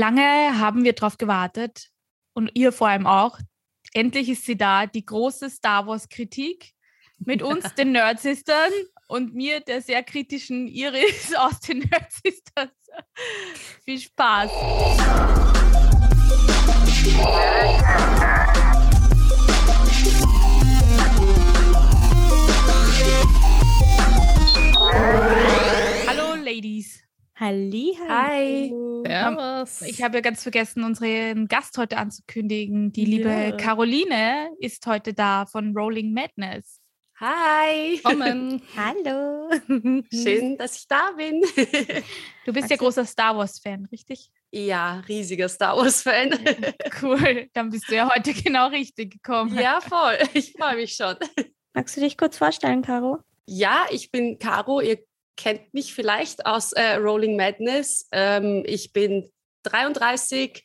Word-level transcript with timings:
Lange 0.00 0.58
haben 0.58 0.82
wir 0.82 0.94
darauf 0.94 1.18
gewartet 1.18 1.90
und 2.32 2.50
ihr 2.54 2.72
vor 2.72 2.88
allem 2.88 3.06
auch. 3.06 3.38
Endlich 3.92 4.30
ist 4.30 4.46
sie 4.46 4.56
da, 4.56 4.86
die 4.86 5.04
große 5.04 5.50
Star 5.50 5.86
Wars-Kritik 5.86 6.72
mit 7.18 7.42
uns, 7.42 7.74
den 7.76 7.92
Nerd 7.92 8.18
Sisters 8.18 8.72
und 9.08 9.34
mir, 9.34 9.60
der 9.60 9.82
sehr 9.82 10.02
kritischen 10.02 10.68
Iris 10.68 11.34
aus 11.36 11.60
den 11.60 11.80
Nerd 11.80 12.10
Sisters. 12.12 12.70
Viel 13.84 14.00
Spaß. 14.00 14.50
Hallo 26.08 26.36
Ladies. 26.42 27.09
Halli, 27.40 27.96
Hi. 28.06 28.68
Servus. 29.06 29.80
Ich 29.82 30.02
habe 30.02 30.18
ja 30.18 30.20
ganz 30.20 30.42
vergessen, 30.42 30.84
unseren 30.84 31.48
Gast 31.48 31.78
heute 31.78 31.96
anzukündigen. 31.96 32.92
Die 32.92 33.06
liebe 33.06 33.30
Ja. 33.30 33.52
Caroline 33.56 34.50
ist 34.60 34.86
heute 34.86 35.14
da 35.14 35.46
von 35.46 35.74
Rolling 35.74 36.12
Madness. 36.12 36.82
Hi, 37.18 37.98
Kommen. 38.02 38.60
Hallo. 38.76 39.48
schön, 40.12 40.56
dass 40.58 40.76
ich 40.80 40.86
da 40.88 41.12
bin. 41.16 41.40
Du 42.44 42.52
bist 42.52 42.68
ja 42.68 42.68
Magst 42.68 42.70
du- 42.72 42.76
großer 42.76 43.04
Star 43.06 43.34
Wars-Fan, 43.36 43.86
richtig? 43.90 44.30
ja, 44.52 45.00
riesiger 45.08 45.48
Star 45.48 45.76
Wars-Fan. 45.78 46.38
Cool, 47.00 47.48
dann 47.54 47.70
bist 47.70 47.88
du 47.88 47.94
ja 47.94 48.10
heute 48.14 48.34
genau 48.34 48.68
richtig 48.68 49.12
gekommen. 49.12 49.56
Ja, 49.58 49.80
voll. 49.80 50.18
Ich 50.34 50.52
freue 50.52 50.76
mich 50.76 50.94
schon. 50.94 51.14
Magst 51.72 51.96
du 51.96 52.00
dich 52.02 52.18
kurz 52.18 52.36
vorstellen, 52.36 52.82
Caro? 52.82 53.18
Ja, 53.46 53.86
ich 53.90 54.10
bin 54.10 54.38
Caro. 54.38 54.80
Ihr 54.80 54.98
kennt 55.40 55.72
mich 55.72 55.94
vielleicht 55.94 56.44
aus 56.44 56.72
äh, 56.72 56.96
Rolling 56.96 57.36
Madness. 57.36 58.06
Ähm, 58.12 58.62
ich 58.66 58.92
bin 58.92 59.30
33, 59.62 60.62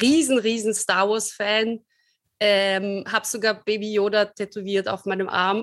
riesen, 0.00 0.38
riesen 0.38 0.72
Star 0.74 1.08
Wars-Fan. 1.08 1.80
Ähm, 2.40 3.04
habe 3.06 3.26
sogar 3.26 3.62
Baby 3.64 3.92
Yoda 3.92 4.24
tätowiert 4.24 4.88
auf 4.88 5.04
meinem 5.04 5.28
Arm. 5.28 5.62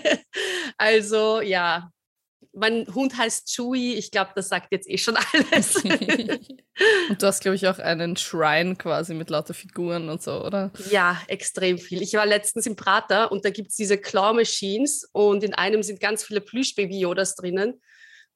also 0.76 1.40
ja, 1.40 1.90
mein 2.54 2.86
Hund 2.94 3.16
heißt 3.16 3.48
Chewie. 3.48 3.94
Ich 3.94 4.10
glaube, 4.10 4.30
das 4.34 4.48
sagt 4.48 4.72
jetzt 4.72 4.88
eh 4.88 4.98
schon 4.98 5.16
alles. 5.16 5.76
Und 7.08 7.22
du 7.22 7.26
hast, 7.26 7.40
glaube 7.40 7.56
ich, 7.56 7.68
auch 7.68 7.78
einen 7.78 8.16
Shrine 8.16 8.76
quasi 8.76 9.14
mit 9.14 9.30
lauter 9.30 9.54
Figuren 9.54 10.08
und 10.08 10.22
so, 10.22 10.44
oder? 10.44 10.72
Ja, 10.90 11.20
extrem 11.28 11.78
viel. 11.78 12.02
Ich 12.02 12.14
war 12.14 12.26
letztens 12.26 12.66
im 12.66 12.74
Prater 12.74 13.30
und 13.30 13.44
da 13.44 13.50
gibt 13.50 13.70
es 13.70 13.76
diese 13.76 13.96
Claw-Machines 13.96 15.08
und 15.12 15.44
in 15.44 15.54
einem 15.54 15.84
sind 15.84 16.00
ganz 16.00 16.24
viele 16.24 16.40
Plüsch-Baby-Yodas 16.40 17.36
drinnen. 17.36 17.80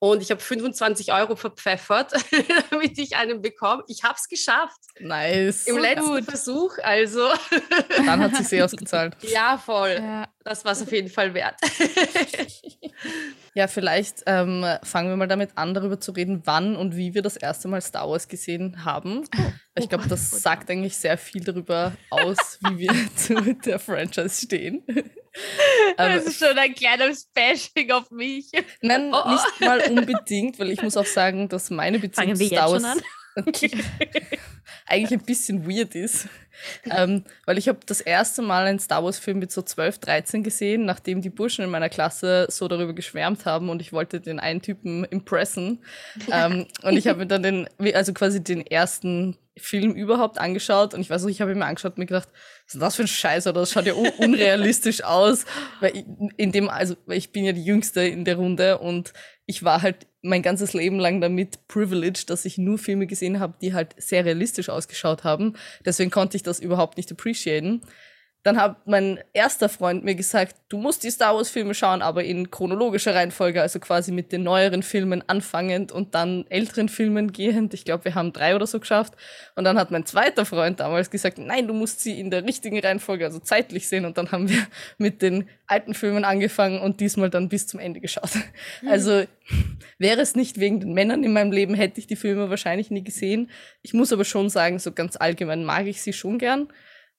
Und 0.01 0.23
ich 0.23 0.31
habe 0.31 0.41
25 0.41 1.13
Euro 1.13 1.35
verpfeffert, 1.35 2.13
damit 2.71 2.97
ich 2.99 3.17
einen 3.17 3.43
bekomme. 3.43 3.83
Ich 3.89 4.05
habe 4.05 4.15
es 4.17 4.29
geschafft 4.29 4.79
Nice. 5.01 5.67
im 5.67 5.75
So 5.75 5.81
letzten 5.81 6.07
gut. 6.07 6.25
Versuch. 6.25 6.79
Also 6.83 7.29
Dann 7.97 8.21
hat 8.21 8.37
sich 8.37 8.47
sehr 8.47 8.65
ausgezahlt. 8.65 9.17
ja, 9.23 9.59
voll. 9.59 9.97
Ja. 9.99 10.29
Das 10.45 10.65
war 10.65 10.73
es 10.73 10.83
auf 10.83 10.93
jeden 10.93 11.11
Fall 11.11 11.35
wert. 11.35 11.57
Ja, 13.55 13.67
vielleicht 13.67 14.23
ähm, 14.27 14.65
fangen 14.83 15.11
wir 15.11 15.17
mal 15.17 15.27
damit 15.29 15.51
an, 15.57 15.75
darüber 15.75 16.01
zu 16.01 16.13
reden, 16.13 16.43
wann 16.45 16.77
und 16.77 16.97
wie 16.97 17.13
wir 17.13 17.23
das 17.23 17.37
erste 17.37 17.69
Mal 17.69 17.83
Star 17.83 18.09
Wars 18.09 18.29
gesehen 18.29 18.85
haben. 18.85 19.29
Weil 19.33 19.83
ich 19.83 19.89
glaube, 19.89 20.05
Oh 20.07 20.09
das 20.09 20.31
sagt 20.31 20.71
eigentlich 20.71 20.97
sehr 20.97 21.19
viel 21.19 21.43
darüber 21.45 21.93
aus, 22.09 22.59
wie 22.63 22.79
wir 22.79 22.93
zu 23.17 23.35
der 23.55 23.79
Franchise 23.79 24.47
stehen. 24.47 24.85
Das 25.97 26.25
ist 26.27 26.39
schon 26.39 26.57
ein 26.59 26.75
kleines 26.75 27.27
Bashing 27.35 27.91
auf 27.93 28.11
mich. 28.11 28.51
Nein, 28.81 29.11
Oh, 29.13 29.23
oh. 29.25 29.31
nicht 29.31 29.61
mal 29.61 29.81
unbedingt, 29.91 30.59
weil 30.59 30.71
ich 30.71 30.83
muss 30.83 30.97
auch 30.97 31.07
sagen, 31.07 31.49
dass 31.49 31.71
meine 31.71 31.99
Beziehung 31.99 32.35
zu 32.37 32.47
Star 32.47 32.71
Wars 32.73 32.83
eigentlich 34.87 35.21
ein 35.21 35.25
bisschen 35.25 35.69
weird 35.69 35.95
ist. 35.95 36.29
ähm, 36.91 37.25
weil 37.47 37.57
ich 37.59 37.69
habe 37.69 37.79
das 37.87 38.01
erste 38.01 38.43
Mal 38.43 38.67
einen 38.67 38.81
Star 38.81 39.05
Wars-Film 39.05 39.39
mit 39.39 39.53
so 39.53 39.63
12, 39.63 39.99
13 39.99 40.43
gesehen, 40.43 40.85
nachdem 40.85 41.21
die 41.23 41.31
Burschen 41.31 41.65
in 41.65 41.71
meiner 41.71 41.89
Klasse 41.89 42.47
so 42.51 42.67
darüber 42.67 42.95
geschwärmt 42.95 43.45
haben 43.47 43.69
und 43.69 43.81
ich 43.81 43.93
wollte 43.93 44.21
den 44.21 44.41
einen 44.41 44.61
Typen 44.63 45.05
impressen. 45.05 45.85
ähm, 46.33 46.67
und 46.83 46.97
ich 46.97 47.07
habe 47.07 47.21
mir 47.21 47.27
dann 47.27 47.43
den, 47.43 47.69
also 47.95 48.13
quasi 48.13 48.43
den 48.43 48.67
ersten 48.67 49.37
Film 49.57 49.93
überhaupt 49.95 50.39
angeschaut 50.39 50.95
und 50.95 51.01
ich 51.01 51.11
weiß 51.11 51.23
noch, 51.23 51.31
ich 51.31 51.41
habe 51.41 51.53
ihn 51.53 51.59
mir 51.59 51.67
angeschaut 51.67 51.93
und 51.93 51.99
mir 51.99 52.07
gedacht, 52.07 52.29
was 52.69 52.75
ist 52.75 52.83
das 52.83 52.97
für 52.97 53.03
ein 53.05 53.09
Scheiß 53.09 53.47
oder 53.47 53.61
das 53.61 53.73
schaut 53.73 53.87
ja 53.87 53.95
un 53.95 54.11
unrealistisch 54.19 55.03
aus, 55.03 55.47
weil 55.81 55.97
ich, 55.97 56.05
in 56.37 56.53
dem, 56.53 56.69
also 56.69 56.97
weil 57.07 57.17
ich 57.17 57.33
bin 57.33 57.45
ja 57.45 57.53
die 57.53 57.65
Jüngste 57.65 58.03
in 58.03 58.27
der 58.27 58.37
Runde 58.37 58.79
und 58.79 59.15
ich 59.47 59.65
war 59.65 59.81
halt 59.81 60.07
mein 60.21 60.43
ganzes 60.43 60.75
Leben 60.75 60.99
lang 60.99 61.23
damit 61.23 61.67
privileged, 61.69 62.29
dass 62.29 62.45
ich 62.45 62.59
nur 62.59 62.77
Filme 62.77 63.07
gesehen 63.07 63.41
habe, 63.41 63.55
die 63.63 63.73
halt 63.73 63.95
sehr 63.97 64.25
realistisch 64.25 64.69
ausgeschaut 64.69 65.25
haben. 65.25 65.55
Deswegen 65.87 66.11
konnte 66.11 66.37
ich 66.37 66.43
das 66.43 66.61
überhaupt 66.61 66.99
nicht 66.99 67.11
appreciaten. 67.11 67.81
Dann 68.45 68.57
hat 68.61 68.87
mein 68.87 69.19
erster 69.33 69.69
Freund 69.69 70.05
mir 70.05 70.15
gesagt, 70.15 70.57
du 70.69 70.79
musst 70.79 71.03
die 71.03 71.11
Star 71.11 71.35
Wars 71.35 71.51
Filme 71.51 71.75
schauen, 71.75 72.03
aber 72.03 72.23
in 72.25 72.51
chronologischer 72.51 73.15
Reihenfolge, 73.15 73.61
also 73.61 73.81
quasi 73.81 74.13
mit 74.13 74.33
den 74.33 74.45
neueren 74.45 74.83
Filmen 74.83 75.23
anfangend 75.27 75.91
und 75.91 76.15
dann 76.15 76.47
älteren 76.49 76.89
Filmen 76.89 77.33
gehend. 77.33 77.75
Ich 77.75 77.85
glaube, 77.85 78.05
wir 78.05 78.15
haben 78.15 78.33
drei 78.33 78.55
oder 78.55 78.67
so 78.67 78.79
geschafft. 78.81 79.15
Und 79.57 79.65
dann 79.65 79.79
hat 79.79 79.91
mein 79.91 80.07
zweiter 80.07 80.47
Freund 80.47 80.81
damals 80.81 81.11
gesagt, 81.11 81.39
nein, 81.39 81.67
du 81.67 81.75
musst 81.75 82.01
sie 82.01 82.19
in 82.19 82.31
der 82.31 82.45
richtigen 82.45 82.79
Reihenfolge, 82.79 83.25
also 83.25 83.41
zeitlich 83.41 83.89
sehen. 83.89 84.05
Und 84.05 84.19
dann 84.19 84.31
haben 84.31 84.49
wir 84.49 84.67
mit 84.99 85.21
den 85.21 85.49
alten 85.67 85.95
Filmen 85.95 86.25
angefangen 86.25 86.81
und 86.81 87.01
diesmal 87.01 87.31
dann 87.31 87.49
bis 87.49 87.67
zum 87.67 87.81
Ende 87.81 88.01
geschaut. 88.01 88.31
Also 88.87 89.25
wäre 89.99 90.21
es 90.21 90.35
nicht 90.35 90.61
wegen 90.61 90.81
den 90.81 90.93
Männern 90.93 91.25
in 91.25 91.33
meinem 91.33 91.53
Leben, 91.53 91.75
hätte 91.75 92.01
ich 92.01 92.07
die 92.07 92.17
Filme 92.17 92.51
wahrscheinlich 92.51 92.91
nie 92.91 93.03
gesehen. 93.03 93.51
Ich 93.83 93.95
muss 93.95 94.13
aber 94.13 94.25
schon 94.25 94.49
sagen, 94.49 94.79
so 94.79 94.93
ganz 94.93 95.17
allgemein 95.17 95.65
mag 95.65 95.87
ich 95.87 96.03
sie 96.03 96.13
schon 96.13 96.39
gern, 96.39 96.69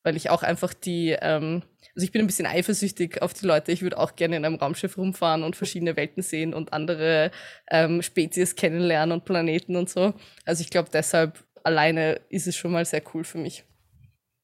weil 0.03 0.15
ich 0.15 0.29
auch 0.29 0.43
einfach 0.43 0.73
die, 0.73 1.15
ähm, 1.21 1.63
also 1.95 2.05
ich 2.05 2.11
bin 2.11 2.21
ein 2.21 2.27
bisschen 2.27 2.45
eifersüchtig 2.45 3.21
auf 3.21 3.33
die 3.33 3.45
Leute. 3.45 3.71
Ich 3.71 3.81
würde 3.81 3.97
auch 3.97 4.15
gerne 4.15 4.37
in 4.37 4.45
einem 4.45 4.55
Raumschiff 4.55 4.97
rumfahren 4.97 5.43
und 5.43 5.55
verschiedene 5.55 5.95
Welten 5.95 6.23
sehen 6.23 6.53
und 6.53 6.73
andere 6.73 7.31
ähm, 7.69 8.01
Spezies 8.01 8.55
kennenlernen 8.55 9.13
und 9.13 9.25
Planeten 9.25 9.75
und 9.75 9.89
so. 9.89 10.13
Also 10.45 10.61
ich 10.61 10.69
glaube, 10.69 10.89
deshalb 10.91 11.43
alleine 11.63 12.21
ist 12.29 12.47
es 12.47 12.55
schon 12.55 12.71
mal 12.71 12.85
sehr 12.85 13.03
cool 13.13 13.23
für 13.23 13.37
mich. 13.37 13.65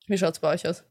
Wie 0.08 0.18
schaut's 0.18 0.40
bei 0.40 0.54
euch 0.54 0.68
aus? 0.68 0.84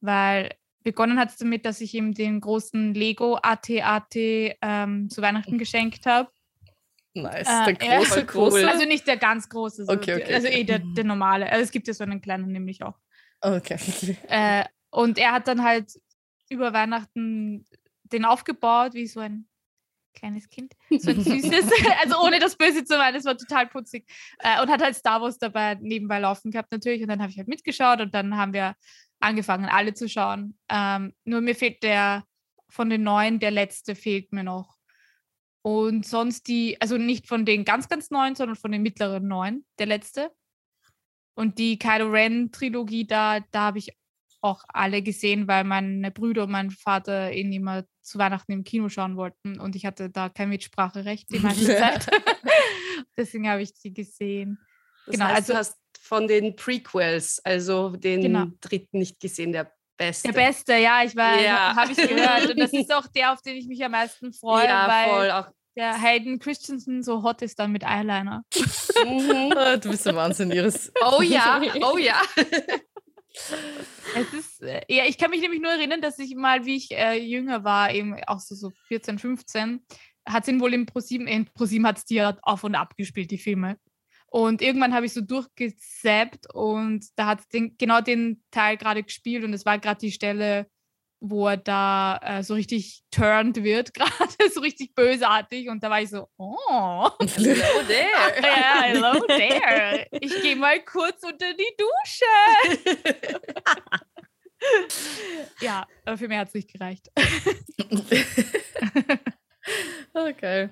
weil 0.00 0.50
begonnen 0.84 1.18
hat 1.18 1.30
es 1.30 1.36
damit, 1.36 1.64
dass 1.64 1.80
ich 1.80 1.94
ihm 1.94 2.12
den 2.12 2.40
großen 2.40 2.94
Lego 2.94 3.38
AT-AT 3.42 4.14
ähm, 4.14 5.08
zu 5.10 5.22
Weihnachten 5.22 5.58
geschenkt 5.58 6.06
habe. 6.06 6.30
Nice. 7.14 7.48
Äh, 7.48 7.74
der 7.74 7.88
ja, 7.88 7.98
große, 7.98 8.24
große. 8.26 8.56
cool. 8.58 8.68
Also 8.68 8.84
nicht 8.84 9.06
der 9.06 9.16
ganz 9.16 9.48
große, 9.48 9.86
so 9.86 9.92
Okay, 9.92 10.22
okay, 10.22 10.34
also 10.34 10.48
eh 10.48 10.64
der, 10.64 10.80
der 10.80 11.04
normale. 11.04 11.50
Also 11.50 11.64
es 11.64 11.70
gibt 11.70 11.88
ja 11.88 11.94
so 11.94 12.04
einen 12.04 12.20
kleinen 12.20 12.52
nämlich 12.52 12.82
auch. 12.82 12.98
Okay. 13.40 13.78
okay. 13.78 14.16
Äh, 14.28 14.64
und 14.90 15.18
er 15.18 15.32
hat 15.32 15.48
dann 15.48 15.62
halt 15.62 15.92
über 16.50 16.72
Weihnachten 16.72 17.64
den 18.04 18.24
aufgebaut, 18.24 18.94
wie 18.94 19.06
so 19.06 19.20
ein 19.20 19.48
kleines 20.14 20.48
Kind. 20.48 20.74
So 20.98 21.10
ein 21.10 21.22
süßes, 21.22 21.70
also 22.02 22.20
ohne 22.22 22.38
das 22.38 22.56
Böse 22.56 22.84
zu 22.84 22.96
meinen, 22.96 23.14
das 23.14 23.24
war 23.24 23.36
total 23.36 23.66
putzig. 23.66 24.06
Äh, 24.38 24.62
und 24.62 24.70
hat 24.70 24.82
halt 24.82 24.96
Star 24.96 25.20
Wars 25.20 25.38
dabei 25.38 25.76
nebenbei 25.80 26.18
laufen 26.18 26.50
gehabt 26.50 26.72
natürlich. 26.72 27.02
Und 27.02 27.08
dann 27.08 27.20
habe 27.20 27.30
ich 27.30 27.38
halt 27.38 27.48
mitgeschaut 27.48 28.00
und 28.00 28.14
dann 28.14 28.36
haben 28.36 28.52
wir 28.52 28.74
angefangen, 29.20 29.66
alle 29.66 29.94
zu 29.94 30.08
schauen. 30.08 30.58
Ähm, 30.68 31.14
nur 31.24 31.40
mir 31.40 31.54
fehlt 31.54 31.82
der 31.82 32.24
von 32.68 32.90
den 32.90 33.02
neuen, 33.02 33.38
der 33.38 33.50
letzte 33.50 33.94
fehlt 33.94 34.32
mir 34.32 34.44
noch. 34.44 34.76
Und 35.62 36.06
sonst 36.06 36.48
die, 36.48 36.78
also 36.80 36.98
nicht 36.98 37.26
von 37.26 37.46
den 37.46 37.64
ganz, 37.64 37.88
ganz 37.88 38.10
neuen, 38.10 38.34
sondern 38.34 38.56
von 38.56 38.72
den 38.72 38.82
mittleren 38.82 39.26
neun, 39.26 39.64
der 39.78 39.86
letzte. 39.86 40.30
Und 41.34 41.58
die 41.58 41.78
Kylo 41.78 42.10
Ren-Trilogie, 42.10 43.06
da, 43.06 43.40
da 43.50 43.60
habe 43.62 43.78
ich 43.78 43.96
auch 44.40 44.62
alle 44.68 45.02
gesehen, 45.02 45.48
weil 45.48 45.64
meine 45.64 46.10
Brüder 46.10 46.44
und 46.44 46.50
mein 46.50 46.70
Vater 46.70 47.32
ihn 47.32 47.52
immer 47.52 47.84
zu 48.04 48.18
Weihnachten 48.18 48.52
im 48.52 48.64
Kino 48.64 48.88
schauen 48.88 49.16
wollten 49.16 49.58
und 49.58 49.74
ich 49.76 49.86
hatte 49.86 50.10
da 50.10 50.28
kein 50.28 50.48
Mitspracherecht 50.50 51.30
die 51.30 51.38
meiste 51.40 51.66
Zeit. 51.76 52.06
Deswegen 53.16 53.48
habe 53.48 53.62
ich 53.62 53.72
die 53.74 53.92
gesehen. 53.92 54.58
Das 55.06 55.14
Genau, 55.14 55.26
heißt, 55.26 55.36
also- 55.36 55.52
du 55.52 55.58
hast 55.58 55.76
von 56.00 56.28
den 56.28 56.54
Prequels, 56.56 57.40
also 57.44 57.90
den 57.96 58.20
Genau. 58.22 58.46
dritten 58.60 58.98
nicht 58.98 59.18
gesehen, 59.20 59.52
der 59.52 59.72
beste. 59.96 60.28
Der 60.32 60.34
beste, 60.34 60.74
ja, 60.74 61.02
ich 61.04 61.16
weiß, 61.16 61.42
Ja. 61.44 61.74
habe 61.76 61.92
ich 61.92 61.96
gehört. 61.96 62.50
Und 62.50 62.58
das 62.60 62.72
ist 62.72 62.92
auch 62.92 63.06
der, 63.06 63.32
auf 63.32 63.40
den 63.42 63.56
ich 63.56 63.66
mich 63.66 63.82
am 63.84 63.92
meisten 63.92 64.32
freue, 64.32 64.66
ja, 64.66 64.88
weil 64.88 65.08
voll. 65.08 65.30
Auch, 65.30 65.50
der 65.76 66.00
Hayden 66.00 66.38
Christensen 66.38 67.02
so 67.02 67.22
hot 67.22 67.42
ist 67.42 67.58
dann 67.58 67.72
mit 67.72 67.84
Eyeliner. 67.84 68.44
Mhm. 69.04 69.52
Ah, 69.56 69.76
Du 69.76 69.90
bist 69.90 70.04
der 70.06 70.14
Wahnsinn, 70.14 70.50
Iris. 70.50 70.92
Oh 71.00 71.22
ja, 71.22 71.60
oh 71.82 71.96
ja. 71.96 72.20
Es 74.16 74.32
ist, 74.32 74.62
äh, 74.62 74.82
ja, 74.88 75.04
ich 75.06 75.18
kann 75.18 75.30
mich 75.30 75.40
nämlich 75.40 75.60
nur 75.60 75.72
erinnern, 75.72 76.00
dass 76.00 76.18
ich 76.18 76.34
mal, 76.36 76.64
wie 76.64 76.76
ich 76.76 76.92
äh, 76.92 77.18
jünger 77.18 77.64
war, 77.64 77.92
eben 77.92 78.14
auch 78.26 78.38
so, 78.38 78.54
so 78.54 78.70
14, 78.88 79.18
15, 79.18 79.84
hat 80.26 80.44
es 80.44 80.48
ihn 80.48 80.60
wohl 80.60 80.72
im 80.72 80.86
ProSieben, 80.86 81.26
in 81.26 81.46
ProSieben 81.46 81.86
hat 81.86 81.98
es 81.98 82.04
die 82.04 82.22
auf 82.22 82.64
und 82.64 82.74
ab 82.74 82.96
gespielt, 82.96 83.30
die 83.30 83.38
Filme. 83.38 83.78
Und 84.26 84.62
irgendwann 84.62 84.94
habe 84.94 85.06
ich 85.06 85.12
so 85.12 85.20
durchgezappt 85.20 86.52
und 86.52 87.06
da 87.16 87.26
hat 87.26 87.40
es 87.40 87.46
genau 87.78 88.00
den 88.00 88.42
Teil 88.50 88.76
gerade 88.76 89.02
gespielt 89.02 89.44
und 89.44 89.52
es 89.52 89.64
war 89.64 89.78
gerade 89.78 90.00
die 90.00 90.12
Stelle, 90.12 90.68
wo 91.20 91.48
er 91.48 91.56
da 91.56 92.18
äh, 92.22 92.42
so 92.42 92.54
richtig 92.54 93.02
turned 93.10 93.62
wird, 93.62 93.94
gerade 93.94 94.50
so 94.52 94.60
richtig 94.60 94.94
bösartig 94.94 95.68
und 95.68 95.82
da 95.82 95.90
war 95.90 96.02
ich 96.02 96.10
so, 96.10 96.28
oh, 96.36 97.08
Hello 97.20 97.82
there. 97.86 98.42
ja, 98.42 98.82
hello 98.82 99.20
there, 99.26 100.06
ich 100.12 100.42
gehe 100.42 100.56
mal 100.56 100.80
kurz 100.84 101.22
unter 101.22 101.52
die 101.54 101.76
Dusche. 101.78 102.24
Ja, 105.60 105.86
aber 106.04 106.16
für 106.16 106.28
mich 106.28 106.38
hat 106.38 106.48
es 106.48 106.54
nicht 106.54 106.72
gereicht. 106.72 107.10
okay. 110.14 110.70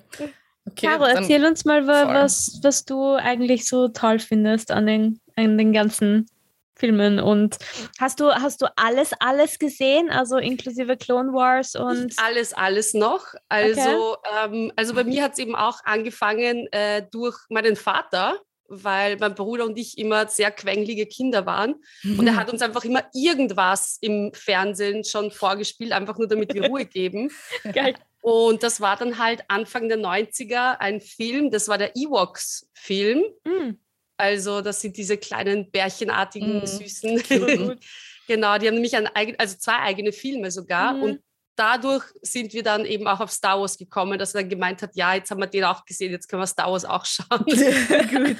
Okay, 0.64 0.86
Caro, 0.86 1.04
erzähl 1.04 1.44
uns 1.44 1.64
mal, 1.64 1.86
was, 1.86 2.60
was 2.62 2.84
du 2.84 3.14
eigentlich 3.14 3.66
so 3.66 3.88
toll 3.88 4.18
findest 4.18 4.70
an 4.70 4.86
den, 4.86 5.20
an 5.36 5.58
den 5.58 5.72
ganzen 5.72 6.26
Filmen. 6.74 7.20
Und 7.20 7.58
hast 7.98 8.20
du, 8.20 8.32
hast 8.32 8.62
du 8.62 8.66
alles, 8.76 9.12
alles 9.20 9.58
gesehen? 9.58 10.10
Also 10.10 10.38
inklusive 10.38 10.96
Clone 10.96 11.32
Wars 11.32 11.74
und. 11.74 12.06
Nicht 12.06 12.18
alles, 12.18 12.52
alles 12.52 12.94
noch. 12.94 13.34
Also, 13.48 14.16
ähm, 14.44 14.72
also 14.76 14.94
bei 14.94 15.04
mir 15.04 15.22
hat 15.22 15.32
es 15.32 15.38
eben 15.38 15.54
auch 15.54 15.80
angefangen 15.84 16.66
äh, 16.72 17.02
durch 17.10 17.36
meinen 17.50 17.76
Vater, 17.76 18.40
weil 18.68 19.16
mein 19.18 19.34
Bruder 19.34 19.64
und 19.66 19.78
ich 19.78 19.98
immer 19.98 20.26
sehr 20.28 20.50
quengelige 20.50 21.06
Kinder 21.06 21.44
waren. 21.44 21.74
Und 22.04 22.26
er 22.26 22.36
hat 22.36 22.50
uns 22.50 22.62
einfach 22.62 22.84
immer 22.84 23.04
irgendwas 23.12 23.98
im 24.00 24.32
Fernsehen 24.32 25.04
schon 25.04 25.30
vorgespielt, 25.30 25.92
einfach 25.92 26.16
nur 26.16 26.28
damit 26.28 26.54
wir 26.54 26.66
Ruhe 26.66 26.86
geben. 26.86 27.30
Geil. 27.72 27.94
Und 28.22 28.62
das 28.62 28.80
war 28.80 28.96
dann 28.96 29.18
halt 29.18 29.42
Anfang 29.48 29.88
der 29.88 29.98
90er 29.98 30.78
ein 30.78 31.00
Film, 31.00 31.50
das 31.50 31.68
war 31.68 31.76
der 31.76 31.96
Ewoks-Film. 31.96 33.24
Mm, 33.44 33.72
Also 34.16 34.60
das 34.60 34.80
sind 34.80 34.96
diese 34.96 35.16
kleinen 35.16 35.70
bärchenartigen, 35.70 36.60
Mhm. 36.60 36.66
süßen. 36.66 37.22
Genau, 38.28 38.56
die 38.56 38.68
haben 38.68 38.74
nämlich 38.74 38.96
ein 38.96 39.08
eigen, 39.08 39.34
also 39.36 39.58
zwei 39.58 39.78
eigene 39.78 40.12
Filme 40.12 40.50
sogar. 40.52 40.92
Mhm. 40.94 41.02
Und 41.02 41.20
dadurch 41.56 42.04
sind 42.22 42.52
wir 42.52 42.62
dann 42.62 42.86
eben 42.86 43.06
auch 43.08 43.18
auf 43.20 43.32
Star 43.32 43.60
Wars 43.60 43.76
gekommen, 43.76 44.18
dass 44.18 44.34
er 44.34 44.42
dann 44.42 44.48
gemeint 44.48 44.80
hat, 44.80 44.94
ja, 44.94 45.14
jetzt 45.14 45.30
haben 45.30 45.40
wir 45.40 45.48
den 45.48 45.64
auch 45.64 45.84
gesehen, 45.84 46.12
jetzt 46.12 46.28
können 46.28 46.40
wir 46.40 46.46
Star 46.46 46.70
Wars 46.70 46.84
auch 46.84 47.04
schauen. 47.04 47.44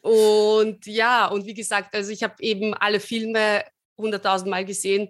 Und 0.00 0.86
ja, 0.86 1.26
und 1.26 1.44
wie 1.44 1.52
gesagt, 1.52 1.94
also 1.94 2.10
ich 2.10 2.22
habe 2.22 2.34
eben 2.40 2.72
alle 2.72 3.00
Filme 3.00 3.64
hunderttausend 3.98 4.50
Mal 4.50 4.64
gesehen. 4.64 5.08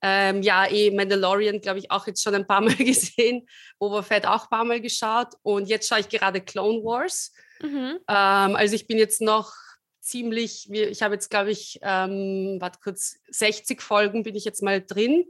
Ähm, 0.00 0.42
ja, 0.42 0.70
eh 0.70 0.90
Mandalorian, 0.90 1.60
glaube 1.60 1.80
ich, 1.80 1.90
auch 1.90 2.06
jetzt 2.06 2.22
schon 2.22 2.34
ein 2.34 2.46
paar 2.46 2.60
Mal 2.60 2.74
gesehen. 2.76 3.46
Boba 3.78 4.02
Fett 4.02 4.26
auch 4.26 4.44
ein 4.44 4.48
paar 4.48 4.64
Mal 4.64 4.80
geschaut. 4.80 5.34
Und 5.42 5.68
jetzt 5.68 5.88
schaue 5.88 6.00
ich 6.00 6.08
gerade 6.08 6.40
Clone 6.40 6.84
Wars. 6.84 7.32
Mhm. 7.62 7.98
Ähm, 8.08 8.56
also 8.56 8.74
ich 8.74 8.86
bin 8.86 8.98
jetzt 8.98 9.20
noch 9.20 9.52
ziemlich, 10.00 10.70
ich 10.70 11.02
habe 11.02 11.14
jetzt, 11.14 11.30
glaube 11.30 11.50
ich, 11.50 11.78
ähm, 11.82 12.56
warte 12.60 12.80
kurz, 12.82 13.16
60 13.28 13.80
Folgen 13.80 14.22
bin 14.24 14.34
ich 14.34 14.44
jetzt 14.44 14.62
mal 14.62 14.82
drin. 14.82 15.24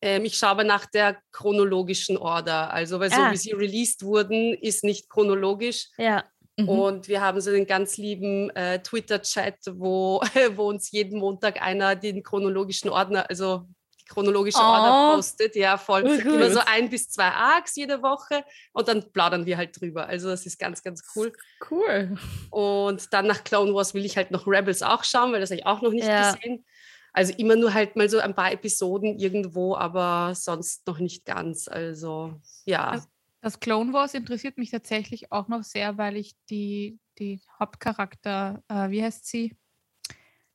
Ähm, 0.00 0.24
ich 0.24 0.38
schaue 0.38 0.50
aber 0.50 0.64
nach 0.64 0.86
der 0.86 1.18
chronologischen 1.32 2.16
Order. 2.16 2.72
Also, 2.72 3.00
weil 3.00 3.10
so 3.10 3.20
Ah. 3.20 3.32
wie 3.32 3.36
sie 3.36 3.52
released 3.52 4.02
wurden, 4.04 4.54
ist 4.54 4.84
nicht 4.84 5.08
chronologisch. 5.10 5.88
Ja. 5.98 6.24
Mhm. 6.56 6.68
Und 6.68 7.08
wir 7.08 7.20
haben 7.20 7.40
so 7.40 7.50
einen 7.50 7.66
ganz 7.66 7.96
lieben 7.96 8.50
äh, 8.50 8.80
Twitter-Chat, 8.82 9.58
wo, 9.72 10.20
wo 10.56 10.68
uns 10.68 10.90
jeden 10.90 11.18
Montag 11.18 11.60
einer 11.62 11.94
den 11.94 12.22
chronologischen 12.22 12.90
Ordner, 12.90 13.28
also 13.28 13.68
chronologische 14.08 14.58
Oh. 14.58 14.62
Order 14.64 15.14
postet. 15.14 15.54
Ja, 15.54 15.76
voll. 15.76 16.02
Oh, 16.04 16.28
Immer 16.34 16.50
so 16.50 16.60
ein 16.66 16.88
bis 16.90 17.10
zwei 17.10 17.28
Arcs 17.28 17.76
jede 17.76 18.02
Woche 18.02 18.44
und 18.72 18.88
dann 18.88 19.12
plaudern 19.12 19.46
wir 19.46 19.56
halt 19.56 19.80
drüber. 19.80 20.06
Also 20.06 20.28
das 20.28 20.46
ist 20.46 20.58
ganz, 20.58 20.82
ganz 20.82 21.02
cool. 21.14 21.32
Cool. 21.70 22.16
Und 22.50 23.12
dann 23.12 23.26
nach 23.26 23.44
Clone 23.44 23.72
Wars 23.74 23.94
will 23.94 24.04
ich 24.04 24.16
halt 24.16 24.30
noch 24.30 24.46
Rebels 24.46 24.82
auch 24.82 25.04
schauen, 25.04 25.32
weil 25.32 25.40
das 25.40 25.50
habe 25.50 25.60
ich 25.60 25.66
auch 25.66 25.82
noch 25.82 25.92
nicht 25.92 26.06
Ja. 26.06 26.32
gesehen. 26.32 26.64
Also 27.12 27.32
immer 27.36 27.56
nur 27.56 27.72
halt 27.74 27.96
mal 27.96 28.08
so 28.08 28.18
ein 28.18 28.34
paar 28.34 28.52
Episoden 28.52 29.18
irgendwo, 29.18 29.74
aber 29.76 30.34
sonst 30.34 30.86
noch 30.86 30.98
nicht 30.98 31.24
ganz. 31.24 31.66
Also 31.68 32.40
ja. 32.64 33.02
Das 33.40 33.60
Clone 33.60 33.92
Wars 33.92 34.14
interessiert 34.14 34.58
mich 34.58 34.70
tatsächlich 34.70 35.30
auch 35.32 35.48
noch 35.48 35.62
sehr, 35.62 35.96
weil 35.96 36.16
ich 36.16 36.34
die, 36.50 36.98
die 37.18 37.40
Hauptcharakter, 37.58 38.62
äh, 38.68 38.90
wie 38.90 39.02
heißt 39.02 39.26
sie? 39.26 39.56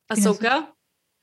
Ahsoka? 0.08 0.72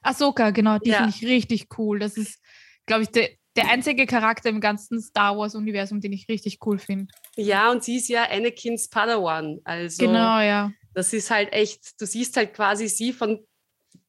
Ahsoka, 0.02 0.50
genau, 0.52 0.78
die 0.80 0.90
Ja. 0.90 0.98
finde 0.98 1.14
ich 1.16 1.24
richtig 1.26 1.68
cool. 1.78 2.00
Das 2.00 2.18
ist, 2.18 2.40
glaube 2.86 3.04
ich, 3.04 3.10
der, 3.10 3.30
der 3.56 3.70
einzige 3.70 4.06
Charakter 4.06 4.50
im 4.50 4.62
ganzen 4.62 5.02
Star 5.02 5.38
Wars-Universum, 5.38 6.02
den 6.02 6.14
ich 6.14 6.28
richtig 6.30 6.60
cool 6.66 6.80
finde. 6.80 7.08
Ja, 7.36 7.72
und 7.72 7.84
sie 7.84 7.98
ist 7.98 8.08
ja 8.10 8.24
Anakins 8.30 8.90
Padawan. 8.90 9.60
Also 9.64 10.06
Genau, 10.06 10.40
ja. 10.40 10.72
das 10.94 11.14
ist 11.14 11.30
halt 11.32 11.52
echt, 11.54 12.00
du 12.02 12.06
siehst 12.06 12.36
halt 12.38 12.54
quasi 12.54 12.88
sie 12.88 13.14
von 13.14 13.46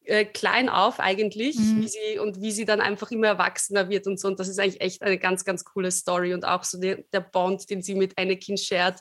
äh, 0.05 0.25
klein 0.25 0.69
auf 0.69 0.99
eigentlich, 0.99 1.57
Mhm. 1.57 1.83
wie 1.83 1.89
sie 1.89 2.19
und 2.19 2.41
wie 2.41 2.51
sie 2.51 2.65
dann 2.65 2.81
einfach 2.81 3.11
immer 3.13 3.29
erwachsener 3.29 3.89
wird 3.89 4.07
und 4.09 4.19
so. 4.19 4.27
Und 4.29 4.41
das 4.41 4.49
ist 4.49 4.59
eigentlich 4.59 4.81
echt 4.81 5.03
eine 5.03 5.17
ganz, 5.19 5.45
ganz 5.45 5.65
coole 5.65 5.93
Story 5.93 6.35
und 6.35 6.45
auch 6.45 6.65
so 6.65 6.81
der, 6.81 7.05
der 7.13 7.21
Bond, 7.21 7.71
den 7.71 7.83
sie 7.83 7.95
mit 7.95 8.19
Anakin 8.19 8.57
shared. 8.57 8.97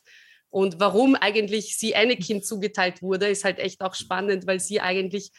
Und 0.51 0.79
warum 0.79 1.15
eigentlich 1.15 1.75
sie 1.77 1.95
Anakin 1.95 2.43
zugeteilt 2.43 3.01
wurde, 3.01 3.27
ist 3.29 3.45
halt 3.45 3.57
echt 3.57 3.81
auch 3.81 3.95
spannend, 3.95 4.45
weil 4.45 4.60
sie 4.60 4.79
eigentlich 4.81 5.31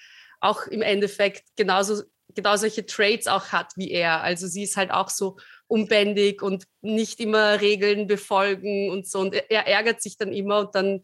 auch 0.42 0.66
im 0.66 0.82
Endeffekt 0.82 1.44
genauso 1.56 2.02
genau 2.34 2.56
solche 2.56 2.87
Traits 2.87 3.26
auch 3.26 3.52
hat 3.52 3.72
wie 3.76 3.90
er. 3.90 4.22
Also 4.22 4.46
sie 4.46 4.62
ist 4.62 4.76
halt 4.76 4.90
auch 4.90 5.11
so 5.11 5.37
unbändig 5.66 6.42
und 6.42 6.64
nicht 6.80 7.20
immer 7.20 7.61
Regeln 7.61 8.06
befolgen 8.06 8.90
und 8.90 9.06
so. 9.06 9.20
Und 9.20 9.34
er, 9.34 9.50
er 9.50 9.66
ärgert 9.66 10.02
sich 10.02 10.16
dann 10.16 10.32
immer 10.32 10.61
und 10.61 10.75
dann 10.75 11.02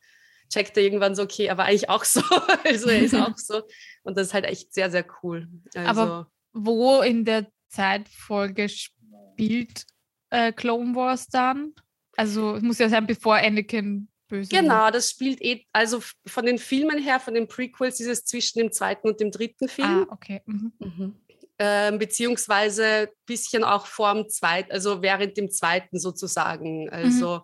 checkt 0.51 0.77
er 0.77 0.83
irgendwann 0.83 1.15
so, 1.15 1.23
okay, 1.23 1.45
er 1.45 1.59
war 1.59 1.67
eigentlich 1.67 1.91
auch 1.91 2.05
so. 2.05 2.23
Also 2.65 2.89
er 2.89 3.01
ist 3.01 3.15
auch 3.15 3.37
so. 3.37 3.63
Und 4.03 4.17
das 4.17 4.29
ist 4.29 4.35
halt 4.35 4.47
echt 4.47 4.73
sehr, 4.73 4.91
sehr 4.91 5.05
cool. 5.23 5.49
Also, 5.75 6.01
Aber 6.01 6.31
Wo 6.53 7.03
in 7.03 7.25
der 7.25 7.47
Zeitfolge 7.69 8.69
spielt 8.69 9.85
äh, 10.31 10.53
Clone 10.53 10.95
Wars 10.95 11.29
dann? 11.29 11.75
Also 12.17 12.57
es 12.57 12.63
muss 12.63 12.79
ja 12.79 12.89
sein, 12.89 13.07
bevor 13.07 13.37
Anakin 13.37 14.09
böse 14.29 14.51
genau, 14.51 14.91
das 14.91 15.11
spielt 15.11 15.41
eh, 15.43 15.65
also 15.73 16.03
von 16.27 16.47
den 16.47 16.59
Filmen 16.59 16.99
her, 17.03 17.19
von 17.21 17.35
den 17.35 17.49
Prequels 17.49 17.99
ist 18.01 18.07
es 18.09 18.25
zwischen 18.25 18.59
dem 18.59 18.71
zweiten 18.73 19.09
und 19.09 19.21
dem 19.21 19.31
dritten 19.31 19.69
Film. 19.69 20.07
Ah, 20.09 20.13
okay. 20.13 20.43
Mhm. 20.47 20.73
Mhm. 20.79 21.15
ähm, 21.59 21.99
beziehungsweise 21.99 22.85
ein 22.85 23.09
bisschen 23.27 23.65
auch 23.65 23.87
vor 23.87 24.15
dem 24.15 24.29
zweiten, 24.29 24.71
also 24.71 25.03
während 25.03 25.37
dem 25.37 25.51
zweiten 25.51 25.99
sozusagen. 25.99 26.89
Also 26.91 27.43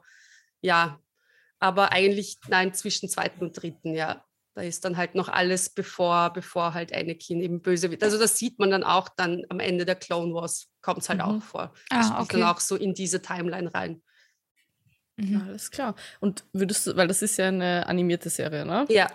ja, 0.61 1.01
aber 1.59 1.93
eigentlich 1.93 2.39
nein, 2.49 2.73
zwischen 2.75 3.09
zweiten 3.09 3.43
und 3.45 3.53
dritten, 3.61 3.95
ja. 3.95 4.25
Da 4.57 4.63
ist 4.63 4.85
dann 4.85 4.97
halt 4.97 5.17
noch 5.17 5.29
alles, 5.29 5.69
bevor, 5.69 6.31
bevor 6.33 6.75
halt 6.75 6.95
Anakin 6.95 7.41
eben 7.41 7.61
böse 7.61 7.91
wird. 7.91 8.05
Also 8.05 8.21
das 8.21 8.39
sieht 8.39 8.61
man 8.61 8.71
dann 8.71 8.85
auch 8.85 9.09
dann 9.09 9.43
am 9.49 9.59
Ende 9.59 9.85
der 9.85 9.97
Clone 9.97 10.33
Wars, 10.33 10.69
kommt 10.81 11.01
es 11.03 11.09
halt 11.09 11.19
Mhm. 11.19 11.25
auch 11.25 11.43
vor. 11.43 11.73
Das 11.91 11.99
Ah, 11.99 12.03
spielt 12.13 12.21
okay. 12.31 12.41
dann 12.41 12.49
auch 12.55 12.61
so 12.61 12.77
in 12.77 12.95
diese 12.95 13.21
Timeline 13.21 13.75
rein. 13.75 14.01
Mhm. 15.17 15.43
Alles 15.47 15.71
klar. 15.71 15.95
Und 16.21 16.45
würdest 16.53 16.87
du, 16.87 16.97
weil 16.97 17.07
das 17.09 17.23
ist 17.23 17.37
ja 17.37 17.49
eine 17.49 17.87
animierte 17.87 18.31
Serie, 18.31 18.65
ne? 18.65 18.85
Ja, 18.89 19.09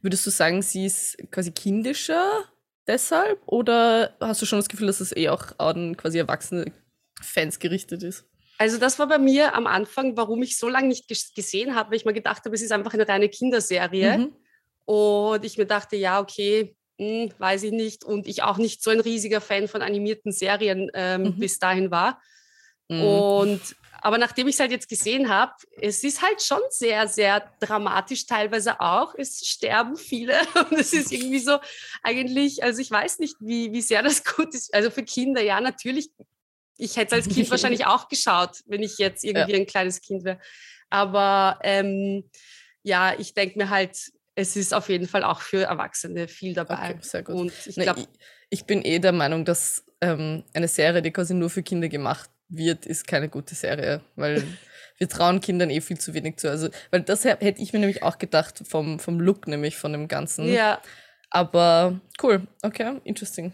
Würdest 0.00 0.24
du 0.26 0.30
sagen, 0.30 0.62
sie 0.62 0.86
ist 0.86 1.18
quasi 1.30 1.50
kindischer 1.52 2.44
deshalb? 2.86 3.38
Oder 3.46 4.16
hast 4.20 4.40
du 4.40 4.46
schon 4.46 4.58
das 4.58 4.68
Gefühl, 4.68 4.86
dass 4.86 5.00
es 5.00 5.14
eh 5.14 5.28
auch 5.28 5.58
an 5.58 5.96
quasi 5.96 6.18
erwachsene 6.18 6.72
Fans 7.20 7.58
gerichtet 7.58 8.02
ist? 8.02 8.24
also 8.60 8.76
das 8.78 8.98
war 8.98 9.06
bei 9.06 9.18
mir 9.18 9.54
am 9.54 9.66
Anfang, 9.68 10.16
warum 10.16 10.42
ich 10.42 10.58
so 10.58 10.68
lange 10.68 10.88
nicht 10.88 11.08
ges- 11.08 11.32
gesehen 11.34 11.74
habe, 11.76 11.90
weil 11.90 11.96
ich 11.98 12.04
mir 12.04 12.12
gedacht 12.12 12.44
habe, 12.44 12.54
es 12.56 12.62
ist 12.62 12.72
einfach 12.72 12.92
eine 12.94 13.06
reine 13.06 13.28
Kinderserie. 13.28 14.18
Mhm. 14.18 14.32
Und 14.86 15.44
ich 15.44 15.58
mir 15.58 15.66
dachte, 15.66 15.94
ja, 15.96 16.18
okay, 16.18 16.74
hm, 16.98 17.30
weiß 17.38 17.62
ich 17.64 17.72
nicht. 17.72 18.02
Und 18.04 18.26
ich 18.26 18.42
auch 18.42 18.56
nicht 18.58 18.82
so 18.82 18.90
ein 18.90 18.98
riesiger 19.00 19.40
Fan 19.40 19.68
von 19.68 19.82
animierten 19.82 20.32
Serien 20.32 20.90
ähm, 20.94 21.22
Mhm. 21.22 21.38
bis 21.38 21.58
dahin 21.60 21.90
war. 21.92 22.20
Mhm. 22.88 23.00
Und 23.02 23.60
aber 24.00 24.18
nachdem 24.18 24.48
ich 24.48 24.54
es 24.54 24.60
halt 24.60 24.70
jetzt 24.70 24.88
gesehen 24.88 25.28
habe, 25.28 25.52
es 25.80 26.04
ist 26.04 26.22
halt 26.22 26.42
schon 26.42 26.60
sehr, 26.70 27.08
sehr 27.08 27.50
dramatisch 27.60 28.26
teilweise 28.26 28.80
auch. 28.80 29.14
Es 29.16 29.46
sterben 29.46 29.96
viele 29.96 30.38
und 30.70 30.78
es 30.78 30.92
ist 30.92 31.12
irgendwie 31.12 31.40
so 31.40 31.58
eigentlich, 32.02 32.62
also 32.62 32.80
ich 32.80 32.90
weiß 32.90 33.18
nicht, 33.18 33.36
wie, 33.40 33.72
wie 33.72 33.82
sehr 33.82 34.02
das 34.02 34.24
gut 34.36 34.54
ist. 34.54 34.72
Also 34.72 34.90
für 34.90 35.02
Kinder, 35.02 35.42
ja, 35.42 35.60
natürlich. 35.60 36.10
Ich 36.76 36.96
hätte 36.96 37.16
es 37.16 37.26
als 37.26 37.34
Kind 37.34 37.50
wahrscheinlich 37.50 37.86
auch 37.86 38.08
geschaut, 38.08 38.62
wenn 38.66 38.84
ich 38.84 38.98
jetzt 38.98 39.24
irgendwie 39.24 39.56
ein 39.56 39.66
kleines 39.66 40.00
Kind 40.00 40.24
wäre. 40.24 40.38
Aber 40.90 41.58
ähm, 41.64 42.30
ja, 42.84 43.18
ich 43.18 43.34
denke 43.34 43.58
mir 43.58 43.68
halt, 43.68 43.98
es 44.36 44.54
ist 44.54 44.72
auf 44.72 44.88
jeden 44.88 45.08
Fall 45.08 45.24
auch 45.24 45.40
für 45.40 45.64
Erwachsene 45.64 46.28
viel 46.28 46.54
dabei. 46.54 46.90
Okay, 46.90 46.98
sehr 47.00 47.22
gut. 47.24 47.34
Und 47.34 47.52
ich 47.66 47.76
Na, 47.76 47.82
glaube, 47.82 48.00
ich, 48.00 48.08
ich 48.50 48.64
bin 48.64 48.84
eh 48.84 49.00
der 49.00 49.10
Meinung, 49.10 49.44
dass 49.44 49.84
ähm, 50.00 50.44
eine 50.54 50.68
Serie, 50.68 51.02
die 51.02 51.10
quasi 51.10 51.34
nur 51.34 51.50
für 51.50 51.64
Kinder 51.64 51.88
gemacht 51.88 52.30
wird, 52.48 52.86
ist 52.86 53.06
keine 53.06 53.28
gute 53.28 53.54
Serie, 53.54 54.00
weil 54.16 54.42
wir 54.98 55.08
trauen 55.08 55.40
Kindern 55.40 55.70
eh 55.70 55.80
viel 55.80 55.98
zu 55.98 56.14
wenig 56.14 56.36
zu. 56.38 56.48
Also, 56.50 56.68
weil 56.90 57.02
das 57.02 57.24
hä- 57.24 57.36
hätte 57.40 57.62
ich 57.62 57.72
mir 57.72 57.78
nämlich 57.78 58.02
auch 58.02 58.18
gedacht 58.18 58.62
vom, 58.66 58.98
vom 58.98 59.20
Look 59.20 59.46
nämlich 59.46 59.76
von 59.76 59.92
dem 59.92 60.08
Ganzen. 60.08 60.52
ja. 60.52 60.80
Aber 61.30 62.00
cool, 62.22 62.46
okay, 62.62 63.00
interesting. 63.04 63.52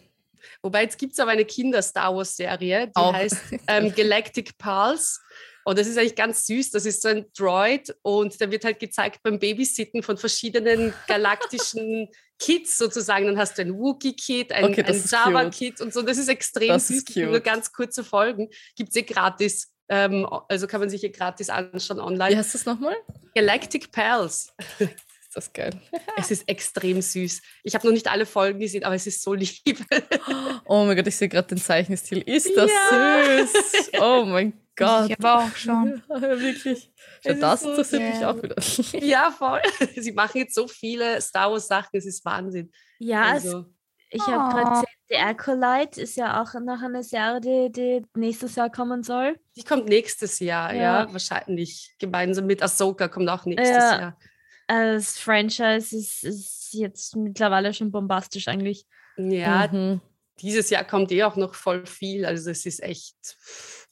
Wobei 0.63 0.83
jetzt 0.83 0.97
gibt 0.97 1.15
es 1.15 1.19
aber 1.19 1.33
eine 1.33 1.45
Kinder-Star 1.45 2.15
Wars-Serie, 2.15 2.87
die 2.87 2.93
Auch. 2.95 3.13
heißt 3.13 3.37
ähm, 3.67 3.93
Galactic 3.97 4.57
Pulse. 4.59 5.19
Und 5.65 5.79
das 5.79 5.87
ist 5.87 5.97
eigentlich 5.99 6.15
ganz 6.17 6.47
süß. 6.47 6.71
Das 6.71 6.85
ist 6.87 7.03
so 7.03 7.09
ein 7.09 7.27
Droid 7.37 7.95
und 8.03 8.39
der 8.41 8.51
wird 8.51 8.65
halt 8.65 8.79
gezeigt 8.79 9.21
beim 9.23 9.39
Babysitten 9.39 10.03
von 10.03 10.17
verschiedenen 10.17 10.93
galaktischen 11.09 12.09
Kids 12.39 12.77
sozusagen. 12.79 13.27
Dann 13.27 13.39
hast 13.39 13.57
du 13.59 13.63
ein 13.63 13.75
Wookiee-Kid, 13.75 14.53
ein, 14.53 14.65
Okay, 14.67 14.83
ein 14.85 14.95
ist 14.95 15.11
Java-Kid 15.11 15.81
und 15.81 15.93
so. 15.95 16.03
Das 16.03 16.19
ist 16.19 16.29
extrem 16.29 16.69
Das 16.69 16.89
süß. 16.89 16.99
ist 17.05 17.17
nur 17.17 17.41
ganz 17.41 17.73
kurze 17.73 18.05
Folgen. 18.05 18.49
Gibt 18.77 18.91
es 18.91 18.97
eh 18.97 19.03
gratis. 19.03 19.71
Ähm, 19.89 20.27
also 20.49 20.67
kann 20.67 20.81
man 20.81 20.89
sich 20.91 21.01
hier 21.01 21.13
gratis 21.13 21.51
anschauen 21.51 21.99
Wie 21.99 22.03
online. 22.03 22.37
heißt 22.37 22.55
das 22.55 22.65
nochmal? 22.67 22.97
Galactic 23.35 23.91
Pals. 23.93 24.53
Ist 24.81 25.37
das 25.37 25.53
geil. 25.53 25.73
Es 26.17 26.31
ist 26.31 26.49
extrem 26.49 27.03
süß. 27.03 27.43
Ich 27.65 27.75
habe 27.75 27.87
noch 27.87 27.93
nicht 27.93 28.07
alle 28.09 28.25
Folgen 28.25 28.61
gesehen, 28.61 28.85
aber 28.85 28.95
es 28.95 29.07
ist 29.07 29.21
so 29.23 29.35
lieb. 29.35 29.51
Oh 30.67 30.85
mein 30.85 30.97
Gott, 30.97 31.07
ich 31.09 31.17
sehe 31.17 31.29
gerade 31.29 31.49
den 31.49 31.59
Zeichenstil. 31.59 32.19
Ist 32.21 32.57
das 32.57 32.71
Ja. 32.71 33.47
süß? 33.47 33.91
Oh 34.01 34.25
mein 34.25 34.53
Gott. 34.77 35.11
Ich 35.11 35.19
aber 35.19 35.45
auch 35.45 35.57
schon. 35.57 36.03
Ja, 36.09 36.21
wirklich. 36.21 36.93
Schau, 37.25 37.35
das 37.35 37.61
so 37.63 37.71
interessiert 37.71 38.03
mich 38.03 38.15
süß. 38.17 38.25
auch 38.25 38.43
wieder. 38.43 38.57
Ja, 39.07 39.31
voll. 39.31 39.61
Sie 39.97 40.13
machen 40.13 40.39
jetzt 40.39 40.55
so 40.55 40.67
viele 40.69 41.21
Star 41.21 41.51
Wars 41.51 41.67
Sachen, 41.69 41.91
es 41.97 42.07
ist 42.07 42.25
Wahnsinn. 42.25 42.71
Ja, 42.99 43.37
es, 43.37 43.45
Also, 43.45 43.67
ich 44.11 44.23
habe 44.27 44.53
gerade 44.55 44.67
Oh. 44.71 44.71
gesehen, 44.81 44.85
The 45.11 45.17
Acolyte 45.17 46.01
ist 46.01 46.17
ja 46.17 46.43
auch 46.43 46.55
noch 46.61 46.81
eine 46.83 47.03
Serie, 47.03 47.41
die, 47.71 47.71
die 47.71 48.03
nächstes 48.19 48.55
Jahr 48.57 48.71
kommen 48.71 49.03
soll. 49.03 49.39
die 49.55 49.63
kommt 49.63 49.87
nächstes 49.87 50.39
Jahr, 50.41 50.73
ja. 50.75 51.03
Ja. 51.05 51.13
wahrscheinlich. 51.13 51.95
Gemeinsam 51.99 52.47
mit 52.47 52.63
Ahsoka 52.63 53.09
kommt 53.09 53.29
auch 53.29 53.45
nächstes 53.45 53.69
Ja. 53.77 53.99
Jahr. 54.01 54.19
Das 54.67 55.19
Franchise 55.19 55.95
ist, 55.97 56.25
ist 56.25 56.69
jetzt 56.73 57.15
mittlerweile 57.17 57.75
schon 57.75 57.93
bombastisch 57.93 58.49
eigentlich. 58.49 58.87
Ja, 59.19 59.69
Mhm. 59.71 60.01
dieses 60.41 60.71
Jahr 60.71 60.85
kommt 60.85 61.13
eh 61.13 61.23
auch 61.25 61.37
noch 61.37 61.55
voll 61.55 61.85
viel. 61.87 62.25
Also 62.25 62.51
es 62.51 62.65
ist 62.65 62.83
echt. 62.83 63.15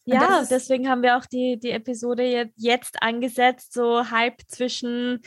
Ja, 0.05 0.41
das 0.41 0.49
deswegen 0.49 0.89
haben 0.89 1.03
wir 1.03 1.17
auch 1.17 1.27
die, 1.27 1.59
die 1.61 1.71
Episode 1.71 2.25
jetzt, 2.25 2.55
jetzt 2.57 3.03
angesetzt, 3.03 3.73
so 3.73 4.11
halb 4.11 4.41
zwischen 4.49 5.23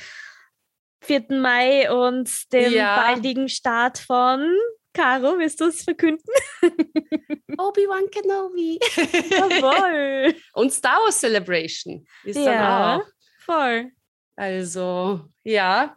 4. 1.01 1.25
Mai 1.29 1.91
und 1.91 2.51
dem 2.51 2.73
Ja. 2.73 2.97
baldigen 2.97 3.47
Start 3.47 3.97
von 3.99 4.53
Caro, 4.93 5.37
willst 5.37 5.59
du 5.61 5.65
es 5.65 5.83
verkünden? 5.83 6.23
Obi-Wan 7.57 8.09
Kenobi. 8.09 8.79
Jawohl. 9.29 10.35
Und 10.53 10.71
Star 10.73 10.99
Wars 11.03 11.19
Celebration 11.19 12.05
ist 12.23 12.37
Ja. 12.37 12.45
dann 12.45 13.01
auch. 13.01 13.05
Voll. 13.39 13.91
Also, 14.35 15.21
ja. 15.43 15.95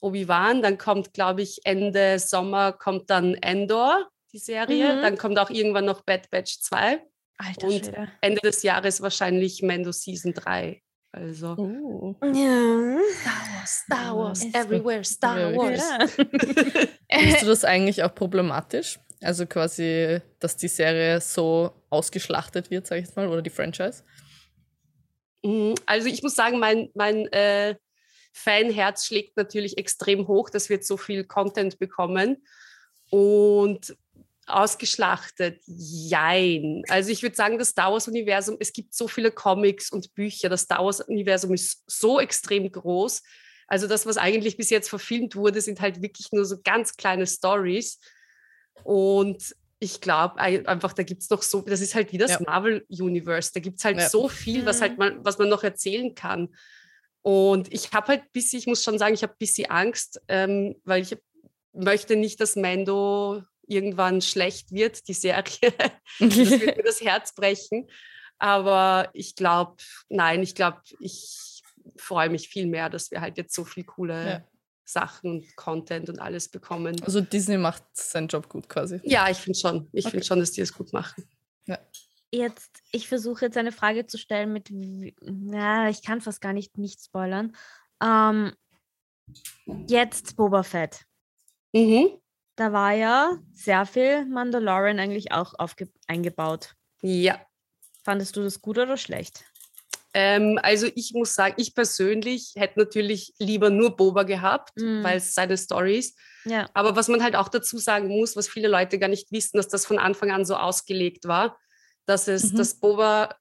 Obi-Wan, 0.00 0.62
dann 0.62 0.78
kommt, 0.78 1.12
glaube 1.14 1.42
ich, 1.42 1.60
Ende 1.64 2.18
Sommer 2.18 2.72
kommt 2.72 3.10
dann 3.10 3.34
Endor, 3.34 4.08
die 4.32 4.38
Serie. 4.38 4.96
Mhm. 4.96 5.02
Dann 5.02 5.18
kommt 5.18 5.38
auch 5.38 5.50
irgendwann 5.50 5.84
noch 5.84 6.02
Bad 6.02 6.30
Batch 6.30 6.60
2. 6.60 7.04
Alter 7.44 7.66
Und- 7.68 7.84
Schwede. 7.86 8.08
Ende 8.20 8.40
des 8.42 8.62
Jahres 8.62 9.00
wahrscheinlich 9.00 9.62
Mando 9.62 9.92
Season 9.92 10.32
3. 10.34 10.80
Also 11.14 11.54
Uh. 11.58 12.14
Ja. 12.22 12.98
Star 13.06 13.36
Wars, 13.54 13.82
Star 13.84 14.16
Wars, 14.16 14.44
everywhere 14.54 15.04
Star 15.04 15.38
Ja, 15.50 15.56
Wars. 15.56 15.78
Ja. 15.78 16.06
Findest 17.18 17.42
du 17.42 17.46
das 17.46 17.64
eigentlich 17.64 18.02
auch 18.02 18.14
problematisch? 18.14 18.98
Also 19.20 19.46
quasi, 19.46 20.20
dass 20.40 20.56
die 20.56 20.68
Serie 20.68 21.20
so 21.20 21.72
ausgeschlachtet 21.90 22.70
wird, 22.70 22.86
sag 22.86 22.96
ich 22.98 23.04
jetzt 23.06 23.16
mal, 23.16 23.28
oder 23.28 23.42
die 23.42 23.50
Franchise? 23.50 24.02
Mhm, 25.44 25.74
Also 25.86 26.08
ich 26.08 26.22
muss 26.22 26.34
sagen, 26.34 26.58
mein, 26.58 26.88
mein 26.94 27.26
äh, 27.32 27.76
Fanherz 28.32 29.04
schlägt 29.06 29.36
natürlich 29.36 29.76
extrem 29.76 30.26
hoch, 30.28 30.48
dass 30.48 30.68
wir 30.70 30.76
jetzt 30.76 30.88
so 30.88 30.96
viel 30.96 31.24
Content 31.24 31.78
bekommen. 31.78 32.42
Und 33.10 33.94
ausgeschlachtet, 34.46 35.60
jein. 35.66 36.82
Also 36.88 37.10
ich 37.10 37.22
würde 37.22 37.36
sagen, 37.36 37.58
das 37.58 37.68
Star 37.70 37.92
Wars-Universum, 37.92 38.56
es 38.60 38.72
gibt 38.72 38.94
so 38.94 39.08
viele 39.08 39.30
Comics 39.30 39.90
und 39.90 40.14
Bücher, 40.14 40.48
das 40.48 40.62
Star 40.62 40.84
Wars-Universum 40.84 41.54
ist 41.54 41.82
so 41.86 42.18
extrem 42.20 42.70
groß. 42.70 43.22
Also 43.68 43.86
das, 43.86 44.04
was 44.04 44.16
eigentlich 44.18 44.56
bis 44.56 44.70
jetzt 44.70 44.88
verfilmt 44.90 45.36
wurde, 45.36 45.60
sind 45.60 45.80
halt 45.80 46.02
wirklich 46.02 46.28
nur 46.32 46.44
so 46.44 46.56
ganz 46.62 46.96
kleine 46.96 47.26
Stories. 47.26 47.98
Und 48.84 49.54
ich 49.78 50.00
glaube 50.00 50.36
einfach, 50.38 50.92
da 50.92 51.02
gibt 51.02 51.22
es 51.22 51.30
noch 51.30 51.42
so, 51.42 51.60
das 51.62 51.80
ist 51.80 51.94
halt 51.94 52.12
wie 52.12 52.18
das 52.18 52.32
Ja. 52.32 52.40
Marvel-Universe, 52.46 53.50
da 53.54 53.60
gibt 53.60 53.78
es 53.78 53.84
halt 53.84 53.98
Ja. 53.98 54.08
so 54.08 54.28
viel, 54.28 54.66
was 54.66 54.78
Mhm. 54.78 54.82
halt 54.82 54.98
man, 54.98 55.24
was 55.24 55.38
man 55.38 55.48
noch 55.48 55.64
erzählen 55.64 56.14
kann. 56.14 56.54
Und 57.22 57.72
ich 57.72 57.92
habe 57.92 58.08
halt 58.08 58.22
ein 58.22 58.28
bisschen, 58.32 58.58
ich 58.58 58.66
muss 58.66 58.82
schon 58.82 58.98
sagen, 58.98 59.14
ich 59.14 59.22
habe 59.22 59.32
ein 59.32 59.38
bisschen 59.38 59.70
Angst, 59.70 60.20
ähm, 60.28 60.76
weil 60.84 61.02
ich 61.02 61.16
möchte 61.72 62.16
nicht, 62.16 62.40
dass 62.40 62.56
Mando 62.56 63.42
irgendwann 63.66 64.20
schlecht 64.20 64.72
wird, 64.72 65.06
die 65.08 65.14
Serie. 65.14 65.72
Das 66.20 66.36
wird 66.36 66.76
mir 66.76 66.82
das 66.84 67.00
Herz 67.00 67.34
brechen. 67.34 67.88
Aber 68.38 69.08
ich 69.12 69.34
glaube, 69.36 69.76
nein, 70.08 70.42
ich 70.42 70.54
glaube, 70.54 70.80
ich 71.00 71.62
freue 71.96 72.28
mich 72.28 72.48
viel 72.48 72.66
mehr, 72.66 72.88
dass 72.90 73.10
wir 73.10 73.20
halt 73.20 73.36
jetzt 73.38 73.54
so 73.54 73.64
viel 73.64 73.84
coole 73.84 74.28
Ja. 74.30 74.44
Sachen 74.84 75.30
und 75.30 75.56
Content 75.56 76.08
und 76.10 76.18
alles 76.18 76.48
bekommen. 76.48 77.00
Also 77.04 77.20
Disney 77.20 77.56
macht 77.56 77.84
seinen 77.92 78.28
Job 78.28 78.48
gut 78.48 78.68
quasi. 78.68 79.00
Ja, 79.04 79.30
ich 79.30 79.38
finde 79.38 79.58
schon. 79.58 79.88
Ich 79.92 80.04
Okay. 80.04 80.10
finde 80.12 80.26
schon, 80.26 80.40
dass 80.40 80.50
die 80.52 80.60
es 80.60 80.72
gut 80.72 80.92
machen. 80.92 81.24
Jetzt, 82.34 82.82
ich 82.92 83.08
versuche 83.08 83.44
jetzt 83.44 83.56
eine 83.58 83.72
Frage 83.72 84.06
zu 84.06 84.16
stellen 84.18 84.52
mit, 84.54 84.70
wie- 84.70 85.14
na, 85.20 85.88
ich 85.90 86.02
kann 86.02 86.20
fast 86.22 86.40
gar 86.40 86.52
nicht 86.54 86.78
nicht 86.78 87.04
spoilern. 87.04 87.54
Ähm, 88.02 88.54
jetzt 89.86 90.36
Boba 90.36 90.62
Fett. 90.62 91.04
Mhm. 91.72 92.18
Da 92.56 92.72
war 92.72 92.92
ja 92.92 93.38
sehr 93.52 93.86
viel 93.86 94.26
Mandalorian 94.26 94.98
eigentlich 95.00 95.32
auch 95.32 95.54
aufge 95.58 95.88
eingebaut. 96.06 96.74
Ja. 97.00 97.40
Fandest 98.04 98.36
du 98.36 98.42
das 98.42 98.60
gut 98.60 98.78
oder 98.78 98.96
schlecht? 98.96 99.44
Ähm, 100.14 100.58
also 100.62 100.86
ich 100.94 101.12
muss 101.14 101.34
sagen, 101.34 101.54
ich 101.56 101.74
persönlich 101.74 102.52
hätte 102.56 102.78
natürlich 102.78 103.32
lieber 103.38 103.70
nur 103.70 103.96
Boba 103.96 104.24
gehabt, 104.24 104.72
Mm. 104.76 105.02
weil 105.02 105.16
es 105.16 105.34
seine 105.34 105.56
Stories. 105.56 106.14
Ja. 106.44 106.68
Aber 106.74 106.94
was 106.96 107.08
man 107.08 107.22
halt 107.22 107.34
auch 107.36 107.48
dazu 107.48 107.78
sagen 107.78 108.08
muss, 108.08 108.36
was 108.36 108.48
viele 108.48 108.68
Leute 108.68 108.98
gar 108.98 109.08
nicht 109.08 109.32
wissen, 109.32 109.56
dass 109.56 109.68
das 109.68 109.86
von 109.86 109.98
Anfang 109.98 110.30
an 110.30 110.44
so 110.44 110.56
ausgelegt 110.56 111.26
war, 111.26 111.58
dass 112.04 112.28
es 112.28 112.52
Mhm. 112.52 112.56
das 112.58 112.74
Boba 112.74 113.34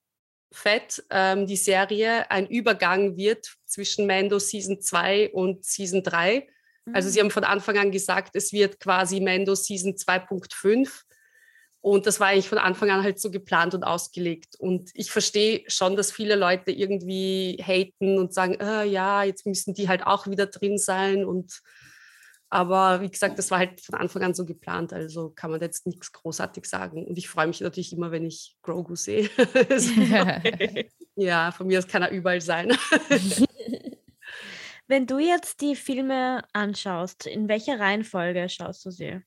Fett, 0.53 1.03
ähm, 1.09 1.45
die 1.47 1.57
Serie, 1.57 2.29
ein 2.31 2.47
Übergang 2.47 3.17
wird 3.17 3.57
zwischen 3.65 4.05
Mando 4.07 4.39
Season 4.39 4.79
2 4.81 5.31
und 5.33 5.65
Season 5.65 6.03
3. 6.03 6.47
Also 6.93 7.07
Mhm. 7.07 7.11
sie 7.11 7.19
haben 7.19 7.31
von 7.31 7.43
Anfang 7.43 7.77
an 7.77 7.91
gesagt, 7.91 8.35
es 8.35 8.53
wird 8.53 8.79
quasi 8.79 9.19
Mando 9.19 9.55
Season 9.55 9.95
2.5. 9.95 11.03
Und 11.81 12.05
das 12.05 12.19
war 12.19 12.27
eigentlich 12.27 12.47
von 12.47 12.59
Anfang 12.59 12.91
an 12.91 13.03
halt 13.03 13.19
so 13.19 13.31
geplant 13.31 13.73
und 13.73 13.83
ausgelegt. 13.83 14.55
Und 14.59 14.91
ich 14.93 15.11
verstehe 15.11 15.63
schon, 15.67 15.95
dass 15.95 16.11
viele 16.11 16.35
Leute 16.35 16.71
irgendwie 16.71 17.57
haten 17.59 18.19
und 18.19 18.33
sagen, 18.33 18.53
äh, 18.59 18.85
ja, 18.85 19.23
jetzt 19.23 19.47
müssen 19.47 19.73
die 19.73 19.87
halt 19.87 20.05
auch 20.05 20.27
wieder 20.27 20.45
drin 20.45 20.77
sein. 20.77 21.25
Und 21.25 21.61
aber 22.53 23.01
wie 23.01 23.09
gesagt, 23.09 23.39
das 23.39 23.49
war 23.49 23.59
halt 23.59 23.79
von 23.79 23.95
Anfang 23.95 24.23
an 24.23 24.33
so 24.33 24.45
geplant. 24.45 24.91
Also 24.93 25.29
kann 25.29 25.51
man 25.51 25.61
jetzt 25.61 25.87
nichts 25.87 26.11
großartig 26.11 26.65
sagen. 26.65 27.07
Und 27.07 27.17
ich 27.17 27.29
freue 27.29 27.47
mich 27.47 27.61
natürlich 27.61 27.93
immer, 27.93 28.11
wenn 28.11 28.25
ich 28.25 28.57
Grogu 28.61 28.95
sehe. 28.95 29.29
ja, 31.15 31.51
von 31.51 31.65
mir 31.65 31.79
aus 31.79 31.87
kann 31.87 32.03
er 32.03 32.11
überall 32.11 32.41
sein. 32.41 32.77
wenn 34.91 35.07
du 35.07 35.19
jetzt 35.19 35.61
die 35.61 35.75
Filme 35.75 36.43
anschaust, 36.51 37.25
in 37.25 37.47
welcher 37.47 37.79
Reihenfolge 37.79 38.49
schaust 38.49 38.85
du 38.85 38.91
sie? 38.91 39.21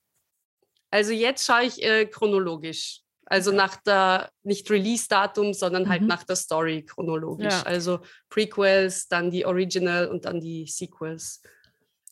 Also 0.91 1.13
jetzt 1.13 1.47
schaue 1.47 1.65
ich 1.65 1.83
äh, 1.83 2.05
chronologisch. 2.05 3.01
Also 3.25 3.51
ja. 3.51 3.57
nach 3.57 3.77
der, 3.77 4.31
nicht 4.43 4.71
Release-Datum, 4.71 5.55
sondern 5.55 5.89
halt 5.89 6.03
mhm. 6.03 6.09
nach 6.09 6.23
der 6.25 6.37
Story 6.37 6.85
chronologisch. 6.85 7.47
Ja. 7.53 7.63
Also 7.63 8.01
Prequels, 8.29 9.09
dann 9.09 9.31
die 9.31 9.47
Original 9.47 10.09
und 10.09 10.27
dann 10.27 10.39
die 10.39 10.67
Sequels. 10.67 11.41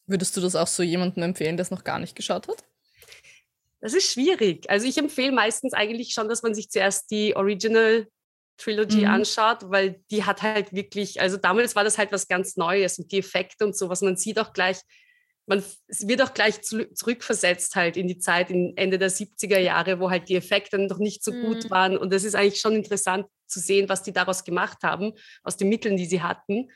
Würdest 0.06 0.34
du 0.34 0.40
das 0.40 0.56
auch 0.56 0.66
so 0.66 0.82
jemandem 0.82 1.22
empfehlen, 1.22 1.58
der 1.58 1.64
es 1.64 1.70
noch 1.70 1.84
gar 1.84 1.98
nicht 1.98 2.16
geschaut 2.16 2.48
hat? 2.48 2.64
Das 3.82 3.92
ist 3.92 4.10
schwierig. 4.10 4.70
Also 4.70 4.86
ich 4.86 4.96
empfehle 4.96 5.32
meistens 5.32 5.74
eigentlich 5.74 6.14
schon, 6.14 6.30
dass 6.30 6.42
man 6.42 6.54
sich 6.54 6.70
zuerst 6.70 7.10
die 7.10 7.36
Original 7.36 8.08
Trilogy 8.58 9.02
mhm. 9.02 9.08
anschaut, 9.08 9.58
weil 9.62 10.00
die 10.10 10.24
hat 10.24 10.42
halt 10.42 10.72
wirklich, 10.72 11.20
also 11.20 11.36
damals 11.36 11.74
war 11.74 11.84
das 11.84 11.98
halt 11.98 12.12
was 12.12 12.28
ganz 12.28 12.56
Neues 12.56 12.98
und 12.98 13.10
die 13.10 13.18
Effekte 13.18 13.64
und 13.64 13.76
sowas. 13.76 14.02
Man 14.02 14.16
sieht 14.16 14.38
auch 14.38 14.52
gleich, 14.52 14.78
man 15.46 15.64
wird 16.00 16.22
auch 16.22 16.34
gleich 16.34 16.62
zu, 16.62 16.92
zurückversetzt 16.92 17.74
halt 17.74 17.96
in 17.96 18.06
die 18.06 18.18
Zeit, 18.18 18.50
in 18.50 18.76
Ende 18.76 18.98
der 18.98 19.10
70er 19.10 19.58
Jahre, 19.58 19.98
wo 19.98 20.10
halt 20.10 20.28
die 20.28 20.36
Effekte 20.36 20.78
noch 20.78 20.98
nicht 20.98 21.24
so 21.24 21.32
mhm. 21.32 21.42
gut 21.42 21.70
waren. 21.70 21.96
Und 21.96 22.12
das 22.12 22.24
ist 22.24 22.34
eigentlich 22.34 22.60
schon 22.60 22.76
interessant 22.76 23.26
zu 23.46 23.60
sehen, 23.60 23.88
was 23.88 24.02
die 24.02 24.12
daraus 24.12 24.44
gemacht 24.44 24.78
haben, 24.82 25.12
aus 25.42 25.56
den 25.56 25.68
Mitteln, 25.68 25.96
die 25.96 26.06
sie 26.06 26.22
hatten. 26.22 26.70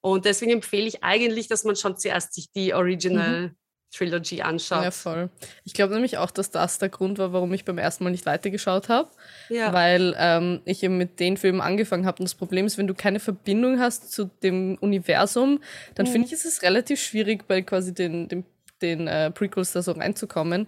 Und 0.00 0.24
deswegen 0.24 0.52
empfehle 0.52 0.86
ich 0.86 1.02
eigentlich, 1.02 1.48
dass 1.48 1.64
man 1.64 1.76
schon 1.76 1.96
zuerst 1.96 2.34
sich 2.34 2.50
die 2.52 2.74
Original 2.74 3.48
mhm. 3.48 3.56
Trilogy 3.92 4.40
anschaut. 4.40 4.84
Ja, 4.84 4.90
voll. 4.90 5.30
Ich 5.64 5.74
glaube 5.74 5.92
nämlich 5.92 6.16
auch, 6.16 6.30
dass 6.30 6.50
das 6.50 6.78
der 6.78 6.88
Grund 6.88 7.18
war, 7.18 7.32
warum 7.32 7.52
ich 7.52 7.64
beim 7.64 7.78
ersten 7.78 8.04
Mal 8.04 8.10
nicht 8.10 8.24
weitergeschaut 8.24 8.88
habe. 8.88 9.10
Ja. 9.50 9.72
Weil 9.72 10.14
ähm, 10.18 10.62
ich 10.64 10.82
eben 10.82 10.96
mit 10.96 11.20
den 11.20 11.36
Filmen 11.36 11.60
angefangen 11.60 12.06
habe. 12.06 12.18
Und 12.18 12.24
das 12.24 12.34
Problem 12.34 12.66
ist, 12.66 12.78
wenn 12.78 12.86
du 12.86 12.94
keine 12.94 13.20
Verbindung 13.20 13.78
hast 13.78 14.10
zu 14.10 14.30
dem 14.42 14.78
Universum, 14.80 15.60
dann 15.94 16.06
mhm. 16.06 16.10
finde 16.10 16.26
ich, 16.26 16.32
ist 16.32 16.46
es 16.46 16.62
relativ 16.62 17.00
schwierig, 17.00 17.46
bei 17.46 17.60
quasi 17.60 17.92
den, 17.92 18.28
den, 18.28 18.44
den 18.80 19.06
äh, 19.06 19.30
Prequels 19.30 19.72
da 19.72 19.82
so 19.82 19.92
reinzukommen. 19.92 20.66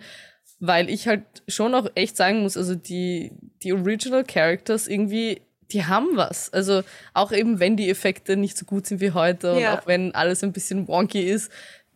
Weil 0.61 0.91
ich 0.91 1.09
halt 1.09 1.23
schon 1.49 1.75
auch 1.75 1.89
echt 1.95 2.17
sagen 2.17 2.43
muss, 2.43 2.57
also 2.57 2.75
die, 2.75 3.33
die 3.63 3.73
Original 3.73 4.25
Characters 4.25 4.87
irgendwie 4.87 5.41
die 5.73 5.87
haben 5.87 6.17
was. 6.17 6.53
Also 6.53 6.83
auch 7.15 7.33
eben, 7.33 7.59
wenn 7.59 7.77
die 7.77 7.89
Effekte 7.89 8.37
nicht 8.37 8.57
so 8.57 8.67
gut 8.67 8.87
sind 8.87 9.01
wie 9.01 9.13
heute 9.13 9.57
ja. 9.59 9.73
und 9.73 9.79
auch 9.79 9.87
wenn 9.87 10.15
alles 10.15 10.45
ein 10.45 10.53
bisschen 10.53 10.87
wonky 10.89 11.23
ist, 11.23 11.51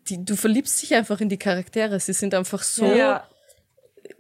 die, 0.09 0.25
du 0.25 0.37
verliebst 0.37 0.81
dich 0.83 0.95
einfach 0.95 1.21
in 1.21 1.29
die 1.29 1.39
Charaktere. 1.39 1.99
Sie 2.01 2.13
sind 2.13 2.35
einfach 2.35 2.63
so. 2.63 2.87
Ja. 2.87 3.29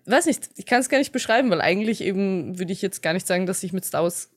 Weiß 0.05 0.27
nicht, 0.27 0.51
ich 0.57 0.67
kann 0.67 0.81
es 0.81 0.89
gar 0.89 0.99
nicht 0.99 1.13
beschreiben, 1.13 1.51
weil 1.51 1.61
eigentlich 1.61 2.01
eben 2.03 2.59
würde 2.59 2.73
ich 2.73 2.83
jetzt 2.83 3.03
gar 3.03 3.13
nicht 3.13 3.27
sagen, 3.27 3.47
dass 3.47 3.63
ich 3.63 3.73
mit 3.73 3.85
Star 3.85 4.03
Wars 4.03 4.31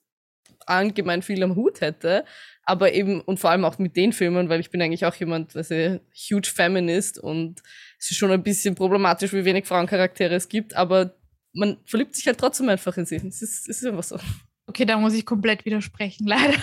allgemein 0.66 1.22
viel 1.22 1.44
am 1.44 1.56
Hut 1.56 1.82
hätte. 1.82 2.26
Aber 2.64 2.94
eben, 2.94 3.22
und 3.22 3.40
vor 3.40 3.50
allem 3.50 3.66
auch 3.66 3.80
mit 3.80 3.96
den 3.96 4.14
Filmen, 4.14 4.50
weil 4.50 4.60
ich 4.60 4.70
bin 4.70 4.82
eigentlich 4.82 5.06
auch 5.06 5.16
jemand, 5.16 5.56
was 5.56 5.72
ein 5.72 6.00
huge 6.14 6.48
Feminist 6.48 7.18
und 7.18 7.62
es 8.00 8.12
ist 8.12 8.18
schon 8.18 8.32
ein 8.32 8.44
bisschen 8.44 8.76
problematisch, 8.76 9.34
wie 9.34 9.46
wenig 9.46 9.66
Frauencharaktere 9.66 10.36
es 10.36 10.48
gibt, 10.48 10.76
aber 10.76 11.16
man 11.54 11.78
verliebt 11.86 12.16
sich 12.16 12.28
halt 12.28 12.40
trotzdem 12.40 12.70
einfach 12.70 12.96
in 12.98 13.06
sie. 13.06 13.16
Es 13.16 13.42
ist, 13.42 13.68
es 13.68 13.82
ist 13.82 13.86
einfach 13.86 14.04
so. 14.04 14.20
Okay, 14.68 14.86
da 14.86 14.98
muss 14.98 15.14
ich 15.14 15.26
komplett 15.26 15.66
widersprechen, 15.66 16.28
leider. 16.28 16.58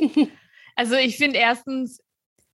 also 0.76 0.94
ich 0.94 1.16
finde 1.16 1.38
erstens, 1.38 2.00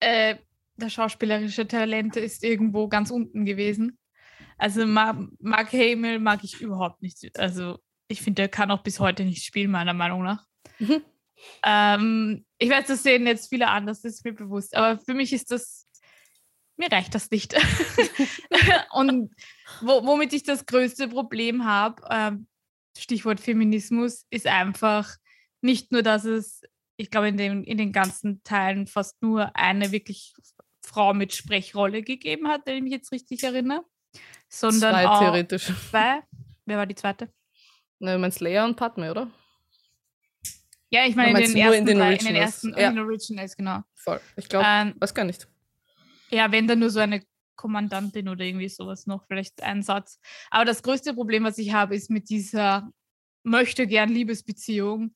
äh, 0.00 0.36
der 0.76 0.90
schauspielerische 0.90 1.66
Talent 1.66 2.16
ist 2.16 2.44
irgendwo 2.44 2.88
ganz 2.88 3.10
unten 3.10 3.44
gewesen. 3.44 3.98
Also 4.58 4.86
Mark 4.86 5.72
Hamill 5.72 6.18
mag 6.18 6.42
ich 6.42 6.60
überhaupt 6.60 7.02
nicht. 7.02 7.38
Also 7.38 7.78
ich 8.08 8.22
finde, 8.22 8.42
der 8.42 8.48
kann 8.48 8.70
auch 8.70 8.82
bis 8.82 9.00
heute 9.00 9.24
nicht 9.24 9.44
spielen, 9.44 9.70
meiner 9.70 9.94
Meinung 9.94 10.22
nach. 10.22 10.44
Mhm. 10.78 11.02
Ähm, 11.64 12.46
ich 12.58 12.70
weiß, 12.70 12.86
das 12.86 13.02
sehen 13.02 13.26
jetzt 13.26 13.48
viele 13.48 13.68
anders, 13.68 14.00
das 14.02 14.14
ist 14.14 14.24
mir 14.24 14.32
bewusst. 14.32 14.74
Aber 14.74 15.00
für 15.00 15.14
mich 15.14 15.32
ist 15.32 15.50
das, 15.50 15.86
mir 16.76 16.90
reicht 16.90 17.14
das 17.14 17.30
nicht. 17.30 17.54
Und 18.92 19.34
wo, 19.80 20.06
womit 20.06 20.32
ich 20.32 20.42
das 20.42 20.66
größte 20.66 21.08
Problem 21.08 21.64
habe, 21.64 22.02
ähm, 22.10 22.46
Stichwort 22.96 23.40
Feminismus, 23.40 24.24
ist 24.30 24.46
einfach 24.46 25.16
nicht 25.60 25.92
nur, 25.92 26.02
dass 26.02 26.24
es, 26.24 26.62
ich 26.96 27.10
glaube, 27.10 27.28
in 27.28 27.38
in 27.38 27.76
den 27.76 27.92
ganzen 27.92 28.42
Teilen 28.42 28.86
fast 28.86 29.20
nur 29.20 29.54
eine 29.54 29.92
wirklich 29.92 30.34
Frau 30.86 31.12
mit 31.12 31.34
Sprechrolle 31.34 32.02
gegeben 32.02 32.48
hat, 32.48 32.62
wenn 32.64 32.76
ich 32.76 32.82
mich 32.82 32.92
jetzt 32.92 33.12
richtig 33.12 33.42
erinnere. 33.42 33.84
Sondern 34.48 34.92
zwei 34.94 35.08
auch 35.08 35.18
theoretisch. 35.20 35.72
Zwei. 35.90 36.22
Wer 36.64 36.78
war 36.78 36.86
die 36.86 36.94
zweite? 36.94 37.28
Ne, 37.98 38.12
du 38.12 38.18
meinst 38.18 38.40
Leia 38.40 38.64
und 38.64 38.76
Padme, 38.76 39.10
oder? 39.10 39.30
Ja, 40.90 41.04
ich 41.04 41.16
meine 41.16 41.40
in, 41.40 41.52
den 41.52 41.56
ersten, 41.56 41.88
in, 41.88 41.98
in 41.98 42.24
den 42.24 42.36
ersten 42.36 42.70
ja. 42.70 42.88
in 42.88 42.96
den 42.96 43.04
Originals, 43.04 43.56
genau. 43.56 43.82
Voll. 43.94 44.20
Ich 44.36 44.48
glaube, 44.48 44.64
ähm, 44.68 44.94
weiß 44.98 45.12
gar 45.12 45.24
nicht. 45.24 45.48
Ja, 46.30 46.50
wenn 46.52 46.68
dann 46.68 46.78
nur 46.78 46.90
so 46.90 47.00
eine 47.00 47.22
Kommandantin 47.56 48.28
oder 48.28 48.44
irgendwie 48.44 48.68
sowas 48.68 49.06
noch, 49.06 49.26
vielleicht 49.26 49.62
ein 49.62 49.82
Satz. 49.82 50.20
Aber 50.50 50.64
das 50.64 50.82
größte 50.82 51.14
Problem, 51.14 51.44
was 51.44 51.58
ich 51.58 51.72
habe, 51.72 51.96
ist 51.96 52.10
mit 52.10 52.28
dieser 52.30 52.88
möchte 53.42 53.86
gern 53.86 54.10
Liebesbeziehung, 54.10 55.14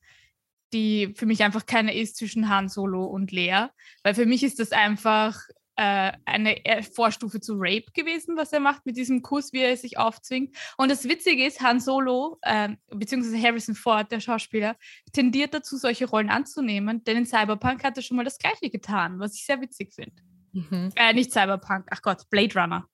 die 0.73 1.15
für 1.17 1.27
mich 1.27 1.43
einfach 1.43 1.67
keine 1.67 1.95
ist 1.95 2.17
zwischen 2.17 2.49
Han 2.49 2.69
Solo 2.69 3.05
und 3.05 3.31
Lea. 3.31 3.67
Weil 4.03 4.15
für 4.15 4.27
mich 4.27 4.43
ist 4.43 4.59
das 4.59 4.73
einfach 4.73 5.41
äh, 5.81 6.13
eine 6.27 6.61
Vorstufe 6.95 7.41
zu 7.41 7.55
Rape 7.57 7.91
gewesen, 7.95 8.37
was 8.37 8.53
er 8.53 8.61
macht 8.61 8.85
mit 8.85 8.99
diesem 8.99 9.23
Kuss, 9.23 9.55
wie 9.55 9.63
er 9.63 9.75
sich 9.79 9.97
aufzwingt. 9.97 10.55
Und 10.77 10.91
das 10.91 11.05
Witzige 11.05 11.47
ist, 11.47 11.63
Han 11.63 11.81
Solo, 11.81 12.39
äh, 12.43 12.69
beziehungsweise 12.89 13.41
Harrison 13.43 13.75
Ford, 13.75 14.13
der 14.13 14.21
Schauspieler, 14.21 14.77
tendiert 15.15 15.55
dazu, 15.55 15.79
solche 15.79 16.05
Rollen 16.05 16.29
anzunehmen, 16.29 17.03
denn 17.05 17.17
in 17.17 17.25
Cyberpunk 17.25 17.83
hat 17.83 17.97
er 17.97 18.03
schon 18.03 18.19
mal 18.19 18.25
das 18.25 18.37
Gleiche 18.37 18.69
getan, 18.69 19.21
was 19.21 19.35
ich 19.35 19.47
sehr 19.47 19.59
witzig 19.63 19.95
finde. 19.95 20.23
Mhm. 20.53 20.93
Äh, 20.97 21.15
nicht 21.15 21.33
Cyberpunk, 21.33 21.87
ach 21.91 22.03
Gott, 22.03 22.29
Blade 22.29 22.61
Runner. 22.61 22.87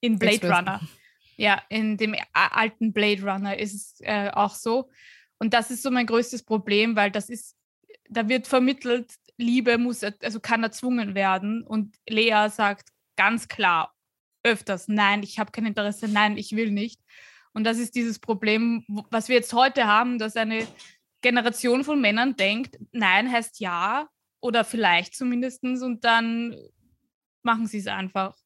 In 0.00 0.18
Blade 0.18 0.48
Runner. 0.50 0.80
Ja, 1.36 1.62
in 1.68 1.98
dem 1.98 2.16
alten 2.32 2.94
Blade 2.94 3.22
Runner 3.22 3.58
ist 3.58 3.74
es 3.74 4.00
äh, 4.00 4.30
auch 4.32 4.54
so. 4.54 4.88
Und 5.38 5.52
das 5.52 5.70
ist 5.70 5.82
so 5.82 5.90
mein 5.90 6.06
größtes 6.06 6.42
Problem, 6.42 6.96
weil 6.96 7.10
das 7.10 7.28
ist, 7.28 7.54
da 8.08 8.28
wird 8.30 8.46
vermittelt, 8.46 9.12
Liebe 9.38 9.78
muss, 9.78 10.02
also 10.02 10.40
kann 10.40 10.62
erzwungen 10.62 11.14
werden. 11.14 11.62
Und 11.62 11.96
Lea 12.08 12.48
sagt 12.50 12.90
ganz 13.16 13.48
klar 13.48 13.94
öfters, 14.42 14.88
nein, 14.88 15.22
ich 15.22 15.38
habe 15.38 15.52
kein 15.52 15.66
Interesse, 15.66 16.08
nein, 16.08 16.36
ich 16.36 16.54
will 16.54 16.70
nicht. 16.70 17.00
Und 17.52 17.64
das 17.64 17.78
ist 17.78 17.94
dieses 17.94 18.18
Problem, 18.18 18.84
was 19.10 19.28
wir 19.28 19.36
jetzt 19.36 19.52
heute 19.52 19.86
haben, 19.86 20.18
dass 20.18 20.36
eine 20.36 20.66
Generation 21.22 21.84
von 21.84 22.00
Männern 22.00 22.36
denkt, 22.36 22.78
nein 22.92 23.30
heißt 23.30 23.60
ja 23.60 24.08
oder 24.40 24.64
vielleicht 24.64 25.16
zumindest 25.16 25.64
und 25.64 26.04
dann 26.04 26.56
machen 27.42 27.66
sie 27.66 27.78
es 27.78 27.86
einfach. 27.86 28.36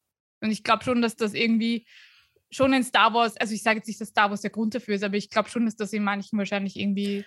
Und 0.41 0.51
ich 0.51 0.63
glaube 0.63 0.83
schon, 0.83 1.01
dass 1.01 1.15
das 1.15 1.33
irgendwie 1.33 1.85
schon 2.49 2.73
in 2.73 2.83
Star 2.83 3.13
Wars, 3.13 3.37
also 3.37 3.53
ich 3.53 3.63
sage 3.63 3.77
jetzt 3.77 3.87
nicht, 3.87 4.01
dass 4.01 4.09
Star 4.09 4.29
Wars 4.29 4.41
der 4.41 4.51
Grund 4.51 4.73
dafür 4.75 4.95
ist, 4.95 5.03
aber 5.03 5.17
ich 5.17 5.29
glaube 5.29 5.49
schon, 5.49 5.65
dass 5.65 5.75
das 5.75 5.93
in 5.93 6.03
manchen 6.03 6.37
wahrscheinlich 6.37 6.77
irgendwie 6.77 7.25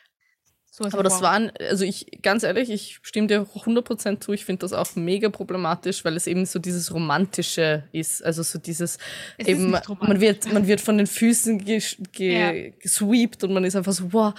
Sowas 0.76 0.92
aber 0.92 1.02
das 1.02 1.22
waren, 1.22 1.50
also 1.70 1.84
ich, 1.86 2.20
ganz 2.20 2.42
ehrlich, 2.42 2.68
ich 2.68 2.98
stimme 3.00 3.28
dir 3.28 3.46
100% 3.46 4.20
zu, 4.20 4.32
ich 4.32 4.44
finde 4.44 4.60
das 4.60 4.74
auch 4.74 4.94
mega 4.94 5.30
problematisch, 5.30 6.04
weil 6.04 6.16
es 6.16 6.26
eben 6.26 6.44
so 6.44 6.58
dieses 6.58 6.92
Romantische 6.92 7.84
ist. 7.92 8.22
Also 8.22 8.42
so 8.42 8.58
dieses, 8.58 8.98
es 9.38 9.48
eben, 9.48 9.70
man 9.70 10.20
wird, 10.20 10.52
man 10.52 10.66
wird 10.66 10.82
von 10.82 10.98
den 10.98 11.06
Füßen 11.06 11.64
ge, 11.64 11.80
ge, 12.12 12.66
ja. 12.66 12.70
gesweept 12.78 13.42
und 13.42 13.54
man 13.54 13.64
ist 13.64 13.74
einfach 13.74 13.94
so, 13.94 14.12
wow. 14.12 14.34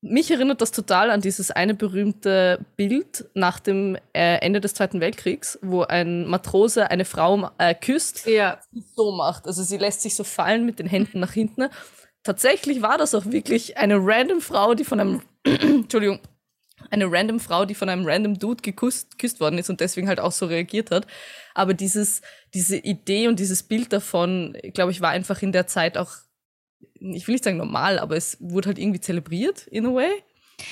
Mich 0.00 0.30
erinnert 0.30 0.62
das 0.62 0.70
total 0.70 1.10
an 1.10 1.20
dieses 1.20 1.50
eine 1.50 1.74
berühmte 1.74 2.64
Bild 2.76 3.26
nach 3.34 3.60
dem 3.60 3.96
äh, 4.14 4.36
Ende 4.38 4.62
des 4.62 4.72
Zweiten 4.72 5.00
Weltkriegs, 5.00 5.58
wo 5.60 5.82
ein 5.82 6.26
Matrose 6.26 6.90
eine 6.90 7.04
Frau 7.04 7.50
äh, 7.58 7.74
küsst, 7.74 8.26
ja. 8.26 8.58
so 8.96 9.12
macht. 9.12 9.46
Also 9.46 9.62
sie 9.62 9.76
lässt 9.76 10.00
sich 10.00 10.14
so 10.14 10.24
fallen 10.24 10.64
mit 10.64 10.78
den 10.78 10.86
Händen 10.86 11.20
nach 11.20 11.32
hinten. 11.32 11.68
Tatsächlich 12.24 12.82
war 12.82 12.98
das 12.98 13.14
auch 13.14 13.26
wirklich 13.26 13.76
eine 13.76 13.98
random 13.98 14.40
Frau, 14.40 14.74
die 14.74 14.84
von 14.84 14.98
einem 14.98 15.22
Entschuldigung, 15.44 16.20
eine 16.90 17.10
random 17.10 17.38
Frau, 17.38 17.64
die 17.64 17.74
von 17.74 17.88
einem 17.88 18.06
random 18.06 18.38
Dude 18.38 18.62
geküsst, 18.62 19.12
geküsst 19.12 19.40
worden 19.40 19.58
ist 19.58 19.70
und 19.70 19.80
deswegen 19.80 20.08
halt 20.08 20.20
auch 20.20 20.32
so 20.32 20.46
reagiert 20.46 20.90
hat. 20.90 21.06
Aber 21.54 21.74
dieses, 21.74 22.22
diese 22.52 22.76
Idee 22.76 23.28
und 23.28 23.38
dieses 23.38 23.62
Bild 23.62 23.92
davon, 23.92 24.56
glaube 24.72 24.90
ich, 24.90 25.00
war 25.00 25.10
einfach 25.10 25.42
in 25.42 25.52
der 25.52 25.66
Zeit 25.66 25.98
auch, 25.98 26.12
ich 26.94 27.26
will 27.26 27.34
nicht 27.34 27.44
sagen 27.44 27.58
normal, 27.58 27.98
aber 27.98 28.16
es 28.16 28.38
wurde 28.40 28.68
halt 28.68 28.78
irgendwie 28.78 29.00
zelebriert 29.00 29.66
in 29.68 29.86
a 29.86 29.94
way. 29.94 30.10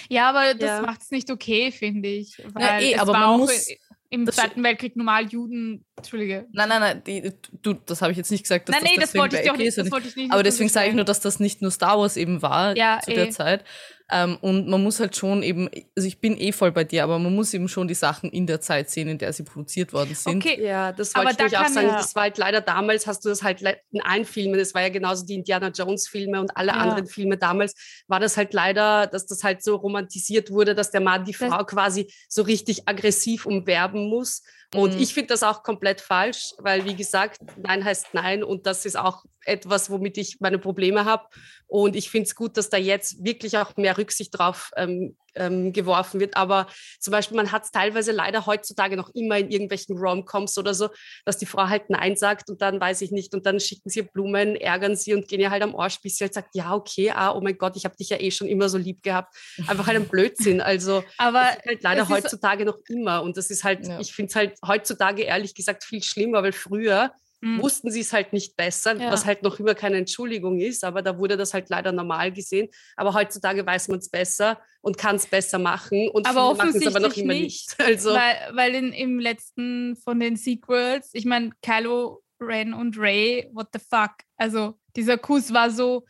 Ja, 0.09 0.31
aber 0.31 0.55
das 0.55 0.69
ja. 0.69 0.83
macht 0.83 1.03
es 1.03 1.11
nicht 1.11 1.31
okay, 1.31 1.71
finde 1.71 2.09
ich. 2.09 2.39
ja, 2.59 2.81
eh, 2.81 2.97
aber 2.97 3.13
man 3.13 3.41
muss, 3.41 3.69
im 4.13 4.27
Das 4.27 4.37
Zweiten 4.37 4.63
Weltkrieg 4.63 4.95
normal 4.95 5.27
Juden, 5.27 5.85
Entschuldige. 5.97 6.47
Nein, 6.53 6.69
nein, 6.69 6.81
nein, 6.81 7.03
die, 7.07 7.33
du, 7.63 7.73
das 7.73 8.03
habe 8.03 8.13
ich 8.13 8.19
jetzt 8.19 8.31
nicht 8.31 8.43
gesagt, 8.43 8.69
dass 8.69 8.77
Nein, 8.77 8.91
nee, 8.95 9.01
das 9.01 9.15
wollte 9.15 9.37
ich 9.37 9.47
Ecke 9.49 9.57
nicht, 9.57 9.69
ist, 9.69 9.79
das 9.79 9.85
sondern- 9.87 9.93
wollte 9.93 10.09
ich 10.09 10.17
nicht. 10.17 10.33
Aber 10.33 10.43
deswegen 10.43 10.69
sage 10.69 10.89
ich 10.91 10.95
nur, 10.95 11.05
dass 11.07 11.21
das 11.21 11.41
nicht 11.41 11.63
nur 11.63 11.71
Star 11.71 11.99
Wars 11.99 12.19
eben 12.19 12.43
war 12.43 12.77
Ja, 12.77 13.01
zu 13.03 13.11
der 13.11 13.29
eh. 13.29 13.31
Zeit. 13.31 13.65
Ähm, 14.13 14.37
und 14.43 14.69
man 14.69 14.83
muss 14.83 15.01
halt 15.01 15.17
schon 15.17 15.43
eben, 15.43 15.69
also 15.97 16.07
ich 16.07 16.21
bin 16.21 16.37
eh 16.39 16.53
voll 16.53 16.71
bei 16.71 16.85
dir, 16.85 17.03
aber 17.05 17.19
man 17.19 17.35
muss 17.35 17.55
eben 17.55 17.67
schon 17.69 17.89
die 17.89 17.95
Sachen 17.95 18.31
in 18.31 18.47
der 18.47 18.61
Zeit 18.61 18.91
sehen, 18.91 19.09
in 19.09 19.17
der 19.19 19.33
sie 19.33 19.43
produziert 19.43 19.93
worden 19.93 20.15
sind. 20.15 20.37
Okay, 20.45 20.63
Ja, 20.63 20.93
das 20.93 21.15
Aber 21.15 21.25
wollte 21.27 21.47
ich 21.47 21.53
da 21.53 21.63
auch 21.63 21.69
sagen. 21.69 21.87
ja- 21.89 21.97
Das 21.97 22.15
war 22.15 22.25
halt 22.25 22.37
leider 22.39 22.61
damals, 22.61 23.07
hast 23.07 23.25
du 23.25 23.31
das 23.31 23.43
halt 23.43 23.63
in 23.91 24.03
allen 24.03 24.25
Filmen, 24.25 24.59
das 24.59 24.75
war 24.75 24.83
ja 24.83 24.91
genauso 24.91 25.25
die 25.25 25.35
Indiana 25.35 25.69
Jones 25.69 26.09
Filme 26.09 26.41
und 26.41 26.57
alle 26.57 26.69
Ja. 26.73 26.75
anderen 26.79 27.07
Filme 27.07 27.39
damals, 27.39 27.75
war 28.07 28.21
das 28.21 28.37
halt 28.37 28.53
leider, 28.53 29.07
dass 29.07 29.27
das 29.27 29.43
halt 29.43 29.63
so 29.65 29.77
romantisiert 29.77 30.51
wurde, 30.51 30.75
dass 30.75 30.91
der 30.91 31.01
Mann 31.01 31.25
die 31.25 31.33
Das- 31.33 31.49
Frau 31.49 31.65
quasi 31.65 32.13
so 32.29 32.43
richtig 32.43 32.89
aggressiv 32.89 33.47
umwerben 33.47 34.09
muss. 34.11 34.43
Und 34.75 34.95
Mhm. 34.95 35.01
ich 35.03 35.13
finde 35.13 35.29
das 35.29 35.43
auch 35.43 35.63
komplett 35.63 36.01
falsch, 36.01 36.53
weil 36.59 36.87
wie 36.87 36.95
gesagt, 36.97 37.39
Nein 37.59 37.85
heißt 37.85 38.07
Nein 38.15 38.43
und 38.43 38.67
das 38.67 38.87
ist 38.87 38.97
auch 38.99 39.23
etwas, 39.45 39.91
womit 39.91 40.17
ich 40.17 40.39
meine 40.41 40.59
Probleme 40.59 41.05
habe. 41.05 41.25
Und 41.73 41.97
ich 41.97 42.11
finde 42.11 42.27
es 42.27 42.35
gut, 42.35 42.59
dass 42.59 42.69
da 42.69 42.77
jetzt 42.77 43.25
wirklich 43.25 43.57
auch 43.57 43.79
mehr 43.79 43.97
Rücksicht 43.97 44.37
drauf 44.37 44.73
ähm, 44.77 45.17
ähm, 45.35 45.73
geworfen 45.73 46.21
wird. 46.21 46.37
Aber 46.37 46.67
zum 47.01 47.13
Beispiel, 47.13 47.35
man 47.35 47.51
hat 47.51 47.65
es 47.65 47.71
teilweise 47.71 48.13
leider 48.13 48.45
heutzutage 48.45 48.95
noch 48.95 49.09
immer 49.15 49.39
in 49.39 49.51
irgendwelchen 49.51 49.97
Rom-Coms 49.97 50.59
oder 50.59 50.75
so, 50.75 50.91
dass 51.25 51.39
die 51.39 51.47
Frau 51.47 51.69
halt 51.69 51.89
Nein 51.89 52.15
sagt 52.15 52.51
und 52.51 52.61
dann 52.61 52.79
weiß 52.79 53.01
ich 53.01 53.11
nicht 53.11 53.33
und 53.33 53.47
dann 53.47 53.59
schicken 53.59 53.89
sie 53.89 54.03
Blumen, 54.03 54.55
ärgern 54.55 54.97
sie 54.97 55.15
und 55.15 55.29
gehen 55.29 55.41
ihr 55.41 55.51
halt 55.51 55.63
am 55.63 55.75
Arsch, 55.75 55.99
bis 56.03 56.17
sie 56.17 56.25
halt 56.25 56.35
sagt, 56.35 56.55
ja, 56.55 56.75
okay, 56.75 57.11
ah, 57.11 57.33
oh 57.33 57.41
mein 57.41 57.57
Gott, 57.57 57.75
ich 57.75 57.87
habe 57.87 57.97
dich 57.97 58.11
ja 58.11 58.21
eh 58.21 58.31
schon 58.31 58.49
immer 58.49 58.69
so 58.69 58.77
lieb 58.77 59.03
gehabt. 59.03 59.35
Einfach 59.67 59.87
halt 59.87 59.97
ein 59.97 60.09
Blödsinn. 60.09 60.61
Also 60.61 61.03
aber 61.17 61.57
halt 61.65 61.83
leider 61.83 62.07
heutzutage 62.07 62.67
noch 62.67 62.77
immer. 62.89 63.23
Und 63.23 63.39
das 63.39 63.49
ist 63.49 63.65
halt, 63.65 63.87
Ja. 63.87 63.99
ich 63.99 64.13
finde 64.13 64.29
es 64.29 64.37
halt 64.37 64.59
heutzutage 64.67 65.23
ehrlich 65.23 65.55
gesagt 65.55 65.85
viel 65.85 66.03
schlimmer, 66.03 66.43
weil 66.43 66.53
früher 66.53 67.13
Mm. 67.45 67.61
wussten 67.61 67.91
sie 67.91 68.01
es 68.01 68.13
halt 68.13 68.33
nicht 68.33 68.57
besser, 68.57 68.97
Ja. 68.97 69.11
was 69.11 69.27
halt 69.27 69.43
noch 69.43 69.59
immer 69.59 69.75
keine 69.75 69.97
Entschuldigung 69.97 70.61
ist, 70.61 70.85
aber 70.85 71.03
da 71.03 71.19
wurde 71.19 71.37
das 71.37 71.53
halt 71.53 71.69
leider 71.71 71.91
normal 71.91 72.33
gesehen. 72.33 72.69
Aber 72.97 73.15
heutzutage 73.15 73.67
weiß 73.67 73.89
man 73.89 73.99
es 73.99 74.09
besser 74.09 74.61
und 74.81 74.97
kann 74.97 75.17
es 75.17 75.27
besser 75.27 75.59
machen 75.59 76.09
und 76.09 76.27
Aber 76.27 76.55
viele 76.55 76.71
machen 76.71 76.81
es 76.81 76.87
aber 76.87 77.01
noch 77.01 77.09
offensichtlich 77.09 77.25
immer 77.25 77.35
nicht, 77.35 77.79
nicht. 77.79 77.81
Also 77.87 78.11
Weil, 78.15 78.37
weil 78.55 78.75
in, 78.77 78.93
im 78.93 79.19
letzten 79.19 79.97
von 79.97 80.21
den 80.21 80.37
Sequels, 80.37 81.11
ich 81.13 81.25
meine, 81.25 81.51
Kylo 81.63 82.23
Ren 82.41 82.75
und 82.75 82.99
Ray, 82.99 83.49
what 83.53 83.69
the 83.73 83.79
fuck? 83.79 84.13
Also, 84.37 84.79
dieser 84.97 85.19
Kuss 85.19 85.53
war 85.53 85.71
so 85.71 86.05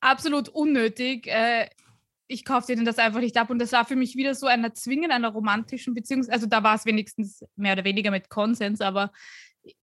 absolut 0.00 0.48
unnötig. 0.48 1.26
Äh, 1.26 1.68
ich 2.26 2.44
kaufte 2.44 2.74
denen 2.74 2.84
das 2.84 2.98
einfach 2.98 3.20
nicht 3.20 3.36
ab. 3.36 3.48
Und 3.50 3.58
das 3.58 3.72
war 3.72 3.84
für 3.84 3.96
mich 3.96 4.14
wieder 4.16 4.34
so 4.34 4.46
ein 4.46 4.62
Erzwingen 4.64 5.10
einer 5.10 5.30
romantischen 5.30 5.94
Beziehung. 5.94 6.28
Also, 6.28 6.46
da 6.46 6.62
war 6.62 6.74
es 6.74 6.84
wenigstens 6.84 7.44
mehr 7.56 7.72
oder 7.72 7.84
weniger 7.84 8.10
mit 8.10 8.28
Konsens, 8.28 8.80
aber 8.80 9.12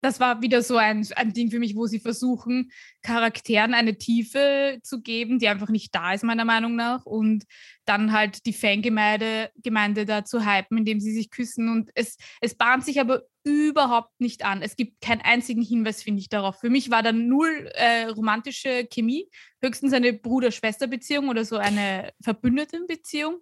das 0.01 0.19
war 0.19 0.41
wieder 0.41 0.61
so 0.61 0.77
ein, 0.77 1.05
ein 1.15 1.33
Ding 1.33 1.51
für 1.51 1.59
mich, 1.59 1.75
wo 1.75 1.85
sie 1.87 1.99
versuchen, 1.99 2.71
Charakteren 3.01 3.73
eine 3.73 3.97
Tiefe 3.97 4.79
zu 4.81 5.01
geben, 5.01 5.39
die 5.39 5.49
einfach 5.49 5.69
nicht 5.69 5.93
da 5.93 6.13
ist, 6.13 6.23
meiner 6.23 6.45
Meinung 6.45 6.75
nach. 6.75 7.05
Und 7.05 7.45
dann 7.85 8.13
halt 8.13 8.45
die 8.45 8.53
Fangemeinde 8.53 9.51
Gemeinde 9.55 10.05
da 10.05 10.23
zu 10.23 10.45
hypen, 10.45 10.77
indem 10.77 10.99
sie 10.99 11.11
sich 11.11 11.29
küssen. 11.29 11.69
Und 11.69 11.89
es, 11.95 12.17
es 12.39 12.55
bahnt 12.55 12.85
sich 12.85 12.99
aber 13.01 13.23
überhaupt 13.43 14.19
nicht 14.19 14.45
an. 14.45 14.61
Es 14.61 14.75
gibt 14.75 15.01
keinen 15.01 15.21
einzigen 15.21 15.61
Hinweis, 15.61 16.03
finde 16.03 16.21
ich, 16.21 16.29
darauf. 16.29 16.59
Für 16.59 16.69
mich 16.69 16.91
war 16.91 17.03
da 17.03 17.11
null 17.11 17.69
äh, 17.73 18.05
romantische 18.05 18.87
Chemie, 18.91 19.29
höchstens 19.61 19.93
eine 19.93 20.13
Bruder-Schwester-Beziehung 20.13 21.29
oder 21.29 21.43
so 21.43 21.57
eine 21.57 22.13
Verbündetenbeziehung. 22.21 23.39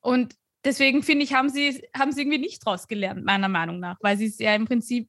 Und 0.00 0.34
deswegen 0.64 1.02
finde 1.02 1.24
ich, 1.24 1.32
haben 1.34 1.48
sie, 1.48 1.82
haben 1.96 2.12
sie 2.12 2.22
irgendwie 2.22 2.38
nicht 2.38 2.64
draus 2.64 2.88
gelernt, 2.88 3.24
meiner 3.24 3.48
Meinung 3.48 3.80
nach, 3.80 3.96
weil 4.00 4.16
sie 4.16 4.26
es 4.26 4.38
ja 4.38 4.54
im 4.54 4.66
Prinzip, 4.66 5.08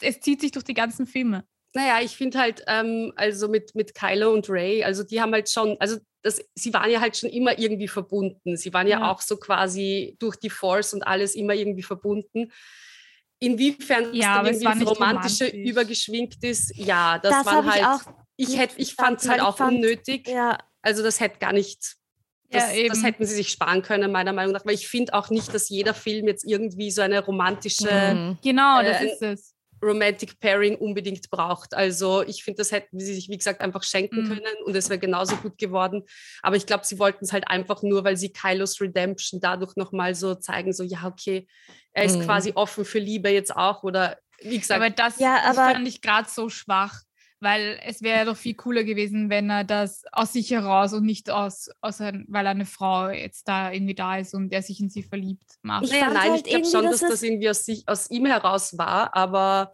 es 0.00 0.20
zieht 0.20 0.40
sich 0.40 0.50
durch 0.52 0.64
die 0.64 0.74
ganzen 0.74 1.06
Filme. 1.06 1.44
Naja, 1.74 2.00
ich 2.02 2.16
finde 2.16 2.38
halt, 2.38 2.62
ähm, 2.66 3.12
also 3.16 3.48
mit, 3.48 3.74
mit 3.74 3.94
Kylo 3.94 4.32
und 4.32 4.48
Ray, 4.50 4.84
also 4.84 5.02
die 5.04 5.20
haben 5.22 5.32
halt 5.32 5.48
schon, 5.48 5.76
also 5.80 5.96
das, 6.20 6.44
sie 6.54 6.72
waren 6.74 6.90
ja 6.90 7.00
halt 7.00 7.16
schon 7.16 7.30
immer 7.30 7.58
irgendwie 7.58 7.88
verbunden. 7.88 8.56
Sie 8.56 8.72
waren 8.74 8.86
ja, 8.86 9.00
Ja. 9.00 9.10
auch 9.10 9.20
so 9.22 9.38
quasi 9.38 10.14
durch 10.20 10.36
die 10.36 10.50
Force 10.50 10.92
und 10.94 11.02
alles 11.02 11.34
immer 11.34 11.54
irgendwie 11.54 11.82
verbunden. 11.82 12.52
Inwiefern 13.40 14.14
Ja, 14.14 14.42
das 14.42 14.58
dann 14.60 14.64
war 14.66 14.72
irgendwie 14.72 14.84
nicht 14.84 15.00
Romantische 15.00 15.44
romantisch. 15.46 15.70
übergeschwingt 15.70 16.44
ist, 16.44 16.76
ja, 16.76 17.18
das, 17.18 17.42
Das 17.42 17.52
habe 17.52 17.70
halt, 17.72 17.80
ich 17.80 17.86
auch. 17.86 18.14
ich, 18.36 18.58
hätte, 18.58 18.74
ich 18.78 18.94
fand 18.94 19.20
es 19.20 19.28
halt 19.28 19.40
auch 19.40 19.56
fand- 19.56 19.76
unnötig. 19.78 20.28
Ja, 20.28 20.58
Also 20.80 21.02
das 21.02 21.18
hätte 21.18 21.38
gar 21.38 21.52
nicht, 21.52 21.96
das, 22.52 22.76
Ja, 22.76 22.88
das 22.88 23.02
hätten 23.02 23.24
sie 23.26 23.34
sich 23.34 23.48
sparen 23.50 23.82
können, 23.82 24.12
meiner 24.12 24.32
Meinung 24.32 24.52
nach. 24.52 24.64
Weil 24.64 24.74
ich 24.74 24.88
finde 24.88 25.14
auch 25.14 25.30
nicht, 25.30 25.52
dass 25.54 25.68
jeder 25.68 25.94
Film 25.94 26.26
jetzt 26.28 26.44
irgendwie 26.44 26.90
so 26.90 27.02
eine 27.02 27.24
romantische 27.24 28.14
Mhm. 28.14 28.38
Genau, 28.42 28.80
Äh, 28.80 28.84
das 28.84 28.96
ein- 28.98 29.08
ist 29.08 29.22
es. 29.22 29.54
Romantic 29.84 30.38
Pairing 30.38 30.76
unbedingt 30.76 31.28
braucht. 31.28 31.74
Also 31.74 32.22
ich 32.22 32.44
finde, 32.44 32.58
das 32.58 32.70
hätten 32.70 33.00
sie 33.00 33.14
sich, 33.14 33.28
wie 33.28 33.36
gesagt, 33.36 33.60
einfach 33.60 33.82
schenken 33.82 34.22
Mhm. 34.22 34.28
können 34.28 34.56
und 34.64 34.76
es 34.76 34.88
wäre 34.88 35.00
genauso 35.00 35.34
gut 35.36 35.58
geworden. 35.58 36.04
Aber 36.40 36.54
ich 36.54 36.66
glaube, 36.66 36.84
sie 36.86 37.00
wollten 37.00 37.24
es 37.24 37.32
halt 37.32 37.48
einfach 37.48 37.82
nur, 37.82 38.04
weil 38.04 38.16
sie 38.16 38.32
Kylos 38.32 38.80
Redemption 38.80 39.40
dadurch 39.40 39.74
nochmal 39.74 40.14
so 40.14 40.36
zeigen, 40.36 40.72
so 40.72 40.84
ja, 40.84 41.04
okay, 41.04 41.48
er 41.92 42.04
ist 42.04 42.16
Mhm. 42.18 42.22
quasi 42.26 42.52
offen 42.54 42.84
für 42.84 43.00
Liebe 43.00 43.28
jetzt 43.30 43.56
auch. 43.56 43.82
Oder 43.82 44.18
wie 44.40 44.58
gesagt, 44.60 44.80
Aber 44.80 44.90
das, 44.90 45.18
Ja, 45.18 45.38
aber- 45.46 45.54
fand 45.72 45.88
ich 45.88 46.00
gerade 46.00 46.28
so 46.30 46.48
schwach, 46.48 47.00
weil 47.42 47.78
es 47.84 48.02
wäre 48.02 48.24
doch 48.26 48.36
viel 48.36 48.54
cooler 48.54 48.84
gewesen, 48.84 49.28
wenn 49.28 49.50
er 49.50 49.64
das 49.64 50.04
aus 50.12 50.32
sich 50.32 50.50
heraus 50.50 50.92
und 50.92 51.04
nicht 51.04 51.28
aus, 51.30 51.68
aus 51.80 52.00
ein, 52.00 52.24
weil 52.28 52.46
eine 52.46 52.64
Frau 52.66 53.08
jetzt 53.10 53.48
da 53.48 53.72
irgendwie 53.72 53.94
da 53.94 54.16
ist 54.18 54.32
und 54.34 54.52
er 54.52 54.62
sich 54.62 54.80
in 54.80 54.88
sie 54.88 55.02
verliebt 55.02 55.44
macht. 55.62 55.84
Ich 55.84 55.90
naja, 55.90 56.04
fand 56.04 56.14
nein, 56.14 56.30
halt 56.32 56.46
ich 56.46 56.50
glaube 56.52 56.66
schon, 56.66 56.84
dass 56.84 57.00
dass 57.00 57.00
das 57.00 57.14
es- 57.14 57.22
irgendwie 57.24 57.50
aus, 57.50 57.64
sich, 57.64 57.82
aus 57.86 58.10
ihm 58.10 58.26
heraus 58.26 58.78
war. 58.78 59.14
Aber 59.16 59.72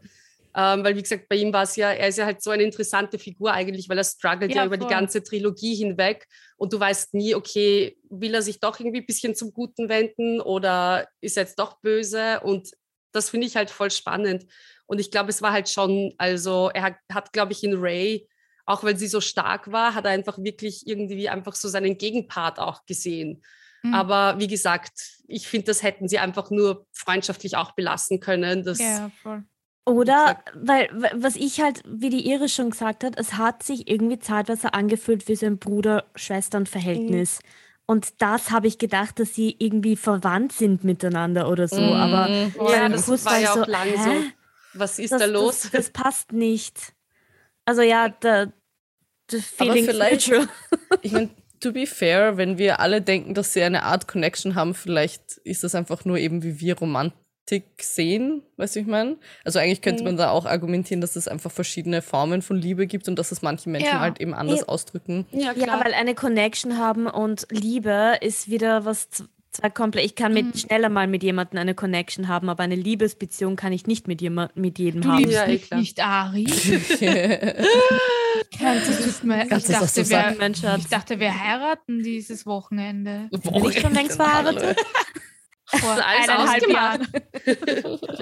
ähm, 0.56 0.82
weil, 0.82 0.96
wie 0.96 1.02
gesagt, 1.02 1.28
bei 1.28 1.36
ihm 1.36 1.52
war 1.52 1.64
es 1.64 1.76
ja, 1.76 1.90
er 1.90 2.08
ist 2.08 2.16
ja 2.18 2.24
halt 2.24 2.42
so 2.42 2.50
eine 2.50 2.62
interessante 2.62 3.18
Figur 3.18 3.52
eigentlich, 3.52 3.88
weil 3.88 3.98
er 3.98 4.04
struggelt 4.04 4.50
ja, 4.50 4.62
Ja, 4.62 4.66
über 4.66 4.76
die 4.78 4.86
voll. 4.86 4.90
ganze 4.90 5.22
Trilogie 5.22 5.74
hinweg 5.74 6.26
und 6.56 6.72
du 6.72 6.80
weißt 6.80 7.12
nie, 7.14 7.34
okay, 7.34 7.96
will 8.08 8.34
er 8.34 8.42
sich 8.42 8.58
doch 8.58 8.80
irgendwie 8.80 9.00
ein 9.00 9.06
bisschen 9.06 9.34
zum 9.34 9.52
Guten 9.52 9.88
wenden 9.90 10.40
oder 10.40 11.06
ist 11.20 11.36
er 11.36 11.42
jetzt 11.44 11.58
doch 11.58 11.78
böse? 11.80 12.40
Und 12.40 12.70
das 13.18 13.30
finde 13.30 13.46
ich 13.46 13.56
halt 13.56 13.70
voll 13.70 13.90
spannend. 13.90 14.46
Und 14.86 15.00
ich 15.00 15.10
glaube, 15.10 15.28
es 15.30 15.42
war 15.42 15.52
halt 15.52 15.68
schon, 15.68 16.14
also 16.16 16.70
er 16.72 16.82
hat, 16.82 16.94
hat 17.12 17.32
glaube 17.32 17.52
ich, 17.52 17.62
in 17.62 17.74
Ray, 17.74 18.28
auch 18.64 18.84
weil 18.84 18.96
sie 18.96 19.06
so 19.08 19.20
stark 19.20 19.70
war, 19.70 19.94
hat 19.94 20.04
er 20.06 20.12
einfach 20.12 20.38
wirklich 20.38 20.86
irgendwie 20.86 21.28
einfach 21.28 21.54
so 21.54 21.68
seinen 21.68 21.98
Gegenpart 21.98 22.58
auch 22.58 22.86
gesehen. 22.86 23.42
Mhm. 23.82 23.94
Aber 23.94 24.38
wie 24.38 24.46
gesagt, 24.46 24.92
ich 25.26 25.46
finde, 25.46 25.66
das 25.66 25.82
hätten 25.82 26.08
sie 26.08 26.18
einfach 26.18 26.50
nur 26.50 26.86
freundschaftlich 26.92 27.56
auch 27.56 27.72
belassen 27.72 28.20
können. 28.20 28.64
Das, 28.64 28.78
ja, 28.78 29.10
voll. 29.22 29.44
Oder, 29.84 30.42
weil, 30.54 30.88
weil- 30.92 31.12
was 31.22 31.36
ich 31.36 31.60
halt, 31.60 31.82
wie 31.86 32.10
die 32.10 32.28
Iris 32.30 32.54
schon 32.54 32.70
gesagt 32.70 33.04
hat, 33.04 33.18
es 33.18 33.34
hat 33.34 33.62
sich 33.62 33.88
irgendwie 33.88 34.18
zeitweise 34.18 34.74
angefühlt 34.74 35.28
wie 35.28 35.36
so 35.36 35.46
ein 35.46 35.58
Bruder-Schwestern-Verhältnis. 35.58 37.40
Und 37.90 38.20
das 38.20 38.50
habe 38.50 38.66
ich 38.66 38.76
gedacht, 38.76 39.18
dass 39.18 39.34
sie 39.34 39.56
irgendwie 39.58 39.96
verwandt 39.96 40.52
sind 40.52 40.84
miteinander 40.84 41.48
oder 41.48 41.68
so. 41.68 41.80
Aber 41.80 42.28
Mhm. 42.28 42.52
Ja, 42.70 42.86
das 42.90 43.06
Kuss 43.06 43.24
war 43.24 43.38
ja 43.38 43.54
so, 43.54 43.62
auch 43.62 43.66
lang 43.66 43.88
hä? 43.88 43.96
so. 44.74 44.78
Was 44.78 44.98
ist 44.98 45.10
das, 45.12 45.20
da 45.20 45.26
los? 45.26 45.62
Das, 45.62 45.70
das 45.70 45.90
passt 45.90 46.32
nicht. 46.32 46.92
Also 47.64 47.80
ja, 47.80 48.14
the, 48.22 48.52
the 49.30 49.38
Aber 49.58 49.72
feeling 49.72 49.86
vielleicht-. 49.86 50.30
Ich 51.00 51.12
meine, 51.12 51.30
to 51.60 51.72
be 51.72 51.86
fair, 51.86 52.36
wenn 52.36 52.58
wir 52.58 52.80
alle 52.80 53.00
denken, 53.00 53.32
dass 53.32 53.54
sie 53.54 53.62
eine 53.62 53.84
Art 53.84 54.06
Connection 54.06 54.54
haben, 54.54 54.74
vielleicht 54.74 55.38
ist 55.44 55.64
das 55.64 55.74
einfach 55.74 56.04
nur 56.04 56.18
eben, 56.18 56.42
wie 56.42 56.60
wir 56.60 56.78
Romantik 56.78 57.18
sehen, 57.80 58.42
weißt 58.56 58.76
du, 58.76 58.80
ich 58.80 58.86
meine? 58.86 59.16
Also 59.44 59.58
eigentlich 59.58 59.80
könnte 59.82 60.02
Mhm. 60.02 60.08
man 60.10 60.16
da 60.16 60.30
auch 60.30 60.44
argumentieren, 60.46 61.00
dass 61.00 61.16
es 61.16 61.28
einfach 61.28 61.50
verschiedene 61.50 62.02
Formen 62.02 62.42
von 62.42 62.56
Liebe 62.56 62.86
gibt 62.86 63.08
und 63.08 63.18
dass 63.18 63.32
es 63.32 63.42
manche 63.42 63.68
Menschen 63.70 63.86
Ja. 63.94 64.00
halt 64.00 64.20
eben 64.20 64.34
anders 64.34 64.60
Ja. 64.60 64.68
ausdrücken. 64.68 65.26
ja, 65.32 65.52
Ja, 65.52 65.82
weil 65.84 65.94
eine 65.94 66.14
Connection 66.14 66.78
haben 66.78 67.06
und 67.06 67.46
Liebe 67.50 68.18
ist 68.20 68.50
wieder 68.50 68.84
was 68.84 69.08
zwei 69.50 69.70
komplett. 69.70 70.04
Ich 70.04 70.14
kann 70.14 70.34
mit 70.34 70.46
Mhm. 70.54 70.58
schneller 70.58 70.88
mal 70.90 71.06
mit 71.06 71.22
jemandem 71.22 71.58
eine 71.58 71.74
Connection 71.74 72.28
haben, 72.28 72.48
aber 72.50 72.62
eine 72.64 72.74
Liebesbeziehung 72.76 73.56
kann 73.56 73.72
ich 73.72 73.86
nicht 73.86 74.06
mit, 74.06 74.20
jemand, 74.20 74.54
mit 74.56 74.78
jedem 74.78 75.00
Du 75.00 75.08
haben. 75.08 75.18
liebst 75.18 75.34
Ja, 75.34 75.44
eh 75.46 75.52
mich 75.52 75.66
klar. 75.66 75.80
nicht, 75.80 76.04
Ari. 76.04 76.44
Das 78.60 78.88
ich, 78.88 79.74
das 79.74 79.94
so 79.94 80.02
dachte, 80.02 80.10
wir, 80.10 80.76
ich 80.78 80.86
dachte, 80.88 81.18
heiraten 81.18 82.02
dieses 82.02 82.46
Wochenende. 82.46 83.28
Bin 83.30 83.64
ich 83.64 83.80
schon 83.80 83.94
längst 83.94 84.16
verheiratet? 84.20 84.76
Vor 85.68 85.96
eineinhalb. 86.04 86.68
Jahren. 86.68 87.08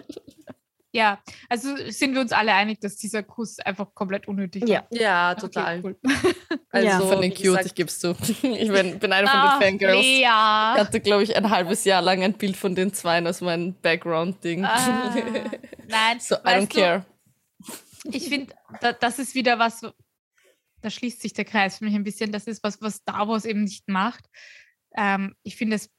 ja, 0.93 1.19
also 1.49 1.77
sind 1.91 2.15
wir 2.15 2.21
uns 2.21 2.33
alle 2.33 2.53
einig, 2.55 2.81
dass 2.81 2.97
dieser 2.97 3.23
Kuss 3.23 3.59
einfach 3.61 3.95
komplett 3.95 4.27
unnötig 4.29 4.63
war. 4.63 4.69
Ja. 4.69 4.85
Ja, 4.91 5.31
Okay, 5.33 5.41
total. 5.41 5.81
cool. 5.85 5.97
Also, 6.71 6.89
Ja. 6.89 7.01
Von 7.01 7.23
den 7.23 7.33
cute, 7.35 7.65
ich 7.67 7.75
geb's 7.75 7.99
zu. 8.01 8.15
Ich 8.43 8.71
bin, 8.71 8.99
bin 8.99 9.13
eine 9.13 9.27
von 9.29 9.39
Ach, 9.39 9.59
den 9.59 9.79
Fangirls. 9.79 10.05
Ich 10.05 10.21
Ja. 10.21 10.75
hatte, 10.77 11.01
glaube 11.01 11.23
ich, 11.23 11.35
ein 11.37 11.49
halbes 11.51 11.85
Jahr 11.85 12.03
lang 12.03 12.23
ein 12.23 12.35
Bild 12.35 12.57
von 12.57 12.75
den 12.75 12.93
Zweien 12.93 13.27
als 13.27 13.41
mein 13.41 13.75
Background-Ding. 13.81 14.65
Ah, 14.65 15.15
nein, 15.89 16.21
so, 16.21 16.35
I 16.37 16.39
don't 16.49 16.69
du, 16.73 16.81
care. 16.81 17.07
ich 18.11 18.29
finde, 18.29 18.55
da, 18.81 18.93
das 18.93 19.19
ist 19.19 19.35
wieder 19.35 19.59
was, 19.59 19.81
da 20.83 20.91
schließt 20.91 21.23
sich 21.23 21.33
der 21.33 21.45
Kreis 21.47 21.79
für 21.79 21.85
mich 21.85 21.95
ein 21.95 22.05
bisschen. 22.05 22.31
Das 22.33 22.47
ist 22.47 22.63
was, 22.63 22.81
was 22.83 22.97
Star 22.97 23.27
Wars 23.29 23.45
eben 23.47 23.65
nicht 23.65 23.89
macht. 23.89 24.25
Ähm, 24.97 25.35
ich 25.43 25.57
finde 25.57 25.77
es 25.77 25.91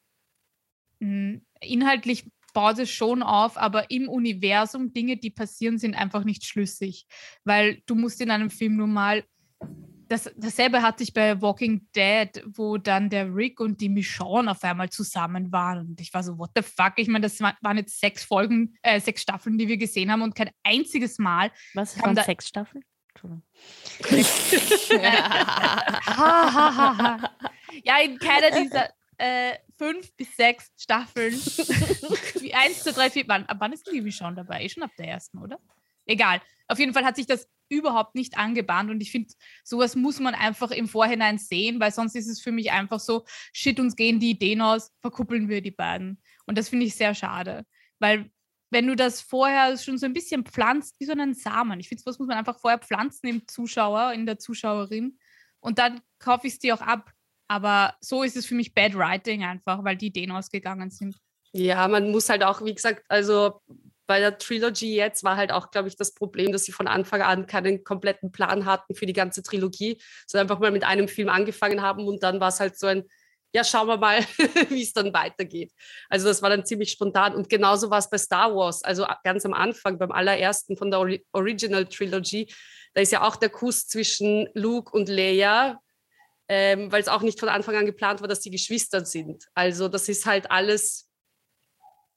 inhaltlich 1.00 2.30
baut 2.54 2.80
es 2.80 2.90
schon 2.90 3.22
auf, 3.22 3.58
aber 3.58 3.92
im 3.92 4.10
Universum 4.10 4.92
Dinge, 4.92 5.18
die 5.18 5.30
passieren, 5.30 5.78
sind 5.78 5.96
einfach 5.96 6.24
nicht 6.24 6.46
schlüssig. 6.46 7.06
Weil 7.44 7.82
du 7.86 7.96
musst 7.96 8.22
in 8.22 8.32
einem 8.32 8.50
Film 8.50 8.78
nun 8.78 8.94
mal 8.94 9.24
das, 10.08 10.32
dasselbe 10.38 10.82
hatte 10.82 11.04
ich 11.04 11.14
bei 11.14 11.42
Walking 11.42 11.88
Dead, 11.96 12.44
wo 12.46 12.78
dann 12.78 13.10
der 13.10 13.34
Rick 13.34 13.60
und 13.60 13.82
die 13.82 13.90
Michonne 13.90 14.52
auf 14.52 14.64
einmal 14.64 14.90
zusammen 14.90 15.52
waren. 15.52 15.90
Und 15.90 16.02
ich 16.02 16.14
war 16.14 16.24
so, 16.24 16.38
what 16.38 16.52
the 16.56 16.62
fuck? 16.62 16.94
Ich 16.96 17.08
meine, 17.08 17.24
das 17.24 17.40
waren 17.42 17.78
jetzt 17.78 18.00
sechs 18.00 18.24
Folgen, 18.24 18.76
äh, 18.82 19.00
sechs 19.00 19.22
Staffeln, 19.22 19.58
die 19.58 19.68
wir 19.68 19.78
gesehen 19.78 20.12
haben 20.12 20.22
und 20.22 20.36
kein 20.36 20.50
einziges 20.64 21.20
Mal. 21.20 21.52
Was 21.74 22.02
waren 22.02 22.16
sechs 22.16 22.48
Staffeln? 22.48 22.84
Ja, 27.84 28.00
in 28.00 28.18
keiner 28.18 28.62
dieser 28.62 28.90
äh, 29.18 29.58
fünf 29.78 30.16
bis 30.16 30.36
sechs 30.36 30.72
Staffeln. 30.78 31.34
Wie 32.40 32.54
eins, 32.54 32.84
zwei, 32.84 32.92
drei, 32.92 33.10
vier. 33.10 33.28
Wann, 33.28 33.46
ab 33.46 33.58
wann 33.60 33.74
ist 33.74 33.90
die 33.92 34.02
Michonne 34.02 34.38
dabei? 34.38 34.64
Eh 34.64 34.70
schon 34.70 34.84
ab 34.84 34.92
der 34.98 35.08
ersten, 35.08 35.40
oder? 35.40 35.60
Egal. 36.06 36.42
Auf 36.68 36.80
jeden 36.80 36.94
Fall 36.94 37.06
hat 37.06 37.16
sich 37.16 37.26
das 37.26 37.48
überhaupt 37.70 38.16
nicht 38.16 38.38
angebahnt 38.38 38.90
und 38.90 39.02
ich 39.02 39.12
finde, 39.12 39.34
sowas 39.64 39.96
muss 39.96 40.20
man 40.20 40.34
einfach 40.36 40.72
im 40.72 40.88
Vorhinein 40.88 41.38
sehen, 41.38 41.80
weil 41.80 41.92
sonst 41.92 42.16
ist 42.16 42.28
es 42.28 42.42
für 42.42 42.52
mich 42.52 42.72
einfach 42.72 43.00
so, 43.00 43.26
shit, 43.52 43.80
uns 43.80 43.96
gehen 43.96 44.20
die 44.20 44.32
Ideen 44.32 44.62
aus, 44.62 44.94
verkuppeln 45.02 45.50
wir 45.50 45.62
die 45.62 45.72
beiden. 45.72 46.22
Und 46.46 46.58
das 46.58 46.70
finde 46.70 46.86
ich 46.86 46.96
sehr 46.96 47.14
schade, 47.14 47.66
weil 48.00 48.32
wenn 48.70 48.88
du 48.88 48.96
das 48.96 49.22
vorher 49.22 49.78
schon 49.78 49.98
so 49.98 50.06
ein 50.06 50.14
bisschen 50.14 50.46
pflanzt, 50.46 51.00
wie 51.00 51.06
so 51.06 51.14
einen 51.14 51.34
Samen, 51.34 51.80
ich 51.80 51.88
finde, 51.88 52.04
sowas 52.04 52.20
muss 52.20 52.28
man 52.28 52.38
einfach 52.38 52.60
vorher 52.60 52.80
pflanzen 52.80 53.28
im 53.28 53.48
Zuschauer, 53.48 54.14
in 54.14 54.26
der 54.26 54.40
Zuschauerin 54.40 55.18
und 55.60 55.80
dann 55.80 56.02
kaufe 56.20 56.48
ich 56.48 56.54
es 56.54 56.60
dir 56.60 56.76
auch 56.76 56.82
ab. 56.82 57.12
Aber 57.48 57.96
so 58.02 58.24
ist 58.24 58.36
es 58.36 58.46
für 58.46 58.56
mich 58.56 58.74
Bad 58.74 58.96
Writing 58.96 59.44
einfach, 59.44 59.84
weil 59.84 59.96
die 59.96 60.08
Ideen 60.08 60.32
ausgegangen 60.32 60.90
sind. 60.90 61.16
Ja, 61.54 61.88
man 61.88 62.12
muss 62.12 62.30
halt 62.30 62.44
auch, 62.44 62.64
wie 62.64 62.76
gesagt, 62.76 63.04
also 63.08 63.62
bei 64.06 64.20
der 64.20 64.38
Trilogy 64.38 64.96
jetzt 64.96 65.24
war 65.24 65.36
halt 65.36 65.52
auch, 65.52 65.70
glaube 65.70 65.90
ich, 65.90 65.96
das 65.96 66.14
Problem, 66.14 66.52
dass 66.52 66.64
sie 66.64 66.72
von 66.72 66.88
Anfang 66.88 67.22
an 67.22 67.46
keinen 67.46 67.84
kompletten 67.84 68.32
Plan 68.32 68.66
hatten 68.66 68.96
für 68.96 69.06
die 69.06 69.14
ganze 69.14 69.44
Trilogie, 69.44 70.02
sondern 70.26 70.46
einfach 70.46 70.60
mal 70.60 70.72
mit 70.72 70.86
einem 70.86 71.08
Film 71.08 71.30
angefangen 71.30 71.82
haben 71.82 72.08
und 72.08 72.24
dann 72.24 72.40
war 72.40 72.50
es 72.50 72.60
halt 72.60 72.80
so 72.80 72.88
ein, 72.88 73.04
ja, 73.54 73.64
schauen 73.64 73.88
wir 73.88 73.98
mal, 73.98 74.20
wie 74.70 74.82
es 74.82 74.94
dann 74.94 75.14
weitergeht. 75.14 75.72
Also 76.10 76.28
das 76.28 76.42
war 76.42 76.50
dann 76.50 76.66
ziemlich 76.66 76.92
spontan 76.92 77.36
und 77.36 77.50
genauso 77.50 77.90
war 77.90 78.00
es 78.00 78.10
bei 78.10 78.18
Star 78.18 78.56
Wars, 78.56 78.82
also 78.84 79.06
ganz 79.24 79.46
am 79.46 79.54
Anfang, 79.54 79.98
beim 79.98 80.12
allerersten 80.12 80.78
von 80.78 80.90
der 80.90 81.06
Original 81.34 81.86
Trilogy, 81.86 82.52
da 82.94 83.02
ist 83.02 83.12
ja 83.12 83.28
auch 83.28 83.36
der 83.36 83.50
Kuss 83.50 83.88
zwischen 83.88 84.50
Luke 84.54 84.92
und 84.92 85.10
Leia, 85.10 85.80
ähm, 86.50 86.92
weil 86.92 87.02
es 87.02 87.08
auch 87.08 87.22
nicht 87.22 87.40
von 87.40 87.50
Anfang 87.50 87.76
an 87.76 87.86
geplant 87.86 88.22
war, 88.22 88.28
dass 88.28 88.42
die 88.42 88.52
Geschwister 88.52 89.06
sind. 89.06 89.46
Also 89.54 89.88
das 89.88 90.08
ist 90.10 90.26
halt 90.26 90.50
alles 90.52 91.08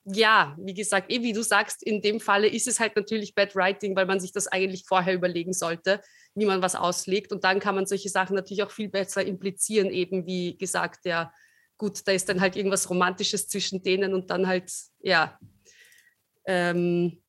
ja, 0.05 0.57
wie 0.59 0.75
gesagt, 0.75 1.11
eh 1.11 1.23
wie 1.23 1.33
du 1.33 1.43
sagst, 1.43 1.83
in 1.83 2.01
dem 2.01 2.21
Falle 2.21 2.49
ist 2.49 2.67
es 2.67 2.81
halt 2.81 2.97
natürlich 2.97 3.35
Bad 3.35 3.55
Writing, 3.55 3.95
weil 3.97 4.07
man 4.07 4.21
sich 4.21 4.33
das 4.33 4.47
eigentlich 4.47 4.85
vorher 4.87 5.15
überlegen 5.15 5.53
sollte, 5.53 6.01
wie 6.35 6.47
man 6.47 6.63
was 6.63 6.75
auslegt. 6.75 7.33
Und 7.33 7.45
dann 7.45 7.61
kann 7.61 7.75
man 7.75 7.87
solche 7.87 8.09
Sachen 8.09 8.35
natürlich 8.35 8.63
auch 8.63 8.71
viel 8.71 8.89
besser 8.89 9.25
implizieren, 9.25 9.91
eben 9.91 10.27
wie 10.27 10.57
gesagt, 10.57 11.05
ja, 11.05 11.33
gut, 11.77 12.07
da 12.07 12.13
ist 12.13 12.29
dann 12.29 12.41
halt 12.41 12.57
irgendwas 12.57 12.89
Romantisches 12.91 13.49
zwischen 13.49 13.83
denen 13.83 14.15
und 14.15 14.31
dann 14.31 14.47
halt, 14.47 14.73
ja. 15.01 15.39
Ähm, 16.47 17.23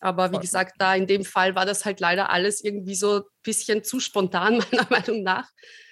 aber 0.00 0.32
wie 0.32 0.38
gesagt, 0.38 0.74
da 0.78 0.94
in 0.94 1.06
dem 1.06 1.24
Fall 1.24 1.54
war 1.54 1.66
das 1.66 1.84
halt 1.84 2.00
leider 2.00 2.30
alles 2.30 2.62
irgendwie 2.62 2.94
so 2.94 3.16
ein 3.16 3.22
bisschen 3.42 3.82
zu 3.84 4.00
spontan, 4.00 4.58
meiner 4.70 4.86
Meinung 4.90 5.22
nach. 5.22 5.48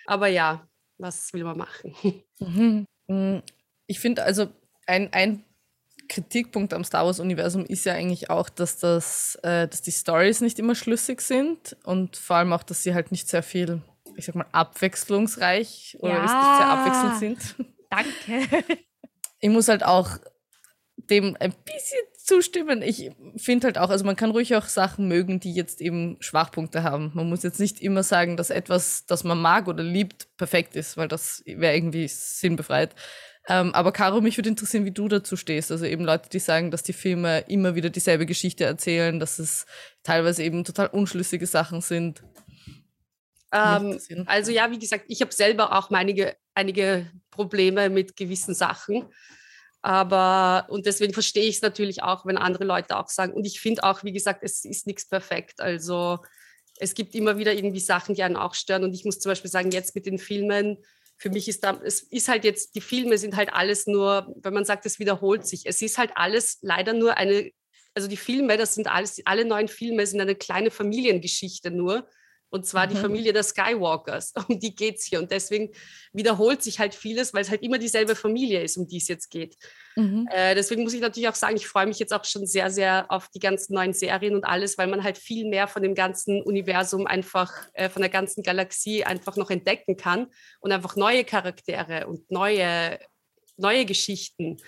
Aber 0.06 0.28
ja, 0.28 0.66
was 0.98 1.32
will 1.32 1.44
man 1.44 1.58
machen? 1.58 1.94
Mhm. 2.38 2.84
Mm, 3.06 3.38
ich 3.86 3.98
finde 3.98 4.22
also 4.22 4.48
ein, 4.86 5.10
ein 5.14 5.42
Kritikpunkt 6.06 6.74
am 6.74 6.84
Star 6.84 7.06
Wars-Universum 7.06 7.64
ist 7.64 7.86
ja 7.86 7.94
eigentlich 7.94 8.28
auch, 8.28 8.50
dass, 8.50 8.76
das, 8.76 9.36
äh, 9.42 9.66
dass 9.66 9.80
die 9.80 9.90
Stories 9.90 10.42
nicht 10.42 10.58
immer 10.58 10.74
schlüssig 10.74 11.22
sind 11.22 11.78
und 11.84 12.18
vor 12.18 12.36
allem 12.36 12.52
auch, 12.52 12.62
dass 12.62 12.82
sie 12.82 12.92
halt 12.92 13.10
nicht 13.10 13.26
sehr 13.26 13.42
viel, 13.42 13.80
ich 14.16 14.26
sag 14.26 14.34
mal, 14.34 14.44
abwechslungsreich 14.52 15.96
oder 16.00 16.12
ja. 16.12 16.28
sehr 16.28 16.66
abwechselnd 16.66 17.40
sind. 17.40 17.68
Danke. 17.90 18.64
Ich 19.38 19.50
muss 19.50 19.68
halt 19.68 19.84
auch 19.84 20.18
dem 20.96 21.36
ein 21.38 21.52
bisschen 21.52 22.00
zustimmen. 22.26 22.82
Ich 22.82 23.10
finde 23.36 23.66
halt 23.66 23.78
auch, 23.78 23.90
also 23.90 24.04
man 24.04 24.16
kann 24.16 24.32
ruhig 24.32 24.54
auch 24.56 24.66
Sachen 24.66 25.06
mögen, 25.06 25.38
die 25.38 25.54
jetzt 25.54 25.80
eben 25.80 26.16
Schwachpunkte 26.20 26.82
haben. 26.82 27.12
Man 27.14 27.28
muss 27.28 27.44
jetzt 27.44 27.60
nicht 27.60 27.80
immer 27.80 28.02
sagen, 28.02 28.36
dass 28.36 28.50
etwas, 28.50 29.06
das 29.06 29.22
man 29.22 29.40
mag 29.40 29.68
oder 29.68 29.84
liebt, 29.84 30.26
perfekt 30.36 30.74
ist, 30.74 30.96
weil 30.96 31.06
das 31.06 31.42
wäre 31.46 31.74
irgendwie 31.74 32.08
sinnbefreit. 32.08 32.94
Ähm, 33.48 33.72
aber 33.74 33.92
Caro, 33.92 34.20
mich 34.20 34.36
würde 34.36 34.48
interessieren, 34.48 34.84
wie 34.84 34.90
du 34.90 35.06
dazu 35.06 35.36
stehst. 35.36 35.70
Also 35.70 35.84
eben 35.84 36.04
Leute, 36.04 36.28
die 36.28 36.40
sagen, 36.40 36.72
dass 36.72 36.82
die 36.82 36.92
Filme 36.92 37.44
immer 37.46 37.76
wieder 37.76 37.90
dieselbe 37.90 38.26
Geschichte 38.26 38.64
erzählen, 38.64 39.20
dass 39.20 39.38
es 39.38 39.66
teilweise 40.02 40.42
eben 40.42 40.64
total 40.64 40.88
unschlüssige 40.88 41.46
Sachen 41.46 41.80
sind. 41.80 42.24
Ähm, 43.52 44.00
also 44.26 44.50
ja, 44.50 44.68
wie 44.72 44.80
gesagt, 44.80 45.04
ich 45.06 45.20
habe 45.20 45.32
selber 45.32 45.78
auch 45.78 45.90
einige, 45.92 46.36
einige 46.54 47.08
Probleme 47.30 47.88
mit 47.88 48.16
gewissen 48.16 48.54
Sachen. 48.54 49.04
Aber, 49.86 50.66
und 50.68 50.84
deswegen 50.84 51.12
verstehe 51.12 51.44
ich 51.44 51.56
es 51.56 51.62
natürlich 51.62 52.02
auch, 52.02 52.26
wenn 52.26 52.38
andere 52.38 52.64
Leute 52.64 52.96
auch 52.96 53.08
sagen. 53.08 53.32
Und 53.32 53.46
ich 53.46 53.60
finde 53.60 53.84
auch, 53.84 54.02
wie 54.02 54.10
gesagt, 54.10 54.40
es 54.42 54.64
ist 54.64 54.88
nichts 54.88 55.08
perfekt. 55.08 55.60
Also 55.60 56.18
es 56.80 56.94
gibt 56.94 57.14
immer 57.14 57.38
wieder 57.38 57.54
irgendwie 57.54 57.78
Sachen, 57.78 58.16
die 58.16 58.24
einen 58.24 58.34
auch 58.34 58.54
stören. 58.54 58.82
Und 58.82 58.94
ich 58.94 59.04
muss 59.04 59.20
zum 59.20 59.30
Beispiel 59.30 59.48
sagen, 59.48 59.70
jetzt 59.70 59.94
mit 59.94 60.04
den 60.04 60.18
Filmen, 60.18 60.78
für 61.16 61.30
mich 61.30 61.46
ist 61.46 61.62
da, 61.62 61.80
es 61.84 62.00
ist 62.00 62.26
halt 62.26 62.42
jetzt, 62.42 62.74
die 62.74 62.80
Filme 62.80 63.16
sind 63.16 63.36
halt 63.36 63.52
alles 63.52 63.86
nur, 63.86 64.34
wenn 64.42 64.54
man 64.54 64.64
sagt, 64.64 64.86
es 64.86 64.98
wiederholt 64.98 65.46
sich. 65.46 65.66
Es 65.66 65.80
ist 65.80 65.98
halt 65.98 66.10
alles 66.16 66.58
leider 66.62 66.92
nur 66.92 67.16
eine, 67.16 67.52
also 67.94 68.08
die 68.08 68.16
Filme, 68.16 68.56
das 68.56 68.74
sind 68.74 68.88
alles, 68.88 69.22
alle 69.24 69.44
neuen 69.44 69.68
Filme 69.68 70.04
sind 70.04 70.20
eine 70.20 70.34
kleine 70.34 70.72
Familiengeschichte 70.72 71.70
nur. 71.70 72.08
Und 72.48 72.64
zwar 72.64 72.86
mhm. 72.86 72.90
die 72.90 72.96
Familie 72.96 73.32
der 73.32 73.42
Skywalkers. 73.42 74.32
Um 74.48 74.60
die 74.60 74.74
geht 74.74 74.96
es 74.98 75.04
hier. 75.04 75.18
Und 75.18 75.30
deswegen 75.30 75.70
wiederholt 76.12 76.62
sich 76.62 76.78
halt 76.78 76.94
vieles, 76.94 77.34
weil 77.34 77.42
es 77.42 77.50
halt 77.50 77.62
immer 77.62 77.78
dieselbe 77.78 78.14
Familie 78.14 78.62
ist, 78.62 78.76
um 78.76 78.86
die 78.86 78.98
es 78.98 79.08
jetzt 79.08 79.30
geht. 79.30 79.56
Mhm. 79.96 80.28
Äh, 80.30 80.54
deswegen 80.54 80.82
muss 80.82 80.94
ich 80.94 81.00
natürlich 81.00 81.28
auch 81.28 81.34
sagen, 81.34 81.56
ich 81.56 81.66
freue 81.66 81.86
mich 81.86 81.98
jetzt 81.98 82.12
auch 82.12 82.24
schon 82.24 82.46
sehr, 82.46 82.70
sehr 82.70 83.06
auf 83.10 83.28
die 83.28 83.40
ganzen 83.40 83.74
neuen 83.74 83.92
Serien 83.92 84.34
und 84.34 84.44
alles, 84.44 84.78
weil 84.78 84.86
man 84.86 85.02
halt 85.02 85.18
viel 85.18 85.48
mehr 85.48 85.66
von 85.66 85.82
dem 85.82 85.94
ganzen 85.94 86.42
Universum 86.42 87.06
einfach, 87.06 87.52
äh, 87.72 87.88
von 87.88 88.02
der 88.02 88.10
ganzen 88.10 88.42
Galaxie 88.42 89.04
einfach 89.04 89.36
noch 89.36 89.50
entdecken 89.50 89.96
kann 89.96 90.28
und 90.60 90.70
einfach 90.70 90.96
neue 90.96 91.24
Charaktere 91.24 92.06
und 92.06 92.30
neue, 92.30 92.98
neue 93.56 93.84
Geschichten. 93.84 94.58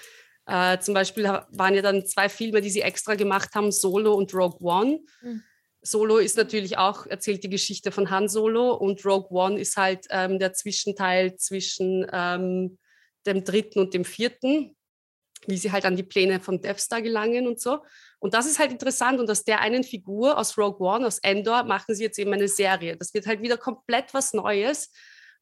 Äh, 0.47 0.79
zum 0.81 0.95
Beispiel 0.95 1.25
waren 1.25 1.75
ja 1.75 1.83
dann 1.83 2.07
zwei 2.07 2.29
Filme, 2.29 2.61
die 2.61 2.71
sie 2.71 2.81
extra 2.81 3.15
gemacht 3.15 3.55
haben, 3.55 3.71
Solo 3.71 4.15
und 4.15 4.35
Rogue 4.35 4.59
One. 4.61 5.01
Mhm 5.23 5.43
Solo 5.83 6.19
ist 6.19 6.37
natürlich 6.37 6.77
auch, 6.77 7.07
erzählt 7.07 7.45
die 7.45 7.51
Geschichte 7.51 7.93
von 7.93 8.11
Han 8.11 8.29
Solo 8.29 8.75
und 8.75 9.05
Rogue 9.05 9.31
One 9.31 9.61
ist 9.61 9.77
halt 9.77 10.07
ähm, 10.11 10.39
der 10.39 10.53
Zwischenteil 10.53 11.37
zwischen 11.37 12.07
ähm, 12.13 12.79
dem 13.27 13.45
dritten 13.45 13.79
und 13.79 13.95
dem 13.95 14.05
vierten, 14.05 14.77
wie 15.47 15.57
sie 15.57 15.71
halt 15.71 15.85
an 15.85 15.97
die 15.97 16.03
Pläne 16.03 16.41
von 16.41 16.61
Death 16.61 16.81
Star 16.81 17.01
gelangen 17.01 17.47
und 17.47 17.61
so. 17.61 17.85
Und 18.19 18.35
das 18.35 18.47
ist 18.47 18.59
halt 18.59 18.73
interessant 18.73 19.21
und 19.21 19.31
aus 19.31 19.45
der 19.45 19.61
einen 19.61 19.85
Figur, 19.85 20.37
aus 20.37 20.59
Rogue 20.59 20.85
One, 20.87 21.07
aus 21.07 21.19
Endor, 21.19 21.63
machen 21.63 21.95
sie 21.95 22.03
jetzt 22.03 22.19
eben 22.19 22.33
eine 22.33 22.49
Serie. 22.49 22.97
Das 22.97 23.15
wird 23.15 23.27
halt 23.27 23.41
wieder 23.41 23.57
komplett 23.57 24.13
was 24.13 24.33
Neues. 24.33 24.91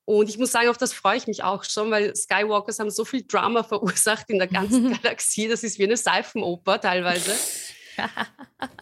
Und 0.04 0.28
ich 0.28 0.38
muss 0.38 0.52
sagen, 0.52 0.68
auf 0.68 0.76
das 0.76 0.92
freue 0.92 1.16
ich 1.16 1.26
mich 1.26 1.42
auch 1.42 1.64
schon, 1.64 1.90
weil 1.90 2.14
Skywalkers 2.14 2.78
haben 2.78 2.90
so 2.90 3.04
viel 3.04 3.24
Drama 3.26 3.62
verursacht 3.64 4.28
in 4.28 4.38
der 4.38 4.48
ganzen 4.48 4.92
Galaxie. 5.02 5.48
Das 5.48 5.64
ist 5.64 5.78
wie 5.78 5.84
eine 5.84 5.96
Seifenoper 5.96 6.80
teilweise 6.80 7.34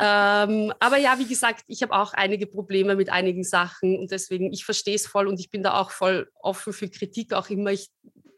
ähm, 0.00 0.72
aber 0.80 0.96
ja, 0.98 1.18
wie 1.18 1.26
gesagt, 1.26 1.64
ich 1.66 1.82
habe 1.82 1.94
auch 1.94 2.14
einige 2.14 2.46
Probleme 2.46 2.96
mit 2.96 3.10
einigen 3.10 3.44
Sachen 3.44 3.98
und 3.98 4.10
deswegen, 4.10 4.52
ich 4.52 4.64
verstehe 4.64 4.94
es 4.94 5.06
voll 5.06 5.28
und 5.28 5.40
ich 5.40 5.50
bin 5.50 5.62
da 5.62 5.78
auch 5.80 5.90
voll 5.90 6.30
offen 6.40 6.72
für 6.72 6.88
Kritik, 6.88 7.32
auch 7.32 7.50
immer. 7.50 7.72
Ich, 7.72 7.90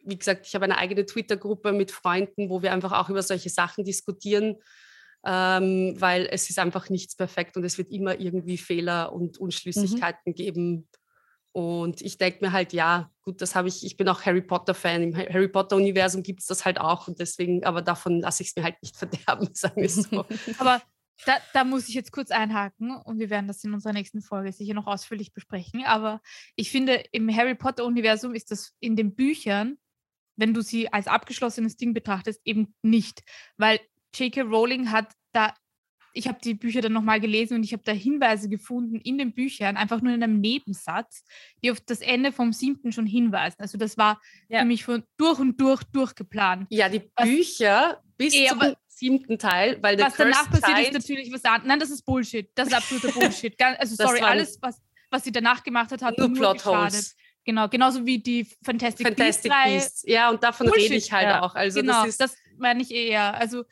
wie 0.05 0.19
gesagt, 0.19 0.47
ich 0.47 0.55
habe 0.55 0.65
eine 0.65 0.79
eigene 0.79 1.07
Twitter-Gruppe 1.07 1.73
mit 1.73 1.91
Freunden, 1.91 2.49
wo 2.49 2.63
wir 2.63 2.73
einfach 2.73 2.93
auch 2.93 3.09
über 3.09 3.23
solche 3.23 3.51
Sachen 3.51 3.85
diskutieren, 3.85 4.57
ähm, 5.25 5.95
weil 5.99 6.29
es 6.31 6.49
ist 6.51 6.59
einfach 6.59 6.89
nichts 6.91 7.17
perfekt 7.17 7.57
und 7.57 7.65
es 7.65 7.79
wird 7.79 7.91
immer 7.91 8.19
irgendwie 8.21 8.59
Fehler 8.59 9.13
und 9.13 9.37
mhm. 9.37 9.47
Unschlüssigkeiten 9.47 10.33
mhm. 10.33 10.35
geben. 10.35 10.89
Und 11.57 12.03
ich 12.03 12.19
denke 12.19 12.45
mir 12.45 12.53
halt, 12.53 12.75
ja, 12.75 13.11
gut, 13.23 13.41
das 13.41 13.55
habe 13.55 13.69
ich, 13.69 13.83
ich 13.83 13.97
bin 13.97 14.11
auch 14.11 14.27
Harry 14.27 14.43
Potter-Fan. 14.43 15.03
Im 15.03 15.17
Harry 15.17 15.49
Potter-Universum 15.49 16.23
gibt 16.23 16.41
es 16.41 16.47
das 16.49 16.67
halt 16.67 16.79
auch. 16.79 17.09
Und 17.09 17.19
deswegen, 17.19 17.65
aber 17.65 17.81
davon 17.81 18.21
lasse 18.21 18.43
ich 18.43 18.51
es 18.51 18.57
mir 18.57 18.63
halt 18.63 18.77
nicht 18.83 18.95
verderben, 18.99 19.49
sagen 19.55 19.81
wir 19.81 19.89
so. 19.89 20.27
aber 20.59 20.83
da, 21.25 21.39
da, 21.55 21.65
muss 21.65 21.89
ich 21.89 21.95
jetzt 21.95 22.13
kurz 22.13 22.31
einhaken 22.31 22.95
und 22.95 23.19
wir 23.19 23.31
werden 23.31 23.49
das 23.49 23.65
in 23.65 23.73
unserer 23.73 23.95
nächsten 23.95 24.21
Folge 24.21 24.53
sicher 24.53 24.75
noch 24.75 24.87
ausführlich 24.87 25.33
besprechen. 25.33 25.83
Aber 25.87 26.21
ich 26.57 26.71
finde, 26.71 27.03
im 27.13 27.35
Harry 27.35 27.55
Potter-Universum 27.55 28.35
ist 28.35 28.51
das 28.51 28.75
in 28.81 28.95
den 28.95 29.15
Büchern, 29.15 29.79
wenn 30.37 30.53
du 30.53 30.61
sie 30.61 30.93
als 30.93 31.07
abgeschlossenes 31.07 31.79
Ding 31.79 31.95
betrachtest, 31.95 32.43
eben 32.45 32.75
nicht. 32.83 33.23
Weil 33.57 33.81
J.K. 34.15 34.43
Rowling 34.43 34.91
hat 34.91 35.15
da 35.33 35.55
ich 36.17 36.27
habe 36.29 36.39
die 36.43 36.55
Bücher 36.55 36.81
dann 36.81 36.93
nochmal 36.93 37.21
gelesen 37.21 37.55
und 37.55 37.63
ich 37.63 37.73
habe 37.73 37.83
da 37.85 37.93
Hinweise 37.93 38.49
gefunden 38.49 38.97
in 38.97 39.19
den 39.19 39.35
Büchern, 39.35 39.77
einfach 39.77 40.01
nur 40.01 40.15
in 40.15 40.23
einem 40.23 40.41
Nebensatz, 40.41 41.25
die 41.63 41.71
auf 41.71 41.81
das 41.81 42.01
Ende 42.01 42.33
vom 42.33 42.53
siebten 42.53 42.91
schon 42.91 43.07
hinweisen. 43.07 43.57
Also 43.59 43.77
das 43.77 43.99
war 43.99 44.21
ja. 44.49 44.61
für 44.61 44.65
mich 44.65 44.85
von 44.85 45.05
durch 45.19 45.39
und 45.39 45.61
durch 45.61 45.83
durchgeplant. 45.85 46.67
Ja, 46.71 46.89
die 46.89 47.03
Bücher 47.23 48.03
bis 48.17 48.35
Eh, 48.35 48.47
zum 48.49 48.61
aber- 48.61 48.77
siebten 48.89 49.39
Teil, 49.39 49.77
weil 49.83 49.97
der 49.97 50.07
was 50.07 50.17
danach 50.17 50.51
passiert, 50.51 50.79
ist 50.79 50.85
Child- 50.85 50.93
natürlich 50.95 51.33
was 51.33 51.45
anderes. 51.45 51.67
Nein, 51.69 51.81
das 51.81 51.91
ist 51.91 52.03
Bullshit. 52.07 52.51
Das 52.55 52.69
ist 52.69 52.75
absoluter 52.75 53.09
Bullshit. 53.13 53.55
Also 53.61 53.95
Das 53.95 54.09
sorry, 54.09 54.21
alles, 54.23 54.59
was, 54.63 54.81
was 55.11 55.23
sie 55.23 55.33
danach 55.33 55.63
gemacht 55.63 55.93
hat, 55.93 56.01
hat 56.01 56.17
nur 56.17 56.29
nur, 56.29 56.55
geschadet. 56.55 57.13
Genau, 57.45 57.69
genauso 57.69 58.07
wie 58.07 58.19
die 58.19 58.45
Fantastic, 58.65 59.07
Fantastic 59.07 59.51
Beasts-Reihe. 59.53 59.75
Beasts. 59.79 60.05
Ja, 60.07 60.31
und 60.31 60.43
davon 60.43 60.67
Bullshit, 60.69 60.85
rede 60.85 60.95
ich 60.97 61.13
halt 61.13 61.29
ja. 61.29 61.43
auch. 61.43 61.55
Also 61.55 61.81
genau, 61.83 62.07
das 62.07 62.17
das, 62.17 62.33
ist 62.33 62.41
meine 62.59 62.81
ich 62.81 62.91
eher. 62.91 63.35
Also 63.35 63.65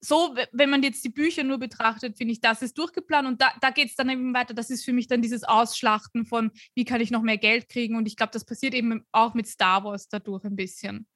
so, 0.00 0.34
wenn 0.52 0.70
man 0.70 0.82
jetzt 0.82 1.04
die 1.04 1.10
Bücher 1.10 1.44
nur 1.44 1.58
betrachtet, 1.58 2.16
finde 2.16 2.32
ich, 2.32 2.40
das 2.40 2.62
ist 2.62 2.78
durchgeplant 2.78 3.28
und 3.28 3.42
da, 3.42 3.52
da 3.60 3.70
geht 3.70 3.90
es 3.90 3.96
dann 3.96 4.08
eben 4.08 4.32
weiter. 4.32 4.54
Das 4.54 4.70
ist 4.70 4.84
für 4.84 4.92
mich 4.92 5.08
dann 5.08 5.20
dieses 5.20 5.44
Ausschlachten 5.44 6.24
von, 6.24 6.50
wie 6.74 6.84
kann 6.84 7.00
ich 7.00 7.10
noch 7.10 7.22
mehr 7.22 7.36
Geld 7.36 7.68
kriegen 7.68 7.96
und 7.96 8.06
ich 8.06 8.16
glaube, 8.16 8.32
das 8.32 8.44
passiert 8.44 8.74
eben 8.74 9.04
auch 9.12 9.34
mit 9.34 9.46
Star 9.46 9.84
Wars 9.84 10.08
dadurch 10.08 10.44
ein 10.44 10.56
bisschen. 10.56 11.06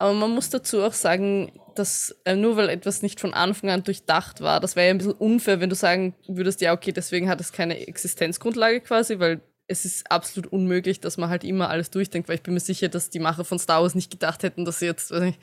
Aber 0.00 0.12
man 0.12 0.30
muss 0.30 0.48
dazu 0.48 0.82
auch 0.82 0.92
sagen, 0.92 1.60
dass 1.74 2.16
äh, 2.24 2.36
nur 2.36 2.56
weil 2.56 2.68
etwas 2.68 3.02
nicht 3.02 3.18
von 3.18 3.34
Anfang 3.34 3.70
an 3.70 3.82
durchdacht 3.82 4.40
war, 4.40 4.60
das 4.60 4.76
wäre 4.76 4.86
ja 4.86 4.94
ein 4.94 4.98
bisschen 4.98 5.14
unfair, 5.14 5.60
wenn 5.60 5.70
du 5.70 5.74
sagen 5.74 6.14
würdest, 6.28 6.60
ja, 6.60 6.72
okay, 6.72 6.92
deswegen 6.92 7.28
hat 7.28 7.40
es 7.40 7.50
keine 7.50 7.84
Existenzgrundlage 7.88 8.80
quasi, 8.80 9.18
weil 9.18 9.40
es 9.66 9.84
ist 9.84 10.10
absolut 10.10 10.52
unmöglich, 10.52 11.00
dass 11.00 11.16
man 11.16 11.28
halt 11.28 11.42
immer 11.42 11.68
alles 11.68 11.90
durchdenkt, 11.90 12.28
weil 12.28 12.36
ich 12.36 12.42
bin 12.42 12.54
mir 12.54 12.60
sicher, 12.60 12.88
dass 12.88 13.10
die 13.10 13.18
Macher 13.18 13.44
von 13.44 13.58
Star 13.58 13.82
Wars 13.82 13.96
nicht 13.96 14.10
gedacht 14.10 14.44
hätten, 14.44 14.64
dass 14.64 14.78
sie 14.78 14.86
jetzt, 14.86 15.10
weiß 15.10 15.20
nicht, 15.20 15.40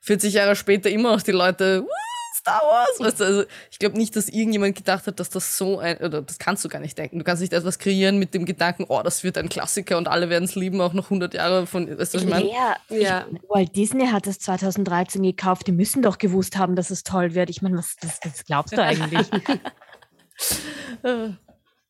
40 0.00 0.34
Jahre 0.34 0.56
später 0.56 0.90
immer 0.90 1.12
noch 1.12 1.22
die 1.22 1.30
Leute, 1.30 1.82
"Woo, 1.82 2.11
Star 2.42 2.60
Wars, 2.62 2.98
weißt 2.98 3.20
du, 3.20 3.24
also 3.24 3.44
ich 3.70 3.78
glaube 3.78 3.96
nicht, 3.96 4.16
dass 4.16 4.28
irgendjemand 4.28 4.74
gedacht 4.74 5.06
hat, 5.06 5.20
dass 5.20 5.30
das 5.30 5.56
so 5.56 5.78
ein, 5.78 5.98
oder 5.98 6.22
das 6.22 6.40
kannst 6.40 6.64
du 6.64 6.68
gar 6.68 6.80
nicht 6.80 6.98
denken. 6.98 7.20
Du 7.20 7.24
kannst 7.24 7.40
nicht 7.40 7.52
etwas 7.52 7.78
kreieren 7.78 8.18
mit 8.18 8.34
dem 8.34 8.44
Gedanken, 8.44 8.84
oh, 8.88 9.00
das 9.02 9.22
wird 9.22 9.38
ein 9.38 9.48
Klassiker 9.48 9.96
und 9.96 10.08
alle 10.08 10.28
werden 10.28 10.44
es 10.44 10.56
lieben, 10.56 10.80
auch 10.80 10.92
noch 10.92 11.04
100 11.04 11.34
Jahre 11.34 11.68
von, 11.68 11.86
weißt 11.86 12.14
du, 12.14 12.18
was 12.18 12.24
ich 12.24 12.28
meine? 12.28 12.50
Ja, 12.50 12.76
ja. 12.88 13.26
Walt 13.48 13.76
Disney 13.76 14.08
hat 14.08 14.26
es 14.26 14.40
2013 14.40 15.22
gekauft. 15.22 15.68
Die 15.68 15.72
müssen 15.72 16.02
doch 16.02 16.18
gewusst 16.18 16.58
haben, 16.58 16.74
dass 16.74 16.90
es 16.90 17.04
toll 17.04 17.34
wird. 17.34 17.48
Ich 17.48 17.62
meine, 17.62 17.78
was, 17.78 17.94
was, 18.02 18.18
was 18.24 18.44
glaubst 18.44 18.76
du 18.76 18.82
eigentlich? 18.82 19.28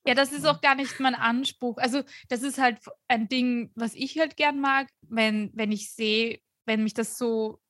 Ja, 0.04 0.14
das 0.14 0.32
ist 0.32 0.46
auch 0.46 0.60
gar 0.60 0.74
nicht 0.74 0.98
mein 0.98 1.14
Anspruch. 1.14 1.78
Also, 1.78 2.02
das 2.28 2.42
ist 2.42 2.58
halt 2.58 2.78
ein 3.06 3.28
Ding, 3.28 3.70
was 3.76 3.94
ich 3.94 4.18
halt 4.18 4.36
gern 4.36 4.60
mag, 4.60 4.88
wenn, 5.02 5.52
wenn 5.54 5.70
ich 5.70 5.92
sehe, 5.92 6.40
wenn 6.66 6.82
mich 6.82 6.92
das 6.92 7.18
so, 7.18 7.60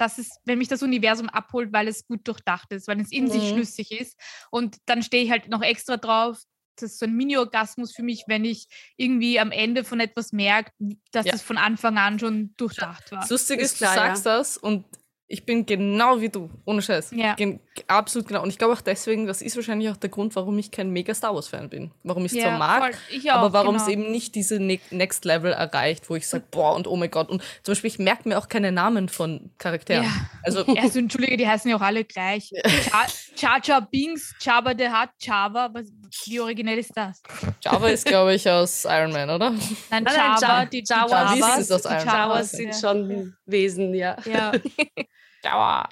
das 0.00 0.18
ist, 0.18 0.38
wenn 0.44 0.58
mich 0.58 0.68
das 0.68 0.82
Universum 0.82 1.28
abholt, 1.28 1.72
weil 1.72 1.86
es 1.88 2.06
gut 2.06 2.26
durchdacht 2.26 2.72
ist, 2.72 2.88
weil 2.88 3.00
es 3.00 3.12
in 3.12 3.28
sich 3.30 3.42
Mhm. 3.44 3.48
schlüssig 3.56 3.92
ist. 3.92 4.18
Und 4.50 4.78
dann 4.86 5.02
stehe 5.02 5.22
ich 5.24 5.30
halt 5.30 5.48
noch 5.48 5.62
extra 5.62 5.96
drauf. 5.98 6.38
Das 6.76 6.92
ist 6.92 6.98
so 6.98 7.04
ein 7.06 7.14
Mini-Orgasmus 7.14 7.94
für 7.94 8.02
mich, 8.02 8.24
wenn 8.26 8.44
ich 8.46 8.66
irgendwie 8.96 9.38
am 9.38 9.50
Ende 9.52 9.84
von 9.84 10.00
etwas 10.00 10.32
merke, 10.32 10.72
dass 11.12 11.26
Ja. 11.26 11.34
es 11.34 11.42
von 11.42 11.58
Anfang 11.58 11.98
an 11.98 12.18
schon 12.18 12.54
durchdacht 12.56 13.12
war. 13.12 13.20
Das 13.20 13.28
Lustige 13.30 13.60
Ist 13.62 13.72
ist, 13.72 13.78
klar, 13.78 13.94
du 13.94 14.00
sagst 14.00 14.26
das 14.26 14.56
und 14.56 14.86
ich 15.32 15.46
bin 15.46 15.64
genau 15.64 16.20
wie 16.20 16.28
du, 16.28 16.50
ohne 16.64 16.82
Scheiß. 16.82 17.12
Ja. 17.14 17.34
Gen 17.34 17.60
absolut 17.86 18.26
genau. 18.26 18.42
Und 18.42 18.48
ich 18.48 18.58
glaube 18.58 18.74
auch 18.74 18.80
deswegen, 18.80 19.28
das 19.28 19.42
ist 19.42 19.54
wahrscheinlich 19.54 19.88
auch 19.88 19.96
der 19.96 20.10
Grund, 20.10 20.34
warum 20.34 20.58
ich 20.58 20.72
kein 20.72 20.90
mega 20.90 21.14
Star 21.14 21.32
Wars-Fan 21.32 21.68
bin. 21.70 21.92
Warum 22.02 22.24
ich 22.24 22.32
es 22.32 22.42
zwar 22.42 22.58
mag, 22.58 22.94
auch, 22.94 23.30
aber 23.30 23.52
warum 23.52 23.76
es 23.76 23.86
genau. 23.86 24.02
eben 24.02 24.10
nicht 24.10 24.34
diese 24.34 24.58
ne 24.58 24.80
Next 24.90 25.24
Level 25.24 25.52
erreicht, 25.52 26.10
wo 26.10 26.16
ich 26.16 26.26
sage, 26.26 26.42
boah 26.50 26.74
und 26.74 26.88
oh 26.88 26.96
mein 26.96 27.12
Gott. 27.12 27.30
Und 27.30 27.42
zum 27.62 27.72
Beispiel, 27.72 27.88
ich 27.88 28.00
merke 28.00 28.28
mir 28.28 28.38
auch 28.38 28.48
keine 28.48 28.72
Namen 28.72 29.08
von 29.08 29.52
Charakteren. 29.58 30.02
Ja. 30.02 30.10
Also, 30.42 30.64
Also, 30.76 30.98
Entschuldige, 30.98 31.36
die 31.36 31.46
heißen 31.46 31.70
ja 31.70 31.76
auch 31.76 31.80
alle 31.80 32.04
gleich. 32.04 32.50
Cha- 32.90 33.06
Cha 33.36 33.60
Cha 33.60 33.78
Binks, 33.78 34.34
Jabba 34.40 34.72
the 34.76 34.88
Hutt, 34.88 35.10
Java. 35.20 35.70
Was, 35.72 35.86
wie 36.26 36.40
originell 36.40 36.78
ist 36.78 36.90
das? 36.96 37.22
Java 37.62 37.88
ist, 37.88 38.04
glaube 38.04 38.34
ich, 38.34 38.50
aus 38.50 38.84
Iron 38.84 39.12
Man, 39.12 39.30
oder? 39.30 39.54
Nein, 39.90 40.06
Ja- 40.06 40.64
die, 40.64 40.82
Jawas 40.84 41.38
Javas, 41.38 41.58
ist 41.60 41.72
aus 41.72 41.82
die 41.82 41.88
Iron 41.88 42.04
Man. 42.04 42.14
Jawas 42.16 42.30
Jawas 42.30 42.50
sind 42.50 42.68
ja. 42.68 42.74
schon 42.74 43.36
Wesen, 43.46 43.94
ja. 43.94 44.16
Ja, 44.24 44.52
Java. 45.42 45.88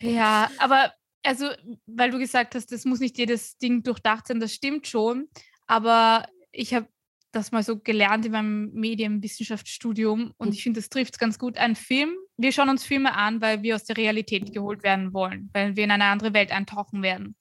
ja, 0.00 0.50
aber 0.58 0.92
also, 1.22 1.50
weil 1.86 2.10
du 2.10 2.18
gesagt 2.18 2.54
hast, 2.54 2.72
das 2.72 2.84
muss 2.84 3.00
nicht 3.00 3.18
jedes 3.18 3.58
Ding 3.58 3.82
durchdacht 3.82 4.26
sein, 4.26 4.40
das 4.40 4.54
stimmt 4.54 4.86
schon. 4.86 5.28
Aber 5.66 6.26
ich 6.50 6.72
habe 6.74 6.88
das 7.32 7.52
mal 7.52 7.62
so 7.62 7.78
gelernt 7.78 8.26
in 8.26 8.32
meinem 8.32 8.72
Medienwissenschaftsstudium 8.72 10.32
und 10.36 10.52
ich 10.54 10.62
finde, 10.62 10.80
das 10.80 10.88
trifft 10.88 11.14
es 11.14 11.18
ganz 11.18 11.38
gut. 11.38 11.58
Ein 11.58 11.76
Film, 11.76 12.14
wir 12.36 12.52
schauen 12.52 12.70
uns 12.70 12.84
Filme 12.84 13.14
an, 13.14 13.40
weil 13.40 13.62
wir 13.62 13.74
aus 13.74 13.84
der 13.84 13.96
Realität 13.96 14.52
geholt 14.52 14.82
werden 14.82 15.12
wollen, 15.12 15.50
weil 15.52 15.76
wir 15.76 15.84
in 15.84 15.90
eine 15.90 16.04
andere 16.06 16.32
Welt 16.34 16.50
eintauchen 16.50 17.02
werden. 17.02 17.36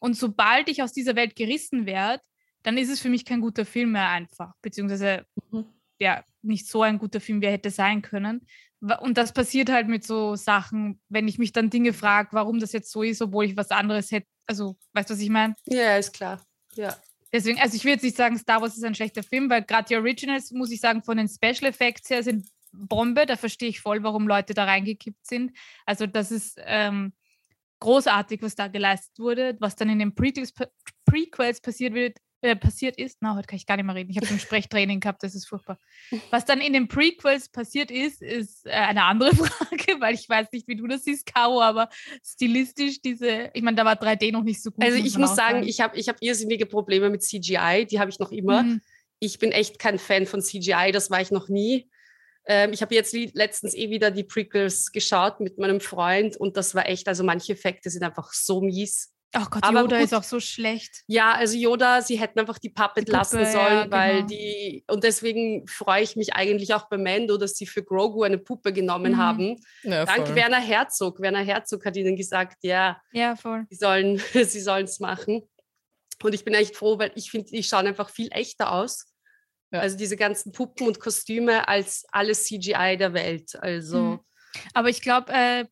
Und 0.00 0.16
sobald 0.16 0.68
ich 0.68 0.82
aus 0.82 0.92
dieser 0.92 1.16
Welt 1.16 1.36
gerissen 1.36 1.86
werde, 1.86 2.22
dann 2.62 2.78
ist 2.78 2.88
es 2.88 3.00
für 3.00 3.10
mich 3.10 3.24
kein 3.24 3.40
guter 3.40 3.66
Film 3.66 3.92
mehr 3.92 4.08
einfach, 4.08 4.52
beziehungsweise 4.62 5.26
Mhm. 5.50 5.66
ja, 5.98 6.24
nicht 6.42 6.66
so 6.66 6.82
ein 6.82 6.98
guter 6.98 7.20
Film, 7.20 7.40
wie 7.42 7.46
er 7.46 7.52
hätte 7.52 7.70
sein 7.70 8.00
können. 8.00 8.46
Und 9.00 9.16
das 9.16 9.32
passiert 9.32 9.70
halt 9.70 9.88
mit 9.88 10.04
so 10.04 10.36
Sachen, 10.36 11.00
wenn 11.08 11.26
ich 11.28 11.38
mich 11.38 11.52
dann 11.52 11.70
Dinge 11.70 11.92
frage, 11.92 12.30
warum 12.32 12.60
das 12.60 12.72
jetzt 12.72 12.90
so 12.90 13.02
ist, 13.02 13.22
obwohl 13.22 13.46
ich 13.46 13.56
was 13.56 13.70
anderes 13.70 14.10
hätte. 14.10 14.26
Also, 14.46 14.76
weißt 14.92 15.08
du, 15.08 15.14
was 15.14 15.20
ich 15.20 15.30
meine? 15.30 15.54
Ja, 15.66 15.96
ist 15.96 16.12
klar. 16.12 16.42
Ja. 16.74 16.94
Deswegen, 17.32 17.58
also 17.60 17.74
ich 17.76 17.84
will 17.84 17.92
jetzt 17.92 18.04
nicht 18.04 18.16
sagen, 18.16 18.38
Star 18.38 18.60
Wars 18.60 18.76
ist 18.76 18.84
ein 18.84 18.94
schlechter 18.94 19.22
Film, 19.22 19.48
weil 19.50 19.62
gerade 19.62 19.88
die 19.88 19.96
Originals, 19.96 20.52
muss 20.52 20.70
ich 20.70 20.80
sagen, 20.80 21.02
von 21.02 21.16
den 21.16 21.28
Special 21.28 21.64
Effects 21.64 22.10
her 22.10 22.22
sind 22.22 22.46
Bombe. 22.72 23.26
Da 23.26 23.36
verstehe 23.36 23.68
ich 23.68 23.80
voll, 23.80 24.02
warum 24.02 24.28
Leute 24.28 24.54
da 24.54 24.64
reingekippt 24.64 25.26
sind. 25.26 25.56
Also 25.86 26.06
das 26.06 26.30
ist 26.30 26.60
ähm, 26.64 27.12
großartig, 27.80 28.42
was 28.42 28.54
da 28.54 28.68
geleistet 28.68 29.18
wurde. 29.18 29.56
Was 29.60 29.76
dann 29.76 29.88
in 29.88 29.98
den 29.98 30.14
Prequels, 30.14 30.52
Prequels 31.04 31.60
passiert 31.60 31.94
wird, 31.94 32.18
äh, 32.44 32.56
passiert 32.56 32.98
ist, 32.98 33.18
na, 33.20 33.34
heute 33.34 33.46
kann 33.46 33.56
ich 33.56 33.66
gar 33.66 33.76
nicht 33.76 33.86
mehr 33.86 33.94
reden. 33.94 34.10
Ich 34.10 34.16
habe 34.16 34.26
so 34.26 34.34
ein 34.34 34.38
Sprechtraining 34.40 35.00
gehabt, 35.00 35.22
das 35.22 35.34
ist 35.34 35.46
furchtbar. 35.46 35.78
Was 36.30 36.44
dann 36.44 36.60
in 36.60 36.74
den 36.74 36.88
Prequels 36.88 37.48
passiert 37.48 37.90
ist, 37.90 38.20
ist 38.20 38.66
äh, 38.66 38.70
eine 38.70 39.04
andere 39.04 39.34
Frage, 39.36 40.00
weil 40.00 40.14
ich 40.14 40.28
weiß 40.28 40.48
nicht, 40.52 40.68
wie 40.68 40.76
du 40.76 40.86
das 40.86 41.04
siehst, 41.04 41.26
Caro, 41.26 41.62
aber 41.62 41.88
stilistisch 42.22 43.00
diese, 43.00 43.50
ich 43.54 43.62
meine, 43.62 43.76
da 43.76 43.84
war 43.84 43.94
3D 43.94 44.30
noch 44.30 44.42
nicht 44.42 44.62
so 44.62 44.70
gut. 44.70 44.84
Also 44.84 44.98
ich 44.98 45.16
muss 45.16 45.30
auch 45.30 45.36
sagen, 45.36 45.62
ich 45.62 45.80
habe 45.80 45.96
ich 45.96 46.08
hab 46.08 46.16
irrsinnige 46.20 46.66
Probleme 46.66 47.08
mit 47.08 47.22
CGI, 47.22 47.86
die 47.90 47.98
habe 47.98 48.10
ich 48.10 48.18
noch 48.18 48.30
immer. 48.30 48.62
Mhm. 48.62 48.80
Ich 49.20 49.38
bin 49.38 49.50
echt 49.50 49.78
kein 49.78 49.98
Fan 49.98 50.26
von 50.26 50.42
CGI, 50.42 50.90
das 50.92 51.10
war 51.10 51.22
ich 51.22 51.30
noch 51.30 51.48
nie. 51.48 51.88
Ähm, 52.46 52.74
ich 52.74 52.82
habe 52.82 52.94
jetzt 52.94 53.14
letztens 53.14 53.74
eh 53.74 53.88
wieder 53.88 54.10
die 54.10 54.24
Prequels 54.24 54.92
geschaut 54.92 55.40
mit 55.40 55.56
meinem 55.56 55.80
Freund 55.80 56.36
und 56.36 56.58
das 56.58 56.74
war 56.74 56.86
echt, 56.88 57.08
also 57.08 57.24
manche 57.24 57.54
Effekte 57.54 57.88
sind 57.88 58.02
einfach 58.02 58.32
so 58.34 58.60
mies. 58.60 59.13
Oh 59.36 59.46
Gott, 59.50 59.64
Aber 59.64 59.80
Yoda 59.80 59.96
gut. 59.96 60.04
ist 60.04 60.14
auch 60.14 60.22
so 60.22 60.38
schlecht. 60.40 61.02
Ja, 61.08 61.32
also 61.32 61.56
Yoda, 61.56 62.02
sie 62.02 62.20
hätten 62.20 62.38
einfach 62.38 62.58
die 62.58 62.70
Puppet 62.70 62.98
Die 63.08 63.12
Puppe, 63.12 63.16
lassen 63.16 63.40
ja, 63.40 63.46
sollen, 63.50 63.90
weil 63.90 64.14
genau. 64.16 64.26
die, 64.28 64.84
und 64.88 65.02
deswegen 65.04 65.66
freue 65.66 66.02
ich 66.02 66.14
mich 66.16 66.34
eigentlich 66.34 66.72
auch 66.74 66.88
bei 66.88 66.98
Mando, 66.98 67.36
dass 67.36 67.54
sie 67.56 67.66
für 67.66 67.82
Grogu 67.82 68.22
eine 68.22 68.38
Puppe 68.38 68.72
genommen 68.72 69.12
Mhm. 69.12 69.16
haben. 69.18 69.56
Ja, 69.82 70.04
Dank 70.04 70.26
voll. 70.28 70.36
Werner 70.36 70.60
Herzog. 70.60 71.20
Werner 71.20 71.42
Herzog 71.42 71.84
hat 71.84 71.96
ihnen 71.96 72.16
gesagt, 72.16 72.58
ja, 72.62 73.00
Ja, 73.12 73.34
voll. 73.36 73.66
sie 73.70 73.76
sollen 73.76 74.18
sie 74.34 74.60
sollen 74.60 74.84
es 74.84 75.00
machen. 75.00 75.42
Und 76.22 76.32
ich 76.34 76.44
bin 76.44 76.54
echt 76.54 76.76
froh, 76.76 76.98
weil 76.98 77.10
ich 77.16 77.30
finde, 77.30 77.50
die 77.50 77.62
schauen 77.64 77.86
einfach 77.88 78.08
viel 78.10 78.28
echter 78.30 78.72
aus. 78.72 79.06
Ja. 79.72 79.80
Also 79.80 79.96
diese 79.96 80.16
ganzen 80.16 80.52
Puppen 80.52 80.86
und 80.86 81.00
Kostüme 81.00 81.66
als 81.66 82.06
alles 82.12 82.44
CGI 82.44 82.96
der 82.96 83.12
Welt. 83.14 83.56
Also 83.60 83.98
Mhm. 83.98 84.20
Aber 84.72 84.88
ich 84.88 85.02
glaube, 85.02 85.32
äh, 85.32 85.64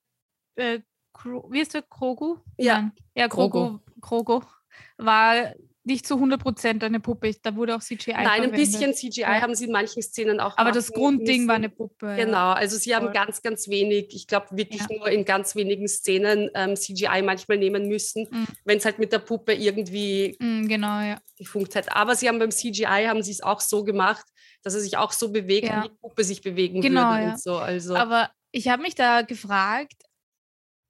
äh, 0.56 0.80
Kro- 1.22 1.46
wie 1.50 1.60
ist 1.60 1.74
der 1.74 1.82
Krogu? 1.82 2.38
Ja. 2.58 2.74
Nein. 2.82 2.92
Ja, 3.14 3.28
Krogu, 3.28 3.78
Krogu 4.00 4.40
war 4.98 5.52
nicht 5.84 6.06
zu 6.06 6.14
100% 6.14 6.84
eine 6.84 7.00
Puppe. 7.00 7.34
Da 7.42 7.56
wurde 7.56 7.74
auch 7.74 7.80
CGI 7.82 8.12
nein, 8.12 8.18
ein 8.18 8.26
verwendet. 8.44 8.56
bisschen 8.60 8.94
CGI 8.94 9.20
Ja. 9.22 9.40
haben 9.40 9.54
sie 9.56 9.64
in 9.64 9.72
manchen 9.72 10.00
Szenen 10.00 10.38
auch. 10.38 10.56
Aber 10.56 10.70
das 10.70 10.92
Grundding 10.92 11.48
war 11.48 11.56
eine 11.56 11.70
Puppe. 11.70 12.14
Genau, 12.16 12.52
also 12.52 12.76
sie 12.76 12.94
haben 12.94 13.06
Voll. 13.06 13.14
ganz, 13.14 13.42
ganz 13.42 13.68
wenig, 13.68 14.14
ich 14.14 14.28
glaube 14.28 14.46
wirklich 14.52 14.80
Ja. 14.80 14.96
nur 14.96 15.08
in 15.08 15.24
ganz 15.24 15.56
wenigen 15.56 15.88
Szenen 15.88 16.50
ähm, 16.54 16.76
CGI 16.76 17.22
manchmal 17.22 17.58
nehmen 17.58 17.88
müssen, 17.88 18.28
Mhm. 18.30 18.46
wenn 18.64 18.78
es 18.78 18.84
halt 18.84 19.00
mit 19.00 19.12
der 19.12 19.18
Puppe 19.18 19.54
irgendwie 19.54 20.36
Mm, 20.38 20.68
genau, 20.68 21.00
ja. 21.00 21.18
gefunkt 21.36 21.74
hat. 21.74 21.90
Aber 21.94 22.14
sie 22.14 22.28
haben 22.28 22.38
beim 22.38 22.52
CGI 22.52 23.06
haben 23.08 23.22
sie 23.24 23.32
es 23.32 23.42
auch 23.42 23.60
so 23.60 23.82
gemacht, 23.82 24.24
dass 24.62 24.74
er 24.74 24.80
sich 24.80 24.96
auch 24.98 25.10
so 25.10 25.32
bewegt, 25.32 25.66
Ja. 25.66 25.82
wie 25.82 25.88
die 25.88 25.94
Puppe 26.00 26.22
sich 26.22 26.42
bewegen 26.42 26.80
Genau, 26.80 27.10
würde 27.10 27.22
ja. 27.24 27.30
und 27.32 27.40
so. 27.40 27.56
Also 27.56 27.96
Aber 27.96 28.30
ich 28.52 28.68
habe 28.68 28.82
mich 28.82 28.94
da 28.94 29.22
gefragt, 29.22 29.94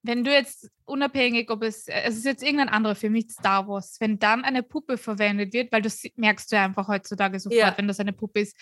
wenn 0.02 0.24
du 0.24 0.32
jetzt 0.32 0.68
unabhängig, 0.84 1.50
ob 1.50 1.62
es, 1.62 1.86
äh, 1.88 2.02
es 2.04 2.16
ist 2.16 2.24
jetzt 2.24 2.42
irgendein 2.42 2.68
anderer 2.68 2.94
Film, 2.94 3.12
nicht 3.12 3.30
Star 3.30 3.66
Wars, 3.68 3.96
wenn 4.00 4.18
dann 4.18 4.44
eine 4.44 4.62
Puppe 4.62 4.98
verwendet 4.98 5.52
wird, 5.52 5.72
weil 5.72 5.82
das 5.82 6.02
merkst 6.16 6.50
du 6.50 6.56
ja 6.56 6.64
einfach 6.64 6.88
heutzutage 6.88 7.38
sofort, 7.40 7.58
Ja. 7.60 7.74
wenn 7.76 7.88
das 7.88 8.00
eine 8.00 8.12
Puppe 8.12 8.40
ist, 8.40 8.56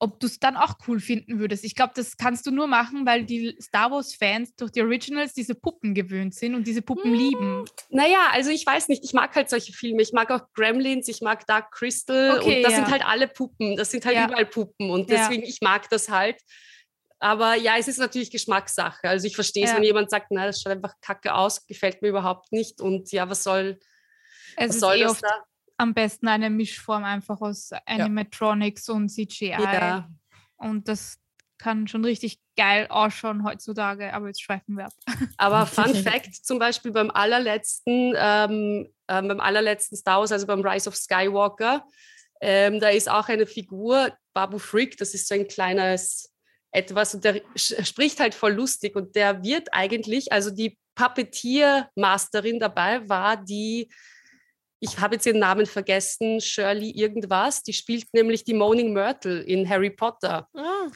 ob 0.00 0.18
du 0.20 0.26
es 0.26 0.38
dann 0.40 0.56
auch 0.56 0.74
cool 0.88 0.98
finden 1.00 1.38
würdest. 1.38 1.64
Ich 1.64 1.74
glaube, 1.74 1.92
das 1.94 2.16
kannst 2.16 2.46
du 2.46 2.50
nur 2.50 2.66
machen, 2.66 3.06
weil 3.06 3.24
die 3.24 3.56
Star 3.62 3.90
Wars-Fans 3.90 4.54
durch 4.56 4.72
die 4.72 4.82
Originals 4.82 5.32
diese 5.32 5.54
Puppen 5.54 5.94
gewöhnt 5.94 6.34
sind 6.34 6.54
und 6.54 6.66
diese 6.66 6.82
Puppen 6.82 7.12
Hm. 7.12 7.18
lieben. 7.18 7.64
Naja, 7.90 8.26
also 8.32 8.50
ich 8.50 8.66
weiß 8.66 8.88
nicht, 8.88 9.04
ich 9.04 9.12
mag 9.14 9.34
halt 9.34 9.48
solche 9.48 9.72
Filme. 9.72 10.02
Ich 10.02 10.12
mag 10.12 10.30
auch 10.30 10.42
Gremlins, 10.54 11.08
ich 11.08 11.22
mag 11.22 11.46
Dark 11.46 11.70
Crystal 11.72 12.38
Okay, 12.38 12.56
und 12.56 12.62
das 12.64 12.72
ja. 12.72 12.78
sind 12.78 12.90
halt 12.90 13.06
alle 13.06 13.28
Puppen. 13.28 13.76
Das 13.76 13.90
sind 13.92 14.04
halt 14.04 14.16
Ja. 14.16 14.26
überall 14.26 14.46
Puppen 14.46 14.90
und 14.90 15.08
deswegen, 15.10 15.42
ich 15.44 15.60
mag 15.62 15.88
das 15.90 16.10
halt. 16.10 16.36
Aber 17.24 17.54
ja, 17.54 17.76
es 17.78 17.88
ist 17.88 17.98
natürlich 17.98 18.30
Geschmackssache. 18.30 19.08
Also 19.08 19.26
ich 19.26 19.34
verstehe 19.34 19.64
es, 19.64 19.70
Ja. 19.70 19.76
wenn 19.78 19.84
jemand 19.84 20.10
sagt, 20.10 20.26
na, 20.30 20.44
das 20.44 20.60
schaut 20.60 20.72
einfach 20.72 20.92
kacke 21.00 21.34
aus, 21.34 21.66
gefällt 21.66 22.02
mir 22.02 22.08
überhaupt 22.08 22.52
nicht 22.52 22.82
und 22.82 23.10
ja, 23.12 23.30
was 23.30 23.42
soll, 23.42 23.78
Es 24.56 24.68
was 24.68 24.74
ist 24.74 24.80
soll 24.80 24.96
eh 24.96 25.02
das 25.04 25.20
da? 25.22 25.44
am 25.78 25.94
besten 25.94 26.28
eine 26.28 26.50
Mischform 26.50 27.02
einfach 27.02 27.40
aus 27.40 27.70
Animatronics 27.86 28.90
und 28.90 29.08
CGI. 29.08 29.52
Ja. 29.52 30.10
Und 30.56 30.86
das 30.88 31.18
kann 31.56 31.88
schon 31.88 32.04
richtig 32.04 32.40
geil 32.58 32.88
ausschauen 32.90 33.42
heutzutage, 33.42 34.12
aber 34.12 34.26
jetzt 34.26 34.42
schweifen 34.42 34.76
wir 34.76 34.84
ab. 34.84 34.92
Aber 35.38 35.64
Fun 35.66 35.94
Fact 35.94 36.44
zum 36.44 36.58
Beispiel 36.58 36.92
beim 36.92 37.10
allerletzten, 37.10 38.12
ähm, 38.18 38.92
ähm, 39.08 39.28
beim 39.28 39.40
allerletzten 39.40 39.96
Star 39.96 40.20
Wars, 40.20 40.30
also 40.30 40.46
beim 40.46 40.60
Rise 40.60 40.90
of 40.90 40.96
Skywalker, 40.96 41.86
ähm, 42.42 42.80
da 42.80 42.90
ist 42.90 43.08
auch 43.08 43.28
eine 43.30 43.46
Figur, 43.46 44.12
Babu 44.34 44.58
Freak, 44.58 44.98
das 44.98 45.14
ist 45.14 45.26
so 45.26 45.34
ein 45.34 45.48
kleines 45.48 46.33
etwas 46.74 47.14
und 47.14 47.24
der 47.24 47.40
spricht 47.56 48.20
halt 48.20 48.34
voll 48.34 48.52
lustig 48.52 48.96
und 48.96 49.14
der 49.14 49.42
wird 49.42 49.68
eigentlich, 49.72 50.32
also 50.32 50.50
die 50.50 50.76
Puppeteer-Masterin 50.96 52.58
dabei 52.58 53.08
war 53.08 53.36
die, 53.36 53.88
ich 54.80 54.98
habe 54.98 55.14
jetzt 55.14 55.26
ihren 55.26 55.38
Namen 55.38 55.66
vergessen, 55.66 56.40
Shirley 56.40 56.90
irgendwas, 56.90 57.62
die 57.62 57.72
spielt 57.72 58.12
nämlich 58.12 58.44
die 58.44 58.54
Moaning 58.54 58.92
Myrtle 58.92 59.40
in 59.42 59.68
Harry 59.68 59.90
Potter. 59.90 60.48
Ah. 60.54 60.86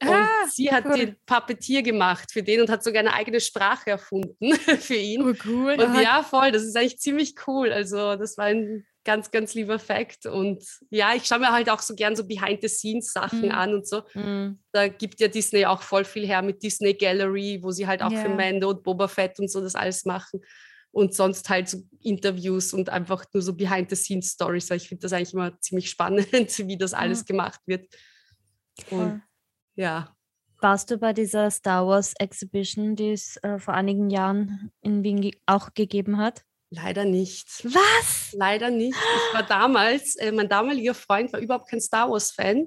Und 0.00 0.08
Ah, 0.10 0.46
sie 0.48 0.70
hat 0.70 0.84
cool. 0.86 0.96
den 0.96 1.16
Puppeteer 1.26 1.82
gemacht 1.82 2.30
für 2.32 2.42
den 2.42 2.60
und 2.60 2.70
hat 2.70 2.84
sogar 2.84 3.00
eine 3.00 3.14
eigene 3.14 3.40
Sprache 3.40 3.90
erfunden 3.90 4.54
für 4.80 4.94
ihn. 4.94 5.22
Oh, 5.22 5.34
cool. 5.44 5.72
Und 5.72 6.00
ja, 6.00 6.22
voll, 6.22 6.52
das 6.52 6.62
ist 6.62 6.76
eigentlich 6.76 7.00
ziemlich 7.00 7.34
cool. 7.48 7.72
Also, 7.72 8.14
das 8.14 8.38
war 8.38 8.44
ein 8.44 8.86
ganz, 9.08 9.30
ganz 9.30 9.54
lieber 9.54 9.78
Fact. 9.78 10.26
Und 10.26 10.62
ja, 10.90 11.14
ich 11.14 11.24
schaue 11.24 11.38
mir 11.38 11.50
halt 11.50 11.70
auch 11.70 11.80
so 11.80 11.94
gern 11.94 12.14
so 12.14 12.26
Behind-the-Scenes-Sachen 12.26 13.40
Mhm. 13.46 13.50
an 13.52 13.72
und 13.74 13.88
so. 13.88 14.02
Mhm. 14.12 14.58
Da 14.70 14.88
gibt 14.88 15.18
ja 15.18 15.28
Disney 15.28 15.64
auch 15.64 15.80
voll 15.80 16.04
viel 16.04 16.26
her 16.26 16.42
mit 16.42 16.62
Disney 16.62 16.92
Gallery, 16.92 17.58
wo 17.62 17.70
sie 17.70 17.86
halt 17.86 18.02
auch 18.02 18.10
für 18.12 18.28
Ja. 18.28 18.34
Mando 18.34 18.68
und 18.68 18.82
Boba 18.82 19.08
Fett 19.08 19.38
und 19.40 19.50
so 19.50 19.62
das 19.62 19.74
alles 19.74 20.04
machen. 20.04 20.42
Und 20.90 21.14
sonst 21.14 21.48
halt 21.48 21.70
so 21.70 21.78
Interviews 22.02 22.74
und 22.74 22.90
einfach 22.90 23.24
nur 23.32 23.42
so 23.42 23.54
Behind-the-Scenes-Stories. 23.54 24.70
Ich 24.72 24.88
finde 24.88 25.00
das 25.02 25.14
eigentlich 25.14 25.32
immer 25.32 25.58
ziemlich 25.60 25.88
spannend, 25.88 26.28
wie 26.68 26.76
das 26.76 26.92
alles 26.92 27.24
gemacht 27.24 27.60
wird. 27.64 27.86
Und 28.90 29.22
ja, 29.74 30.14
Warst 30.60 30.90
du 30.90 30.98
bei 30.98 31.12
dieser 31.12 31.50
Star 31.52 31.86
Wars 31.86 32.14
Exhibition, 32.18 32.94
die 32.96 33.12
es 33.12 33.36
äh, 33.44 33.58
vor 33.60 33.74
einigen 33.74 34.10
Jahren 34.10 34.72
in 34.80 35.02
Wien 35.04 35.20
ge 35.20 35.30
auch 35.46 35.72
gegeben 35.72 36.18
hat? 36.18 36.42
Leider 36.70 37.04
nicht. 37.04 37.46
Was? 37.64 38.32
Leider 38.32 38.70
nicht. 38.70 38.94
Ich 38.96 39.34
war 39.34 39.42
damals, 39.42 40.16
äh, 40.16 40.32
mein 40.32 40.48
damaliger 40.48 40.94
Freund 40.94 41.32
war 41.32 41.40
überhaupt 41.40 41.68
kein 41.70 41.80
Star 41.80 42.10
Wars-Fan. 42.10 42.66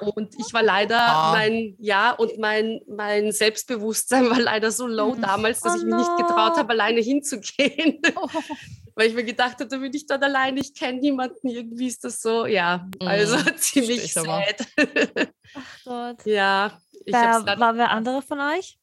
Und 0.00 0.34
ich 0.38 0.52
war 0.52 0.62
leider, 0.62 0.98
Ah. 1.00 1.32
mein, 1.32 1.74
ja, 1.78 2.12
und 2.12 2.38
mein, 2.38 2.80
mein 2.86 3.32
Selbstbewusstsein 3.32 4.28
war 4.30 4.38
leider 4.40 4.70
so 4.70 4.86
low 4.86 5.14
Mhm. 5.14 5.22
damals, 5.22 5.60
dass 5.60 5.74
Oh 5.74 5.76
ich 5.78 5.84
mich 5.84 5.94
nicht 5.94 6.16
getraut 6.18 6.52
no. 6.52 6.56
habe, 6.58 6.70
alleine 6.72 7.00
hinzugehen. 7.00 8.00
Oh, 8.16 8.28
Weil 8.94 9.08
ich 9.08 9.14
mir 9.14 9.24
gedacht 9.24 9.54
habe, 9.60 9.66
da 9.66 9.76
bin 9.76 9.92
ich 9.92 10.06
dann 10.06 10.22
alleine, 10.22 10.58
ich 10.60 10.74
kenne 10.74 11.00
niemanden, 11.00 11.48
irgendwie 11.48 11.86
ist 11.86 12.02
das 12.04 12.20
so, 12.22 12.46
ja, 12.46 12.88
also 13.00 13.36
Mhm, 13.38 13.56
ziemlich 13.58 14.12
verstehe 14.12 14.22
ich 14.22 14.28
aber. 14.28 14.44
sad. 14.46 15.32
Ach 15.54 15.84
Gott. 15.84 16.16
ja, 16.26 16.80
ich 17.04 17.12
Wer, 17.12 17.42
war 17.58 17.76
wer 17.76 17.90
andere 17.90 18.22
von 18.22 18.40
euch? 18.40 18.78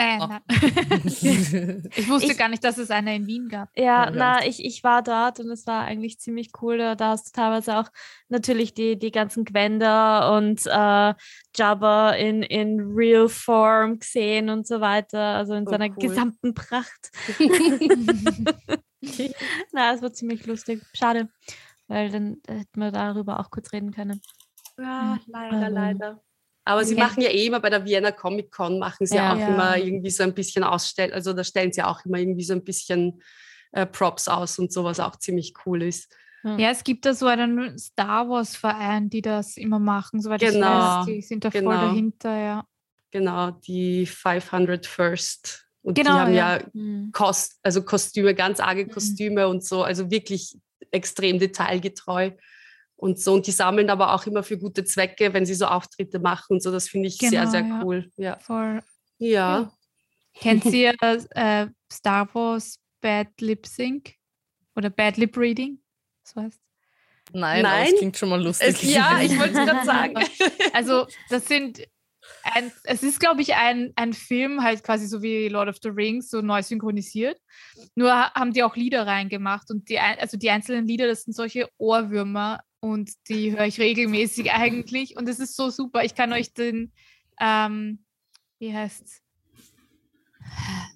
Äh, 0.00 0.18
nein. 0.18 0.40
Ich 1.96 2.08
wusste 2.08 2.32
Ich- 2.32 2.38
gar 2.38 2.48
nicht, 2.48 2.62
dass 2.62 2.78
es 2.78 2.90
eine 2.90 3.16
in 3.16 3.26
Wien 3.26 3.48
gab. 3.48 3.68
Ja, 3.76 4.10
na, 4.10 4.44
ich, 4.46 4.64
ich 4.64 4.84
war 4.84 5.02
dort 5.02 5.40
und 5.40 5.50
es 5.50 5.66
war 5.66 5.84
eigentlich 5.84 6.18
ziemlich 6.20 6.50
cool. 6.62 6.78
Da 6.78 6.94
da 6.94 7.08
hast 7.10 7.28
du 7.28 7.32
teilweise 7.40 7.78
auch 7.78 7.88
natürlich 8.28 8.74
die, 8.74 8.96
die 8.98 9.10
ganzen 9.10 9.44
Gwender 9.44 10.36
und 10.36 10.64
äh, 10.66 11.14
Jabba 11.56 12.10
in, 12.12 12.42
in 12.44 12.80
Real 12.80 13.28
Form 13.28 13.98
gesehen 13.98 14.50
und 14.50 14.66
so 14.66 14.80
weiter. 14.80 15.20
Also 15.36 15.54
in 15.54 15.66
Oh, 15.66 15.70
seiner 15.70 15.88
cool. 15.88 15.96
gesamten 15.98 16.54
Pracht. 16.54 17.10
Na, 19.72 19.94
es 19.94 20.02
war 20.02 20.12
ziemlich 20.12 20.46
lustig. 20.46 20.80
Schade, 20.94 21.28
weil 21.88 22.10
dann 22.10 22.36
hätten 22.48 22.80
wir 22.80 22.90
darüber 22.92 23.40
auch 23.40 23.50
kurz 23.50 23.72
reden 23.72 23.90
können. 23.92 24.20
Ja, 24.78 25.18
leider, 25.26 25.66
Ähm, 25.66 25.72
leider. 25.74 26.22
Aber 26.68 26.84
sie 26.84 26.94
okay. 26.94 27.02
machen 27.02 27.22
ja 27.22 27.30
eh 27.30 27.46
immer 27.46 27.60
bei 27.60 27.70
der 27.70 27.84
Vienna 27.84 28.12
Comic 28.12 28.50
Con, 28.52 28.78
machen 28.78 29.06
sie 29.06 29.16
Ja. 29.16 29.32
auch 29.32 29.38
Ja. 29.38 29.46
immer 29.48 29.76
irgendwie 29.78 30.10
so 30.10 30.22
ein 30.22 30.34
bisschen 30.34 30.64
ausstellen, 30.64 31.12
also 31.14 31.32
da 31.32 31.42
stellen 31.42 31.72
sie 31.72 31.82
auch 31.82 32.04
immer 32.04 32.18
irgendwie 32.18 32.44
so 32.44 32.52
ein 32.52 32.62
bisschen 32.62 33.22
äh, 33.72 33.86
Props 33.86 34.28
aus 34.28 34.58
und 34.58 34.72
sowas 34.72 35.00
auch 35.00 35.16
ziemlich 35.16 35.54
cool 35.64 35.82
ist. 35.82 36.14
Ja, 36.44 36.70
es 36.70 36.84
gibt 36.84 37.04
da 37.04 37.14
so 37.14 37.26
einen 37.26 37.76
Star 37.78 38.28
Wars-Verein, 38.28 39.10
die 39.10 39.22
das 39.22 39.56
immer 39.56 39.78
machen, 39.78 40.20
soweit 40.22 40.40
ich 40.42 40.50
Genau, 40.50 40.66
weiß. 41.00 41.06
Die 41.06 41.20
sind 41.20 41.44
da 41.44 41.50
voll 41.50 41.60
genau. 41.62 41.80
dahinter, 41.80 42.36
ja. 42.38 42.64
Genau, 43.10 43.50
die 43.50 44.06
500 44.06 44.86
First. 44.86 45.66
Und 45.82 45.94
Genau, 45.94 46.12
die 46.14 46.18
haben 46.20 46.34
ja. 46.34 46.56
ja, 46.58 46.64
Hm. 46.72 47.10
Kost, 47.12 47.58
also 47.62 47.82
Kostüme, 47.82 48.34
ganz 48.34 48.60
arge 48.60 48.84
Mhm. 48.84 48.90
Kostüme 48.90 49.48
und 49.48 49.64
so, 49.64 49.82
also 49.82 50.10
wirklich 50.10 50.56
extrem 50.90 51.38
detailgetreu. 51.38 52.30
Und 53.00 53.20
so, 53.20 53.34
und 53.34 53.46
die 53.46 53.52
sammeln 53.52 53.90
aber 53.90 54.12
auch 54.12 54.26
immer 54.26 54.42
für 54.42 54.58
gute 54.58 54.84
Zwecke, 54.84 55.32
wenn 55.32 55.46
sie 55.46 55.54
so 55.54 55.66
Auftritte 55.66 56.18
machen 56.18 56.54
und 56.54 56.62
so. 56.62 56.72
Das 56.72 56.88
finde 56.88 57.06
ich 57.08 57.16
sehr, 57.18 57.30
Genau, 57.30 57.50
sehr 57.50 57.60
ja. 57.64 57.82
cool. 57.84 58.10
Ja. 58.16 58.38
Voll. 58.40 58.82
ja. 59.18 59.72
Kennt 60.34 60.64
ihr 60.74 60.94
äh, 61.00 61.66
Star 61.92 62.28
Wars 62.34 62.80
Bad 63.00 63.28
Lip 63.40 63.66
Sync? 63.66 64.14
Oder 64.74 64.90
Bad 64.90 65.16
Lip 65.16 65.36
Reading? 65.36 65.80
So 66.24 66.40
heißt 66.42 66.60
Nein, 67.32 67.62
Nein. 67.62 67.90
es 67.92 67.98
klingt 67.98 68.16
schon 68.16 68.30
mal 68.30 68.42
lustig. 68.42 68.68
Es, 68.68 68.82
ja, 68.82 69.20
ich 69.20 69.38
wollte 69.38 69.58
es 69.58 69.66
gerade 69.66 69.84
sagen. 69.86 70.14
Also, 70.72 71.06
das 71.30 71.46
sind. 71.46 71.82
Ein, 72.42 72.70
es 72.84 73.02
ist, 73.02 73.20
glaube 73.20 73.42
ich, 73.42 73.54
ein, 73.54 73.92
ein 73.96 74.12
Film, 74.12 74.62
halt 74.62 74.82
quasi 74.82 75.06
so 75.06 75.22
wie 75.22 75.48
Lord 75.48 75.68
of 75.68 75.76
the 75.82 75.88
Rings, 75.88 76.30
so 76.30 76.40
neu 76.42 76.62
synchronisiert. 76.62 77.38
Nur 77.94 78.12
ha- 78.12 78.32
haben 78.34 78.52
die 78.52 78.62
auch 78.62 78.76
Lieder 78.76 79.06
reingemacht. 79.06 79.70
Und 79.70 79.88
die, 79.88 79.98
also 79.98 80.36
die 80.36 80.50
einzelnen 80.50 80.86
Lieder, 80.86 81.06
das 81.06 81.22
sind 81.24 81.32
solche 81.34 81.68
Ohrwürmer 81.78 82.60
und 82.80 83.10
die 83.28 83.52
höre 83.52 83.66
ich 83.66 83.78
regelmäßig 83.80 84.50
eigentlich. 84.52 85.16
Und 85.16 85.28
es 85.28 85.38
ist 85.40 85.56
so 85.56 85.70
super. 85.70 86.04
Ich 86.04 86.14
kann 86.14 86.32
euch 86.32 86.52
den, 86.54 86.92
ähm, 87.40 88.04
wie 88.58 88.74
heißt's? 88.74 89.22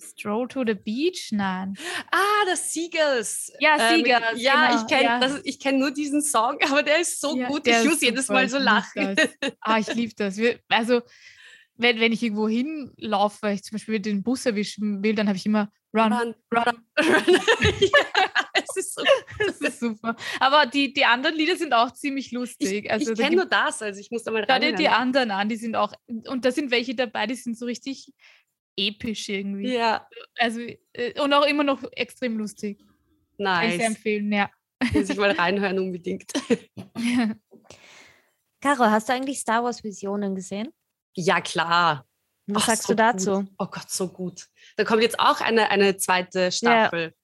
Stroll 0.01 0.47
to 0.49 0.63
the 0.67 0.75
Beach? 0.75 1.31
Nein. 1.33 1.75
Ah, 2.11 2.45
das 2.47 2.73
Seagulls. 2.73 3.53
Ja, 3.59 3.77
Äh, 3.77 3.97
Seagulls, 3.97 4.41
ja, 4.43 4.69
genau, 4.69 4.81
ich 4.81 4.87
kenne 4.89 5.05
ja. 5.05 5.19
das- 5.21 5.41
ich 5.45 5.59
kenn 5.59 5.79
nur 5.79 5.91
diesen 5.91 6.23
Song, 6.23 6.59
aber 6.71 6.83
der 6.83 7.01
ist 7.01 7.21
so 7.21 7.37
Ja, 7.37 7.49
gut. 7.49 7.67
Ich 7.67 7.85
muss 7.85 8.01
jedes 8.01 8.29
Mal 8.29 8.45
ich 8.45 8.51
so 8.51 8.59
lachen. 8.59 9.17
das. 9.17 9.29
Ah, 9.61 9.79
ich 9.79 9.93
liebe 9.95 10.15
das. 10.17 10.37
Wir, 10.37 10.61
also, 10.69 11.03
wenn, 11.77 11.99
wenn 12.01 12.13
ich 12.13 12.23
irgendwo 12.23 12.49
hinlaufe, 12.49 13.39
weil 13.43 13.55
ich 13.57 13.63
zum 13.65 13.77
Beispiel 13.77 13.99
den 14.01 14.23
Bus 14.23 14.47
erwischen 14.47 15.03
will, 15.03 15.15
dann 15.15 15.27
habe 15.29 15.37
ich 15.37 15.47
immer 15.47 15.71
Run. 15.95 16.13
Run, 16.13 16.35
Run. 16.55 16.65
run, 16.99 17.41
ist 18.83 18.95
so. 18.95 19.03
Das 19.39 19.61
ist 19.61 19.81
super. 19.81 20.17
Aber 20.41 20.67
die, 20.67 20.93
die 20.93 21.05
anderen 21.05 21.37
Lieder 21.37 21.57
sind 21.57 21.73
auch 21.73 21.93
ziemlich 21.93 22.33
lustig. 22.33 22.85
Ich, 22.85 22.91
also, 22.91 23.13
ich 23.13 23.19
kenne 23.19 23.37
nur 23.37 23.47
das, 23.47 23.83
also 23.83 24.01
ich 24.01 24.11
muss 24.11 24.25
da 24.25 24.31
mal 24.31 24.47
Schau 24.49 24.59
dir 24.59 24.69
rein. 24.69 24.77
die 24.77 24.89
anderen 24.89 25.31
an, 25.31 25.49
die 25.49 25.57
sind 25.57 25.77
auch, 25.77 25.93
und 26.07 26.45
da 26.45 26.53
sind 26.53 26.71
welche 26.71 26.95
dabei, 26.95 27.27
die 27.27 27.35
sind 27.35 27.59
so 27.59 27.67
richtig 27.67 28.13
episch 28.77 29.29
irgendwie. 29.29 29.73
Ja, 29.73 30.07
Also, 30.39 30.61
äh, 30.93 31.21
und 31.21 31.33
auch 31.33 31.47
immer 31.47 31.65
noch 31.65 31.83
extrem 31.93 32.39
lustig. 32.39 32.79
Kann 33.39 33.65
ich 33.65 33.77
sehr 33.77 33.89
nice. 33.89 33.97
empfehlen, 33.97 34.33
ja. 34.33 34.51
Muss 34.93 35.11
ich 35.11 35.17
mal 35.17 35.31
reinhören 35.33 35.79
unbedingt. 35.79 36.33
Caro, 38.61 38.85
hast 38.85 39.09
du 39.09 39.13
eigentlich 39.13 39.39
Star 39.41 39.65
Wars 39.65 39.83
Visionen 39.83 40.35
gesehen? 40.35 40.73
Ja, 41.15 41.41
klar. 41.41 42.07
Was 42.47 42.63
Ach, 42.63 42.67
sagst 42.69 42.83
so 42.85 42.93
du 42.93 42.97
dazu? 42.97 43.31
Gut. 43.41 43.53
Oh 43.59 43.67
Gott, 43.67 43.91
so 43.91 44.09
gut. 44.09 44.49
Da 44.77 44.85
kommt 44.85 45.03
jetzt 45.03 45.19
auch 45.19 45.41
eine, 45.41 45.71
eine 45.71 45.97
zweite 45.97 46.51
Staffel. 46.53 47.15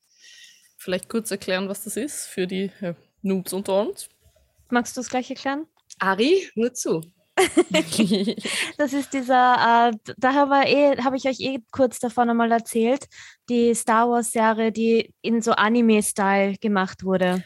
Vielleicht 0.80 1.08
kurz 1.08 1.30
erklären, 1.30 1.68
was 1.68 1.84
das 1.84 1.96
ist 1.96 2.26
für 2.26 2.46
die 2.46 2.70
äh, 2.80 2.94
Noobs 3.22 3.52
unter 3.52 3.80
uns. 3.82 4.08
Magst 4.70 4.96
du 4.96 5.00
es 5.00 5.10
gleich 5.10 5.28
erklären? 5.28 5.66
Ari, 5.98 6.48
nur 6.54 6.72
zu. 6.72 7.02
Das 8.78 8.92
ist 8.92 9.12
dieser, 9.12 9.90
äh, 9.92 10.12
da 10.16 10.34
habe 10.34 10.68
eh, 10.68 10.96
hab 11.02 11.14
ich 11.14 11.26
euch 11.26 11.40
eh 11.40 11.58
kurz 11.72 11.98
davon 11.98 12.30
einmal 12.30 12.50
erzählt, 12.52 13.06
die 13.48 13.74
Star 13.74 14.08
Wars-Serie, 14.08 14.70
die 14.72 15.12
in 15.20 15.42
so 15.42 15.52
Anime-Style 15.52 16.56
gemacht 16.58 17.04
wurde. 17.04 17.44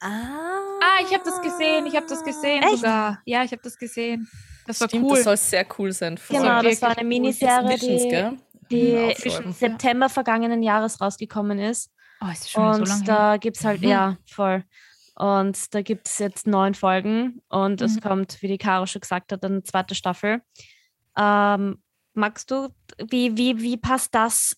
Ah, 0.00 0.58
Ah, 0.84 1.00
ich 1.06 1.14
habe 1.14 1.22
das 1.24 1.40
gesehen, 1.40 1.86
ich 1.86 1.94
habe 1.94 2.06
das 2.06 2.24
gesehen 2.24 2.62
Echt? 2.64 2.78
sogar. 2.78 3.20
Ja, 3.24 3.44
ich 3.44 3.52
habe 3.52 3.62
das 3.62 3.78
gesehen. 3.78 4.28
Das 4.66 4.80
war 4.80 4.88
Stimmt, 4.88 5.04
cool. 5.04 5.14
das 5.14 5.24
soll 5.24 5.36
sehr 5.36 5.66
cool 5.78 5.92
sein. 5.92 6.18
Voll. 6.18 6.38
Genau, 6.38 6.60
das 6.60 6.82
war 6.82 6.96
eine. 6.98 7.06
Miniserie, 7.08 7.76
die, 7.78 8.36
die 8.70 8.92
Mhm, 9.30 9.44
im. 9.46 9.52
September 9.52 10.08
vergangenen 10.08 10.62
Jahres 10.62 11.00
rausgekommen 11.00 11.60
ist. 11.60 11.90
Oh, 12.22 12.30
ist 12.30 12.50
schon 12.50 12.62
Und 12.64 12.74
so 12.74 12.84
lange. 12.84 13.04
da 13.04 13.36
gibt 13.36 13.56
es 13.56 13.64
halt, 13.64 13.82
Mhm. 13.82 13.88
ja, 13.88 14.16
voll. 14.26 14.64
Und 15.14 15.74
da 15.74 15.82
gibt 15.82 16.08
es 16.08 16.18
jetzt 16.18 16.46
neun 16.46 16.74
Folgen 16.74 17.42
und 17.48 17.80
es 17.82 17.96
Mhm. 17.96 18.00
kommt, 18.00 18.42
wie 18.42 18.48
die 18.48 18.58
Caro 18.58 18.86
schon 18.86 19.00
gesagt 19.00 19.32
hat, 19.32 19.44
eine 19.44 19.62
zweite 19.62 19.94
Staffel. 19.94 20.42
Ähm, 21.16 21.82
magst 22.14 22.50
du, 22.50 22.68
wie, 22.98 23.36
wie, 23.36 23.60
wie 23.60 23.76
passt 23.76 24.14
das 24.14 24.56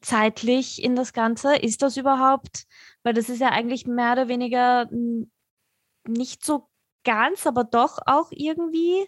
zeitlich 0.00 0.82
in 0.82 0.96
das 0.96 1.12
Ganze? 1.12 1.56
Ist 1.56 1.82
das 1.82 1.96
überhaupt, 1.96 2.64
weil 3.02 3.12
das 3.14 3.28
ist 3.28 3.40
ja 3.40 3.50
eigentlich 3.50 3.86
mehr 3.86 4.12
oder 4.12 4.28
weniger 4.28 4.88
nicht 6.06 6.44
so 6.44 6.68
ganz, 7.04 7.46
aber 7.46 7.64
doch 7.64 7.98
auch 8.06 8.28
irgendwie 8.30 9.06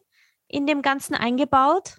in 0.48 0.66
dem 0.66 0.82
Ganzen 0.82 1.14
eingebaut? 1.14 1.98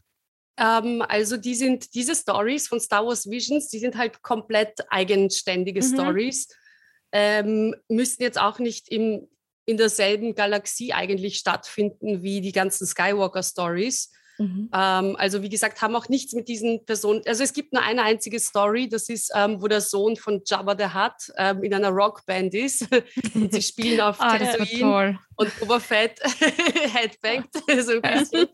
Ähm, 0.58 1.04
also 1.08 1.38
die 1.38 1.56
sind 1.56 1.94
diese 1.94 2.16
Stories 2.16 2.68
von 2.68 2.80
Star 2.80 3.06
Wars 3.06 3.30
Visions, 3.30 3.70
die 3.70 3.80
sind 3.80 3.98
halt 3.98 4.22
komplett 4.22 4.80
eigenständige 4.90 5.82
Mhm. 5.82 5.94
Stories. 5.94 6.48
Ähm, 7.12 7.76
müssten 7.88 8.24
jetzt 8.24 8.40
auch 8.40 8.60
nicht 8.60 8.90
im, 8.90 9.28
in 9.66 9.78
derselben 9.78 10.36
Galaxie 10.36 10.94
eigentlich 10.94 11.38
stattfinden 11.38 12.22
wie 12.24 12.42
die 12.42 12.52
ganzen 12.52 12.86
Skywalker 12.88 13.44
Stories. 13.44 14.12
Mhm. 14.40 14.70
Ähm, 14.72 15.16
also 15.18 15.42
wie 15.42 15.50
gesagt, 15.50 15.82
haben 15.82 15.96
auch 15.96 16.10
nichts 16.10 16.34
mit 16.34 16.48
diesen 16.48 16.86
Personen. 16.86 17.24
Also 17.26 17.44
es 17.44 17.54
gibt 17.54 17.74
nur 17.74 17.82
eine 17.82 18.04
einzige 18.04 18.40
Story, 18.40 18.88
das 18.88 19.10
ist, 19.10 19.32
ähm, 19.34 19.60
wo 19.62 19.68
der 19.68 19.82
Sohn 19.82 20.16
von 20.16 20.42
Jabba 20.46 20.76
the 20.78 20.94
Hutt 20.94 21.34
ähm, 21.38 21.64
in 21.64 21.74
einer 21.74 21.90
Rockband 21.90 22.54
ist 22.54 22.86
und 23.34 23.52
sie 23.52 23.62
spielen 23.64 24.00
auf 24.00 24.18
Ah, 24.20 24.38
toll. 24.38 25.18
und 25.38 25.60
Boba 25.60 25.80
Fett 25.80 26.20
headbangt. 26.94 27.50
so 27.84 27.94
ein 27.94 28.02
bisschen. 28.02 28.48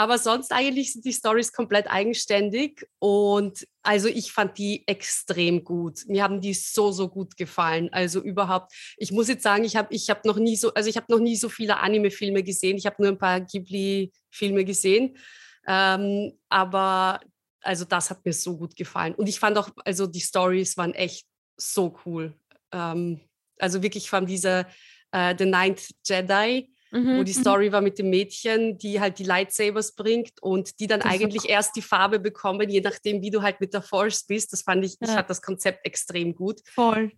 Aber 0.00 0.16
sonst 0.16 0.50
eigentlich 0.50 0.94
sind 0.94 1.04
die 1.04 1.12
Stories 1.12 1.52
komplett 1.52 1.86
eigenständig 1.86 2.86
und 3.00 3.66
also 3.82 4.08
ich 4.08 4.32
fand 4.32 4.56
die 4.56 4.82
extrem 4.88 5.62
gut. 5.62 6.06
Mir 6.06 6.22
haben 6.22 6.40
die 6.40 6.54
so, 6.54 6.90
so 6.90 7.06
gut 7.10 7.36
gefallen. 7.36 7.90
Also 7.92 8.22
überhaupt, 8.22 8.72
ich 8.96 9.12
muss 9.12 9.28
jetzt 9.28 9.42
sagen, 9.42 9.62
ich 9.62 9.76
habe 9.76 9.94
ich 9.94 10.08
hab 10.08 10.24
noch 10.24 10.38
nie 10.38 10.56
so, 10.56 10.72
also 10.72 10.88
ich 10.88 10.96
habe 10.96 11.04
noch 11.10 11.18
nie 11.18 11.36
so 11.36 11.50
viele 11.50 11.80
Anime-Filme 11.80 12.42
gesehen. 12.42 12.78
Ich 12.78 12.86
habe 12.86 12.96
nur 12.98 13.08
ein 13.08 13.18
paar 13.18 13.42
Ghibli-Filme 13.42 14.64
gesehen. 14.64 15.18
Ähm, 15.66 16.32
aber 16.48 17.20
also 17.60 17.84
das 17.84 18.08
hat 18.08 18.24
mir 18.24 18.32
so 18.32 18.56
gut 18.56 18.76
gefallen. 18.76 19.14
Und 19.14 19.28
ich 19.28 19.38
fand 19.38 19.58
auch, 19.58 19.68
also 19.84 20.06
die 20.06 20.20
Stories 20.20 20.78
waren 20.78 20.94
echt 20.94 21.26
so 21.58 21.94
cool. 22.06 22.32
Ähm, 22.72 23.20
also 23.58 23.82
wirklich 23.82 24.08
von 24.08 24.24
dieser 24.24 24.66
äh, 25.12 25.34
The 25.38 25.44
Ninth 25.44 25.90
Jedi, 26.06 26.70
Mhm. 26.92 27.18
wo 27.18 27.22
die 27.22 27.32
Story 27.32 27.70
war 27.70 27.80
mit 27.82 27.98
dem 27.98 28.10
Mädchen, 28.10 28.76
die 28.78 29.00
halt 29.00 29.18
die 29.20 29.24
Lightsabers 29.24 29.94
bringt 29.94 30.42
und 30.42 30.80
die 30.80 30.86
dann 30.88 31.00
Das 31.00 31.12
eigentlich 31.12 31.48
erst 31.48 31.76
die 31.76 31.82
Farbe 31.82 32.18
bekommen, 32.18 32.68
je 32.68 32.80
nachdem, 32.80 33.22
wie 33.22 33.30
du 33.30 33.42
halt 33.42 33.60
mit 33.60 33.72
der 33.74 33.82
Force 33.82 34.24
bist. 34.24 34.52
Das 34.52 34.62
fand 34.62 34.84
ich, 34.84 34.96
ich 35.00 35.08
Ja. 35.08 35.14
fand 35.14 35.30
das 35.30 35.40
Konzept 35.40 35.86
extrem 35.86 36.34
gut. 36.34 36.60
Voll. 36.66 37.12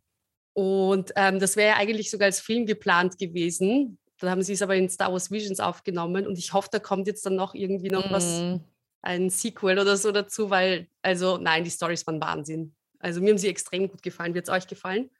Und 0.54 1.12
ähm, 1.16 1.38
das 1.40 1.56
wäre 1.56 1.70
ja 1.70 1.76
eigentlich 1.76 2.10
sogar 2.10 2.26
als 2.26 2.40
Film 2.40 2.66
geplant 2.66 3.16
gewesen. 3.18 3.98
Dann 4.18 4.30
haben 4.30 4.42
sie 4.42 4.52
es 4.52 4.60
aber 4.62 4.76
in 4.76 4.88
Star 4.90 5.10
Wars 5.10 5.30
Visions 5.30 5.58
aufgenommen 5.60 6.26
und 6.26 6.38
ich 6.38 6.52
hoffe, 6.52 6.68
da 6.70 6.78
kommt 6.78 7.06
jetzt 7.06 7.24
dann 7.24 7.34
noch 7.36 7.54
irgendwie 7.54 7.88
noch 7.88 8.10
was, 8.12 8.40
Mm. 8.40 8.56
ein 9.00 9.30
Sequel 9.30 9.78
oder 9.78 9.96
so 9.96 10.12
dazu, 10.12 10.50
weil, 10.50 10.86
also 11.00 11.38
nein, 11.38 11.64
die 11.64 11.70
Stories 11.70 12.06
waren 12.06 12.20
Wahnsinn. 12.20 12.74
Also 13.00 13.20
mir 13.20 13.30
haben 13.30 13.38
sie 13.38 13.48
extrem 13.48 13.88
gut 13.88 14.02
gefallen. 14.02 14.34
Wird 14.34 14.46
es 14.48 14.54
euch 14.54 14.66
gefallen? 14.68 15.10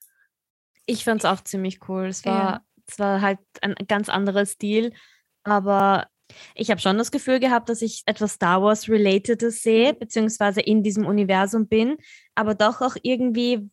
Ich 0.86 1.04
fand 1.04 1.20
es 1.22 1.24
auch 1.24 1.40
ziemlich 1.42 1.88
cool. 1.88 2.06
Es 2.06 2.22
Ja. 2.22 2.30
war, 2.32 2.64
es 2.71 2.71
war 2.98 3.20
halt 3.20 3.38
ein 3.60 3.74
ganz 3.88 4.08
anderer 4.08 4.46
Stil, 4.46 4.92
aber 5.44 6.06
ich 6.54 6.70
habe 6.70 6.80
schon 6.80 6.98
das 6.98 7.10
Gefühl 7.10 7.40
gehabt, 7.40 7.68
dass 7.68 7.82
ich 7.82 8.02
etwas 8.06 8.34
Star 8.34 8.62
Wars 8.62 8.88
Relatedes 8.88 9.62
sehe, 9.62 9.94
beziehungsweise 9.94 10.60
in 10.60 10.82
diesem 10.82 11.06
Universum 11.06 11.68
bin, 11.68 11.96
aber 12.34 12.54
doch 12.54 12.80
auch 12.80 12.96
irgendwie 13.02 13.70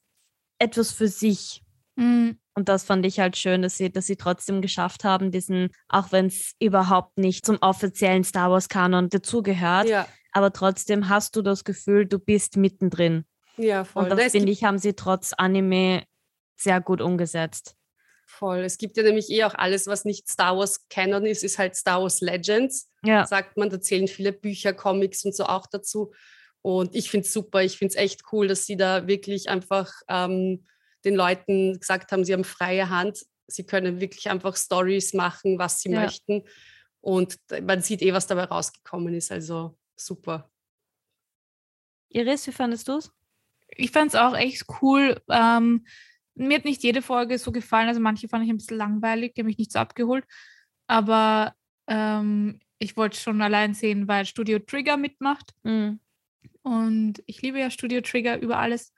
etwas 0.60 0.92
für 0.92 1.08
sich. 1.08 1.64
Mhm. 1.96 2.40
Und 2.56 2.68
das 2.68 2.84
fand 2.84 3.06
ich 3.06 3.20
halt 3.20 3.38
schön, 3.38 3.62
dass 3.62 3.78
sie, 3.78 3.90
dass 3.90 4.08
sie 4.08 4.18
trotzdem 4.18 4.62
geschafft 4.62 5.06
haben, 5.06 5.32
diesen, 5.32 5.70
auch 5.88 6.12
wenn 6.12 6.26
es 6.26 6.56
überhaupt 6.60 7.18
nicht 7.18 7.46
zum 7.46 7.58
offiziellen 7.62 8.26
Star 8.26 8.52
Wars-Kanon 8.52 9.10
dazugehört, 9.10 9.88
Ja, 9.88 10.08
aber 10.32 10.52
trotzdem 10.52 11.08
hast 11.10 11.36
du 11.36 11.42
das 11.42 11.64
Gefühl, 11.64 12.06
du 12.06 12.20
bist 12.20 12.58
mittendrin. 12.58 13.26
ja, 13.58 13.84
voll. 13.84 14.04
Und 14.04 14.10
das 14.10 14.32
finde 14.32 14.52
ich, 14.52 14.64
haben 14.64 14.78
sie 14.78 14.94
trotz 14.94 15.34
Anime 15.34 16.04
sehr 16.58 16.82
gut 16.82 17.02
umgesetzt. 17.02 17.76
Voll. 18.40 18.60
Es 18.60 18.78
gibt 18.78 18.96
ja 18.96 19.04
nämlich 19.04 19.30
eh 19.30 19.44
auch 19.44 19.54
alles, 19.54 19.86
was 19.88 20.06
nicht 20.06 20.30
Star 20.30 20.58
Wars 20.58 20.88
Canon 20.88 21.26
ist, 21.26 21.44
ist 21.44 21.58
halt 21.60 21.76
Star 21.76 22.02
Wars 22.02 22.22
Legends. 22.22 22.90
Ja. 23.04 23.26
Sagt 23.28 23.58
man, 23.58 23.70
da 23.70 23.82
zählen 23.82 24.08
viele 24.08 24.32
Bücher, 24.32 24.72
Comics 24.72 25.26
und 25.26 25.36
so 25.36 25.44
auch 25.44 25.68
dazu. 25.68 26.14
Und 26.62 26.96
ich 26.96 27.10
finde 27.12 27.28
es 27.28 27.34
super, 27.34 27.62
ich 27.64 27.78
finde 27.78 27.94
es 27.94 27.96
echt 27.98 28.22
cool, 28.32 28.48
dass 28.48 28.66
sie 28.66 28.78
da 28.78 29.08
wirklich 29.08 29.50
einfach 29.50 29.92
ähm, 30.08 30.66
den 31.04 31.16
Leuten 31.16 31.78
gesagt 31.80 32.14
haben, 32.14 32.24
sie 32.24 32.32
haben 32.32 32.46
freie 32.46 32.90
Hand, 32.90 33.26
sie 33.48 33.66
können 33.66 34.00
wirklich 34.00 34.30
einfach 34.30 34.56
Stories 34.56 35.14
machen, 35.14 35.60
was 35.60 35.82
sie 35.82 35.92
Ja. 35.92 36.02
möchten. 36.04 36.44
Und 37.02 37.38
man 37.62 37.82
sieht 37.82 38.02
eh, 38.02 38.14
was 38.14 38.28
dabei 38.28 38.46
rausgekommen 38.46 39.14
ist. 39.16 39.32
Also 39.34 39.78
super. 39.98 40.50
Iris, 42.10 42.48
wie 42.48 42.52
fandest 42.54 42.88
du 42.88 42.94
es? 42.98 43.12
Ich 43.70 43.92
fand 43.92 44.14
es 44.14 44.20
auch 44.20 44.36
echt 44.36 44.64
cool. 44.82 45.22
Ähm, 45.30 45.86
mir 46.40 46.58
hat 46.58 46.66
nicht 46.66 46.84
jede 46.84 47.02
Folge 47.02 47.38
so 47.38 47.52
gefallen. 47.52 47.88
Also 47.88 48.00
manche 48.02 48.28
fand 48.28 48.44
ich 48.46 48.50
ein 48.50 48.58
bisschen 48.58 48.78
langweilig, 48.78 49.34
die 49.34 49.42
haben 49.42 49.48
mich 49.48 49.58
nicht 49.58 49.72
so 49.72 49.80
abgeholt. 49.80 50.26
Aber 50.88 51.54
ähm, 51.88 52.60
ich 52.80 52.98
wollte 52.98 53.20
schon 53.20 53.42
allein 53.42 53.74
sehen, 53.74 54.08
weil 54.08 54.26
Studio 54.26 54.60
Trigger 54.60 54.98
mitmacht. 54.98 55.54
Mhm. 55.64 56.00
Und 56.62 57.22
ich 57.26 57.42
liebe 57.42 57.60
ja 57.60 57.70
Studio 57.70 58.02
Trigger 58.02 58.40
über 58.42 58.58
alles. 58.60 58.94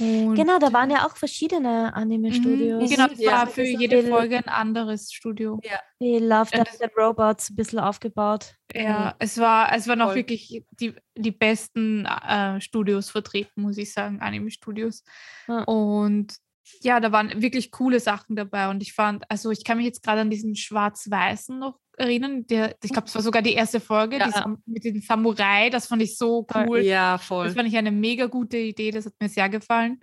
Und 0.00 0.34
Genau, 0.36 0.58
da 0.58 0.72
waren 0.72 0.90
ja 0.90 1.06
auch 1.06 1.16
verschiedene 1.16 1.94
Anime-Studios. 1.94 2.82
Mhm, 2.82 2.94
Genau, 2.94 3.06
es 3.12 3.20
Ja. 3.20 3.32
war 3.32 3.46
für 3.46 3.62
jede 3.62 4.02
Folge 4.04 4.38
ein 4.38 4.48
anderes 4.48 5.12
Studio. 5.12 5.60
Wie 5.98 6.18
Love, 6.18 6.50
Ja, 6.54 6.64
Death 6.64 6.80
and 6.82 6.92
Robots 6.96 7.50
ein 7.50 7.56
bisschen 7.56 7.78
aufgebaut. 7.78 8.54
Ja, 8.74 9.14
es 9.18 9.36
war, 9.38 9.70
es 9.74 9.86
waren 9.86 10.00
auch 10.00 10.14
wirklich 10.14 10.64
die, 10.80 10.94
die 11.14 11.30
besten 11.30 12.06
äh, 12.06 12.58
Studios 12.62 13.10
vertreten, 13.10 13.60
muss 13.62 13.76
ich 13.76 13.92
sagen, 13.92 14.20
Anime-Studios. 14.20 15.04
Ja. 15.46 15.64
Und 15.64 16.36
ja, 16.82 17.00
da 17.00 17.12
waren 17.12 17.42
wirklich 17.42 17.70
coole 17.70 18.00
Sachen 18.00 18.36
dabei. 18.36 18.68
Und 18.68 18.82
ich 18.82 18.92
fand, 18.92 19.28
also 19.30 19.50
ich 19.50 19.64
kann 19.64 19.76
mich 19.78 19.86
jetzt 19.86 20.02
gerade 20.02 20.20
an 20.22 20.30
diesen 20.30 20.54
Schwarz-Weißen 20.56 21.58
noch 21.58 21.78
erinnern. 21.96 22.46
Der, 22.46 22.76
ich 22.82 22.90
glaube, 22.90 23.06
es 23.06 23.14
war 23.14 23.22
sogar 23.22 23.42
die 23.42 23.52
erste 23.52 23.80
Folge 23.80 24.18
Ja. 24.18 24.56
mit 24.66 24.84
dem 24.84 25.00
Samurai. 25.00 25.70
Das 25.70 25.86
fand 25.86 26.02
ich 26.02 26.16
so 26.16 26.46
cool. 26.54 26.80
Ja, 26.80 27.16
Das 27.16 27.26
voll. 27.26 27.50
fand 27.50 27.68
ich 27.68 27.76
eine 27.76 27.90
mega 27.90 28.26
gute 28.26 28.56
Idee, 28.56 28.90
das 28.90 29.06
hat 29.06 29.14
mir 29.20 29.28
sehr 29.28 29.48
gefallen. 29.48 30.00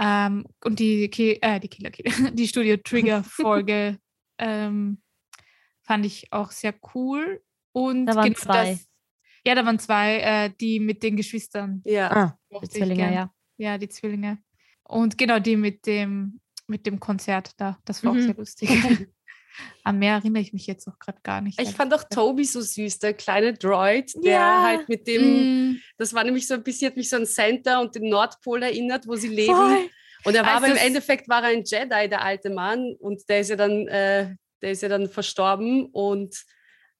Ähm, 0.00 0.46
und 0.64 0.78
die, 0.78 1.08
Ki 1.08 1.38
äh, 1.42 1.58
die 1.58 1.68
Killer 1.68 1.90
Kill, 1.90 2.04
die 2.32 2.46
Studio 2.46 2.76
Trigger 2.76 3.24
Folge 3.24 3.98
ähm, 4.38 5.02
fand 5.82 6.06
ich 6.06 6.32
auch 6.32 6.52
sehr 6.52 6.74
cool. 6.94 7.42
Und 7.72 8.06
Da 8.06 8.14
waren 8.14 8.32
genau 8.32 8.38
zwei. 8.38 8.70
Das, 8.72 8.88
ja, 9.44 9.54
da 9.54 9.66
waren 9.66 9.78
zwei, 9.78 10.18
äh, 10.18 10.50
die 10.60 10.78
mit 10.78 11.02
den 11.02 11.16
Geschwistern. 11.16 11.82
Ja. 11.84 12.10
Ah, 12.10 12.38
die 12.62 12.68
Zwillinge, 12.68 13.12
ja. 13.12 13.32
Ja, 13.56 13.76
die 13.78 13.88
Zwillinge. 13.88 14.38
Und 14.88 15.16
genau 15.18 15.38
die 15.38 15.56
mit 15.56 15.86
dem, 15.86 16.40
mit 16.66 16.86
dem 16.86 16.98
Konzert 16.98 17.52
da. 17.58 17.78
Das 17.84 18.02
war 18.04 18.12
Mhm. 18.14 18.18
auch 18.20 18.24
sehr 18.24 18.34
lustig. 18.34 18.68
An 19.82 19.98
mehr 19.98 20.14
erinnere 20.14 20.42
ich 20.42 20.52
mich 20.52 20.66
jetzt 20.66 20.86
auch 20.86 20.98
gerade 20.98 21.18
gar 21.22 21.40
nicht. 21.40 21.60
Ich 21.60 21.70
fand 21.70 21.92
auch 21.92 22.04
Toby 22.04 22.44
so 22.44 22.60
süß, 22.60 22.98
der 23.00 23.12
kleine 23.14 23.54
Droid, 23.54 24.12
der 24.24 24.32
Ja. 24.32 24.62
halt 24.62 24.88
mit 24.88 25.06
dem 25.06 25.72
Mm, 25.72 25.76
Das 25.98 26.14
war 26.14 26.22
nämlich 26.24 26.46
so 26.46 26.54
ein 26.54 26.62
bisschen, 26.62 26.88
hat 26.90 26.96
mich 26.96 27.10
so 27.10 27.16
an 27.16 27.26
Center 27.26 27.80
und 27.80 27.94
den 27.94 28.08
Nordpol 28.08 28.62
erinnert, 28.62 29.06
wo 29.08 29.16
sie 29.16 29.28
leben. 29.28 29.54
Voll. 29.56 29.90
Und 30.24 30.34
er 30.34 30.42
war 30.44 30.54
Also 30.54 30.66
aber 30.66 30.74
im 30.80 30.86
Endeffekt 30.86 31.28
war 31.28 31.42
er 31.42 31.48
ein 31.50 31.64
Jedi, 31.64 32.08
der 32.08 32.22
alte 32.22 32.50
Mann, 32.50 32.94
und 33.00 33.28
der 33.28 33.40
ist 33.40 33.50
ja 33.50 33.56
dann, 33.56 33.88
äh, 33.88 34.34
der 34.62 34.70
ist 34.72 34.82
ja 34.82 34.88
dann 34.88 35.08
verstorben 35.08 35.86
und 35.86 36.36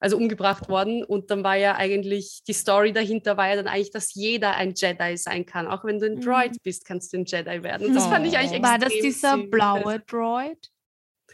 also 0.01 0.17
umgebracht 0.17 0.69
worden. 0.69 1.05
Und 1.05 1.31
dann 1.31 1.45
war 1.45 1.57
ja 1.57 1.77
eigentlich 1.77 2.43
die 2.47 2.53
Story 2.53 2.93
dahinter 2.93 3.37
war 3.37 3.49
ja 3.49 3.57
dann 3.57 3.69
eigentlich, 3.69 3.91
dass 3.91 4.15
jeder 4.15 4.55
ein 4.55 4.75
Jedi 4.75 5.17
sein 5.17 5.45
kann. 5.47 5.67
Auch 5.67 5.85
wenn 5.85 5.99
du 5.99 6.07
ein 6.07 6.17
Mhm. 6.17 6.21
Droid 6.21 6.63
bist, 6.63 6.85
kannst 6.85 7.13
du 7.13 7.19
ein 7.19 7.25
Jedi 7.25 7.63
werden. 7.63 7.89
Und 7.89 7.95
das 7.95 8.07
fand 8.07 8.27
ich 8.27 8.37
eigentlich 8.37 8.53
extrem 8.53 8.63
war 8.63 8.79
das 8.79 8.93
dieser 8.93 9.39
blaue 9.39 10.01
Droid? 10.01 10.71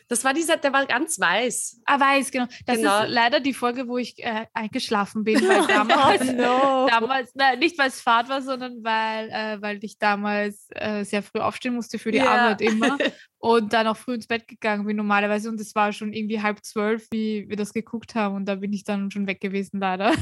Das 0.08 0.22
war 0.22 0.34
dieser, 0.34 0.58
der 0.58 0.72
war 0.72 0.84
ganz 0.86 1.18
weiß. 1.18 1.80
Ah, 1.86 1.98
weiß, 1.98 2.30
genau. 2.30 2.46
Das 2.66 2.76
Genau. 2.76 3.04
ist 3.04 3.10
leider 3.10 3.40
die 3.40 3.54
Folge, 3.54 3.88
wo 3.88 3.96
ich 3.96 4.22
äh, 4.22 4.46
eingeschlafen 4.52 5.24
bin, 5.24 5.36
weil 5.48 5.66
damals, 5.66 6.28
Oh 6.28 6.32
no. 6.32 6.86
damals 6.88 7.34
nein, 7.34 7.58
nicht 7.58 7.78
weil 7.78 7.88
es 7.88 8.00
Fahrt 8.02 8.28
war, 8.28 8.42
sondern 8.42 8.84
weil, 8.84 9.30
äh, 9.30 9.62
weil 9.62 9.82
ich 9.82 9.98
damals 9.98 10.66
äh, 10.70 11.04
sehr 11.04 11.22
früh 11.22 11.40
aufstehen 11.40 11.74
musste 11.74 11.98
für 11.98 12.12
die 12.12 12.18
Ja. 12.18 12.26
Arbeit 12.30 12.60
immer 12.60 12.98
und 13.38 13.72
dann 13.72 13.86
auch 13.86 13.96
früh 13.96 14.14
ins 14.14 14.26
Bett 14.26 14.46
gegangen 14.46 14.84
bin 14.86 14.96
normalerweise 14.96 15.48
und 15.48 15.58
es 15.60 15.74
war 15.74 15.92
schon 15.92 16.12
irgendwie 16.12 16.42
halb 16.42 16.62
zwölf, 16.64 17.06
wie 17.10 17.48
wir 17.48 17.56
das 17.56 17.72
geguckt 17.72 18.14
haben 18.14 18.34
und 18.34 18.44
da 18.46 18.56
bin 18.56 18.72
ich 18.72 18.84
dann 18.84 19.10
schon 19.10 19.26
weg 19.26 19.40
gewesen 19.40 19.80
leider. 19.80 20.12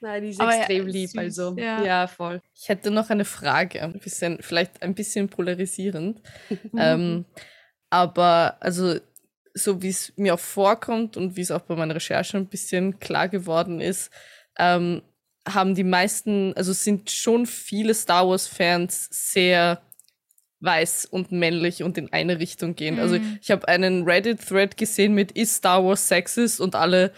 Nein, 0.00 0.22
die 0.24 0.30
ist 0.30 0.40
Aber 0.40 0.50
ja, 0.52 0.58
extrem 0.58 0.86
lieb, 0.88 1.10
süß, 1.10 1.18
also. 1.18 1.54
ja. 1.56 1.84
ja 1.84 2.06
voll. 2.08 2.42
Ich 2.60 2.68
hätte 2.68 2.90
noch 2.90 3.10
eine 3.10 3.24
Frage, 3.24 3.80
ein 3.82 4.00
bisschen, 4.00 4.38
vielleicht 4.40 4.82
ein 4.82 4.94
bisschen 4.96 5.28
polarisierend. 5.28 6.20
Mhm. 6.50 6.78
Ähm, 6.78 7.24
aber 7.92 8.56
also, 8.60 8.96
so 9.54 9.82
wie 9.82 9.90
es 9.90 10.14
mir 10.16 10.32
auch 10.34 10.40
vorkommt 10.40 11.18
und 11.18 11.36
wie 11.36 11.42
es 11.42 11.50
auch 11.50 11.60
bei 11.60 11.76
meiner 11.76 11.94
Recherche 11.94 12.38
ein 12.38 12.46
bisschen 12.46 12.98
klar 13.00 13.28
geworden 13.28 13.80
ist, 13.82 14.10
ähm, 14.58 15.02
haben 15.46 15.74
die 15.74 15.84
meisten, 15.84 16.54
also 16.56 16.72
sind 16.72 17.10
schon 17.10 17.44
viele 17.46 17.92
Star 17.94 18.26
Wars-Fans 18.26 19.08
sehr 19.10 19.82
weiß 20.60 21.06
und 21.06 21.32
männlich 21.32 21.82
und 21.82 21.98
in 21.98 22.12
eine 22.12 22.38
Richtung 22.38 22.76
gehend. 22.76 22.98
Also 23.00 23.16
Mhm. 23.16 23.38
ich 23.42 23.50
habe 23.50 23.68
einen 23.68 24.04
Reddit-Thread 24.04 24.76
gesehen 24.76 25.12
mit 25.12 25.32
Is 25.32 25.56
Star 25.56 25.84
Wars 25.84 26.08
sexist 26.08 26.60
und 26.60 26.74
alle 26.76 27.12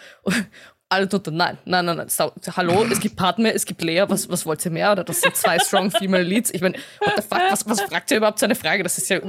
alle 0.88 1.06
drunter, 1.06 1.30
nein, 1.30 1.58
nein, 1.64 1.84
nein, 1.84 1.96
nein, 1.96 2.56
hallo, 2.56 2.84
es 2.84 3.00
gibt 3.00 3.16
Padme, 3.16 3.52
es 3.52 3.64
gibt 3.64 3.82
Lea, 3.82 4.04
was, 4.06 4.28
was 4.28 4.46
wollt 4.46 4.64
ihr 4.64 4.70
mehr? 4.70 4.92
Oder 4.92 5.02
das 5.04 5.20
sind 5.20 5.34
zwei 5.34 5.58
strong 5.58 5.90
female 5.90 6.22
leads. 6.22 6.52
Ich 6.52 6.60
meine, 6.60 6.76
what 7.00 7.14
the 7.16 7.22
fuck, 7.22 7.40
was, 7.50 7.66
was 7.66 7.80
fragt 7.80 8.10
ihr 8.10 8.18
überhaupt 8.18 8.38
so 8.38 8.44
eine 8.44 8.54
Frage? 8.54 8.82
Das 8.82 8.98
ist 8.98 9.08
ja 9.08 9.20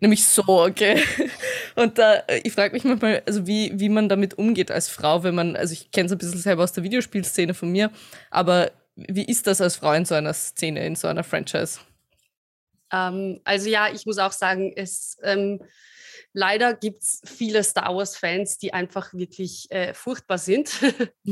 nämlich 0.00 0.26
so, 0.26 0.42
okay. 0.46 1.02
Und 1.74 1.98
äh, 1.98 2.22
ich 2.44 2.52
frage 2.52 2.74
mich 2.74 2.84
manchmal, 2.84 3.22
also 3.26 3.46
wie, 3.46 3.72
wie 3.74 3.88
man 3.88 4.08
damit 4.08 4.38
umgeht 4.38 4.70
als 4.70 4.88
Frau, 4.88 5.22
wenn 5.22 5.34
man, 5.34 5.56
also 5.56 5.72
ich 5.72 5.90
kenne 5.90 6.06
es 6.06 6.12
ein 6.12 6.18
bisschen 6.18 6.38
selber 6.38 6.62
aus 6.62 6.72
der 6.72 6.84
Videospielszene 6.84 7.54
von 7.54 7.70
mir, 7.70 7.90
aber 8.30 8.70
wie 8.94 9.24
ist 9.24 9.46
das 9.46 9.60
als 9.60 9.76
Frau 9.76 9.92
in 9.92 10.04
so 10.04 10.14
einer 10.14 10.34
Szene, 10.34 10.84
in 10.86 10.96
so 10.96 11.08
einer 11.08 11.24
Franchise? 11.24 11.80
Ähm, 12.92 13.40
also 13.44 13.68
ja, 13.68 13.88
ich 13.92 14.06
muss 14.06 14.18
auch 14.18 14.32
sagen, 14.32 14.72
es 14.74 15.16
ähm, 15.22 15.60
leider 16.38 16.72
gibt 16.74 17.02
es 17.02 17.20
viele 17.24 17.62
Star 17.64 17.94
Wars-Fans, 17.94 18.58
die 18.58 18.72
einfach 18.72 19.12
wirklich 19.12 19.66
äh, 19.70 19.92
furchtbar 19.92 20.38
sind. 20.38 20.70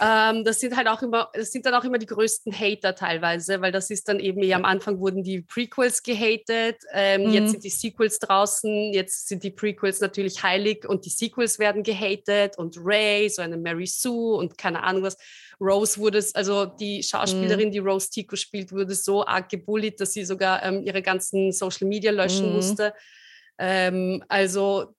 ähm, 0.00 0.44
das 0.44 0.60
sind 0.60 0.76
halt 0.76 0.86
auch 0.86 1.02
immer, 1.02 1.30
das 1.34 1.50
sind 1.50 1.66
dann 1.66 1.74
auch 1.74 1.82
immer 1.82 1.98
die 1.98 2.06
größten 2.06 2.52
Hater 2.52 2.94
teilweise, 2.94 3.60
weil 3.60 3.72
das 3.72 3.90
ist 3.90 4.08
dann 4.08 4.20
eben, 4.20 4.40
ja, 4.44 4.56
am 4.56 4.64
Anfang 4.64 5.00
wurden 5.00 5.24
die 5.24 5.42
Prequels 5.42 6.04
gehatet, 6.04 6.76
ähm, 6.92 7.24
mhm. 7.24 7.32
jetzt 7.32 7.50
sind 7.50 7.64
die 7.64 7.70
Sequels 7.70 8.20
draußen, 8.20 8.92
jetzt 8.92 9.26
sind 9.26 9.42
die 9.42 9.50
Prequels 9.50 10.00
natürlich 10.00 10.42
heilig 10.44 10.88
und 10.88 11.04
die 11.04 11.10
Sequels 11.10 11.58
werden 11.58 11.82
gehatet 11.82 12.56
und 12.56 12.76
Ray, 12.78 13.28
so 13.28 13.42
eine 13.42 13.56
Mary 13.56 13.86
Sue 13.86 14.36
und 14.36 14.56
keine 14.56 14.84
Ahnung 14.84 15.02
was. 15.02 15.16
Rose 15.60 15.98
wurde, 15.98 16.24
also 16.34 16.66
die 16.66 17.02
Schauspielerin, 17.02 17.68
mhm. 17.68 17.72
die 17.72 17.78
Rose 17.78 18.10
Tico 18.10 18.36
spielt, 18.36 18.72
wurde 18.72 18.94
so 18.94 19.24
arg 19.24 19.48
gebullied, 19.48 20.00
dass 20.00 20.12
sie 20.12 20.24
sogar 20.24 20.62
ähm, 20.64 20.82
ihre 20.84 21.00
ganzen 21.00 21.52
Social 21.52 21.86
Media 21.86 22.10
löschen 22.10 22.48
mhm. 22.48 22.56
musste. 22.56 22.92
Ähm, 23.58 24.24
also 24.28 24.94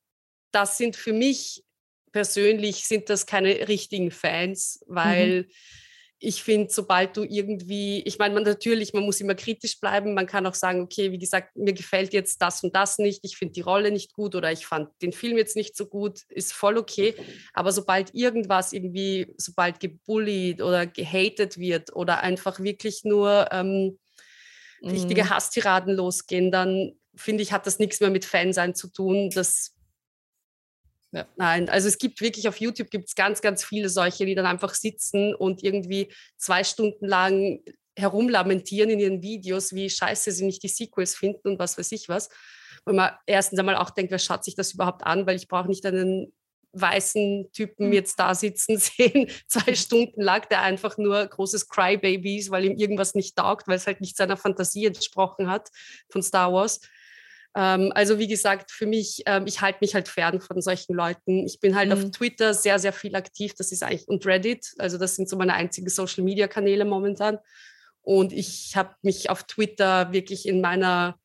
das 0.52 0.78
sind 0.78 0.96
für 0.96 1.14
mich 1.14 1.66
persönlich 2.16 2.88
sind 2.88 3.10
das 3.10 3.26
keine 3.26 3.68
richtigen 3.68 4.10
Fans, 4.10 4.82
weil 4.88 5.42
mhm. 5.42 5.48
ich 6.20 6.44
finde, 6.44 6.72
sobald 6.72 7.18
du 7.18 7.24
irgendwie, 7.24 8.00
ich 8.04 8.18
meine, 8.20 8.34
man 8.34 8.44
natürlich, 8.44 8.94
man 8.94 9.04
muss 9.04 9.20
immer 9.20 9.36
kritisch 9.36 9.82
bleiben, 9.82 10.14
man 10.14 10.26
kann 10.26 10.46
auch 10.46 10.54
sagen, 10.54 10.80
okay, 10.80 11.12
wie 11.12 11.18
gesagt, 11.18 11.58
mir 11.58 11.74
gefällt 11.74 12.14
jetzt 12.14 12.42
das 12.42 12.64
und 12.64 12.74
das 12.74 13.00
nicht, 13.00 13.20
ich 13.24 13.36
finde 13.36 13.52
die 13.52 13.62
Rolle 13.62 13.92
nicht 13.92 14.14
gut 14.14 14.34
oder 14.34 14.50
ich 14.50 14.66
fand 14.66 14.90
den 15.02 15.12
Film 15.12 15.36
jetzt 15.36 15.58
nicht 15.58 15.76
so 15.76 15.88
gut, 15.88 16.22
ist 16.30 16.54
voll 16.54 16.78
okay. 16.78 17.16
Aber 17.54 17.74
sobald 17.74 18.16
irgendwas 18.16 18.72
irgendwie, 18.72 19.34
sobald 19.36 19.82
gebullied 19.82 20.62
oder 20.62 20.88
gehatet 20.88 21.58
wird 21.58 21.94
oder 21.94 22.22
einfach 22.22 22.62
wirklich 22.62 23.04
nur 23.04 23.50
ähm, 23.52 24.00
richtige 24.82 25.26
mhm. 25.26 25.30
Hasstiraden 25.32 25.94
losgehen, 25.94 26.50
dann 26.50 26.94
finde 27.16 27.44
ich, 27.44 27.52
hat 27.52 27.66
das 27.66 27.80
nichts 27.80 28.00
mehr 28.00 28.10
mit 28.10 28.26
Fansein 28.26 28.76
zu 28.76 28.88
tun. 28.88 29.30
Das 29.30 29.76
ja. 31.12 31.26
Nein, 31.38 31.70
also 31.70 31.88
es 31.88 31.98
gibt 31.98 32.20
wirklich 32.20 32.48
auf 32.50 32.60
YouTube 32.60 32.90
gibt 32.90 33.08
es 33.08 33.16
ganz, 33.16 33.42
ganz 33.42 33.64
viele 33.64 33.88
solche, 33.88 34.26
die 34.26 34.36
dann 34.36 34.46
einfach 34.46 34.74
sitzen 34.74 35.34
und 35.34 35.64
irgendwie 35.64 36.12
zwei 36.36 36.66
Stunden 36.66 37.06
lang 37.06 37.62
herumlamentieren 37.98 38.90
in 38.90 39.00
ihren 39.00 39.22
Videos, 39.22 39.74
wie 39.74 39.90
scheiße 39.90 40.32
sie 40.32 40.46
nicht 40.46 40.62
die 40.64 40.68
Sequels 40.68 41.16
finden 41.16 41.48
und 41.48 41.60
was 41.60 41.78
weiß 41.78 41.94
ich 41.94 42.10
was. 42.10 42.30
Wenn 42.84 42.98
man 42.98 43.12
erstens 43.26 43.60
einmal 43.60 43.78
auch 43.78 43.92
denkt, 43.92 44.12
wer 44.12 44.20
schaut 44.20 44.44
sich 44.44 44.56
das 44.56 44.74
überhaupt 44.74 45.06
an, 45.06 45.26
weil 45.26 45.38
ich 45.38 45.48
brauche 45.48 45.70
nicht 45.70 45.86
einen 45.86 46.34
weißen 46.74 47.50
Typen 47.54 47.88
hm. 47.88 47.94
jetzt 47.94 48.20
da 48.20 48.36
sitzen 48.36 48.78
sehen, 48.80 49.30
zwei 49.48 49.74
Stunden 49.76 50.22
lang, 50.22 50.48
der 50.50 50.62
einfach 50.62 50.98
nur 50.98 51.26
großes 51.26 51.70
Crybaby 51.70 52.40
ist, 52.40 52.52
weil 52.52 52.66
ihm 52.66 52.76
irgendwas 52.76 53.16
nicht 53.16 53.38
taugt, 53.38 53.70
weil 53.70 53.78
es 53.78 53.88
halt 53.88 54.02
nicht 54.02 54.18
seiner 54.18 54.36
Fantasie 54.36 54.86
entsprochen 54.86 55.50
hat 55.50 55.70
von 56.10 56.22
Star 56.22 56.52
Wars. 56.52 56.82
Ähm, 57.56 57.92
also 57.96 58.20
wie 58.20 58.28
gesagt, 58.28 58.72
für 58.72 58.86
mich, 58.86 59.24
ähm, 59.26 59.48
ich 59.48 59.62
halte 59.62 59.80
mich 59.82 59.96
halt 59.96 60.08
fern 60.08 60.42
von 60.42 60.62
solchen 60.62 60.94
Leuten. 60.94 61.46
Ich 61.46 61.60
bin 61.60 61.76
halt 61.76 61.88
mhm. 61.88 61.94
auf 61.94 62.12
Twitter 62.12 62.54
sehr, 62.54 62.80
sehr 62.80 62.94
viel 62.94 63.16
aktiv. 63.16 63.54
Das 63.58 63.72
ist 63.72 63.82
eigentlich 63.82 64.08
und 64.08 64.26
Reddit. 64.26 64.74
Also 64.78 64.98
das 64.98 65.16
sind 65.16 65.30
so 65.30 65.38
meine 65.38 65.54
einzigen 65.54 65.90
Social-Media-Kanäle 65.90 66.86
momentan. 66.86 67.40
Und 68.02 68.34
ich 68.34 68.74
habe 68.76 68.96
mich 69.02 69.30
auf 69.30 69.44
Twitter 69.44 70.12
wirklich 70.12 70.48
in 70.48 70.62
meiner 70.62 71.18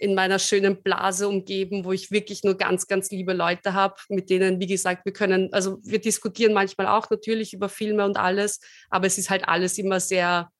in 0.00 0.14
meiner 0.14 0.38
schönen 0.38 0.82
Blase 0.82 1.28
umgeben, 1.28 1.84
wo 1.84 1.92
ich 1.92 2.10
wirklich 2.10 2.42
nur 2.42 2.56
ganz, 2.56 2.86
ganz 2.86 3.10
liebe 3.10 3.34
Leute 3.34 3.74
habe, 3.74 3.96
mit 4.08 4.30
denen, 4.30 4.58
wie 4.58 4.66
gesagt, 4.66 5.04
wir 5.04 5.12
können, 5.12 5.52
also 5.52 5.78
wir 5.82 6.00
diskutieren 6.00 6.54
manchmal 6.54 6.86
auch 6.86 7.10
natürlich 7.10 7.52
über 7.52 7.68
Filme 7.68 8.06
und 8.06 8.16
alles, 8.16 8.60
aber 8.88 9.06
es 9.06 9.18
ist 9.18 9.28
halt 9.28 9.46
alles 9.46 9.76
immer 9.76 10.00
sehr 10.00 10.50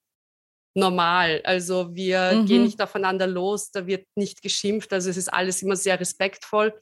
normal. 0.75 1.41
Also 1.45 1.95
wir 1.95 2.33
mhm. 2.33 2.47
gehen 2.47 2.65
nicht 2.65 2.81
aufeinander 2.81 3.27
los, 3.27 3.71
da 3.71 3.87
wird 3.87 4.07
nicht 4.15 4.43
geschimpft. 4.43 4.93
Also 4.93 5.11
es 5.11 5.17
ist 5.17 5.33
alles 5.33 5.63
immer 5.63 5.77
sehr 5.77 5.99
respektvoll. 5.99 6.75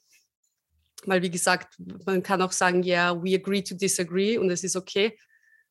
Weil, 1.04 1.22
wie 1.22 1.30
gesagt, 1.30 1.74
man 2.06 2.22
kann 2.22 2.42
auch 2.42 2.52
sagen, 2.52 2.82
ja, 2.82 3.12
yeah, 3.12 3.22
we 3.22 3.34
agree 3.34 3.62
to 3.62 3.74
disagree 3.76 4.36
und 4.36 4.50
es 4.50 4.64
ist 4.64 4.76
okay. 4.76 5.16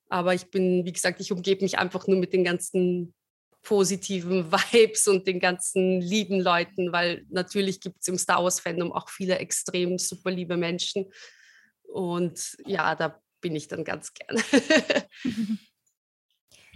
Aber 0.10 0.34
ich 0.34 0.50
bin, 0.50 0.86
wie 0.86 0.94
gesagt, 0.94 1.20
ich 1.20 1.34
umgebe 1.34 1.64
mich 1.64 1.78
einfach 1.78 2.08
nur 2.08 2.18
mit 2.18 2.32
den 2.32 2.46
ganzen 2.46 3.14
positiven 3.62 4.52
Vibes 4.52 5.08
und 5.08 5.28
den 5.28 5.40
ganzen 5.40 6.00
lieben 6.00 6.40
Leuten, 6.40 6.94
weil 6.94 7.26
natürlich 7.30 7.82
gibt 7.82 7.98
es 8.02 8.08
im 8.08 8.18
Star 8.18 8.44
Wars-Fandom 8.44 8.94
auch 8.94 9.10
viele 9.10 9.38
extrem 9.40 9.98
super 9.98 10.32
liebe 10.32 10.56
Menschen. 10.56 11.12
Und 11.84 12.58
ja, 12.66 12.96
da 12.96 13.22
bin 13.42 13.56
ich 13.56 13.68
dann 13.68 13.84
ganz 13.84 14.14
gerne. 14.14 14.42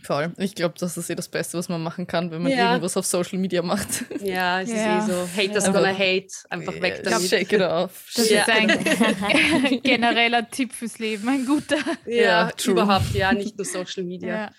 Voll. 0.04 0.34
Ich 0.38 0.56
glaube, 0.56 0.76
das 0.80 0.97
ist 0.97 1.10
eh 1.10 1.16
das 1.16 1.30
Beste, 1.30 1.58
was 1.58 1.70
man 1.70 1.82
machen 1.82 2.08
kann, 2.08 2.32
wenn 2.32 2.41
man 2.41 2.52
ja. 2.52 2.72
irgendwas 2.72 2.97
auf 2.97 3.06
Social 3.06 3.38
Media 3.39 3.62
macht. 3.62 4.06
Ja, 4.22 4.62
es 4.62 4.70
ja. 4.70 4.99
ist 4.99 5.10
eh 5.10 5.12
so. 5.12 5.28
Haters 5.36 5.66
ja. 5.66 5.72
gonna 5.72 5.93
hate. 5.93 6.28
Einfach 6.49 6.80
weg 6.80 7.02
damit. 7.04 7.28
Shake 7.28 7.54
it 7.54 7.62
off. 7.62 8.06
Das 8.16 8.30
ja. 8.30 8.41
ist 8.41 8.49
ein 8.49 9.82
genereller 9.84 10.49
Tipp 10.49 10.74
fürs 10.74 10.99
Leben, 10.99 11.28
ein 11.28 11.45
guter. 11.45 11.78
Ja, 12.06 12.52
überhaupt, 12.66 13.14
ja, 13.14 13.34
nicht 13.34 13.58
nur 13.58 13.66
Social 13.66 14.04
Media. 14.04 14.52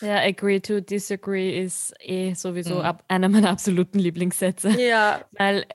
Ja, 0.00 0.16
agree 0.16 0.60
to 0.60 0.80
disagree 0.80 1.62
ist 1.62 1.92
eh 2.00 2.34
sowieso 2.34 2.76
mhm. 2.76 2.80
ab, 2.80 3.04
einer 3.08 3.28
meiner 3.28 3.50
absoluten 3.50 3.98
Lieblingssätze. 3.98 4.70
Ja. 4.80 5.20
Weil, 5.32 5.66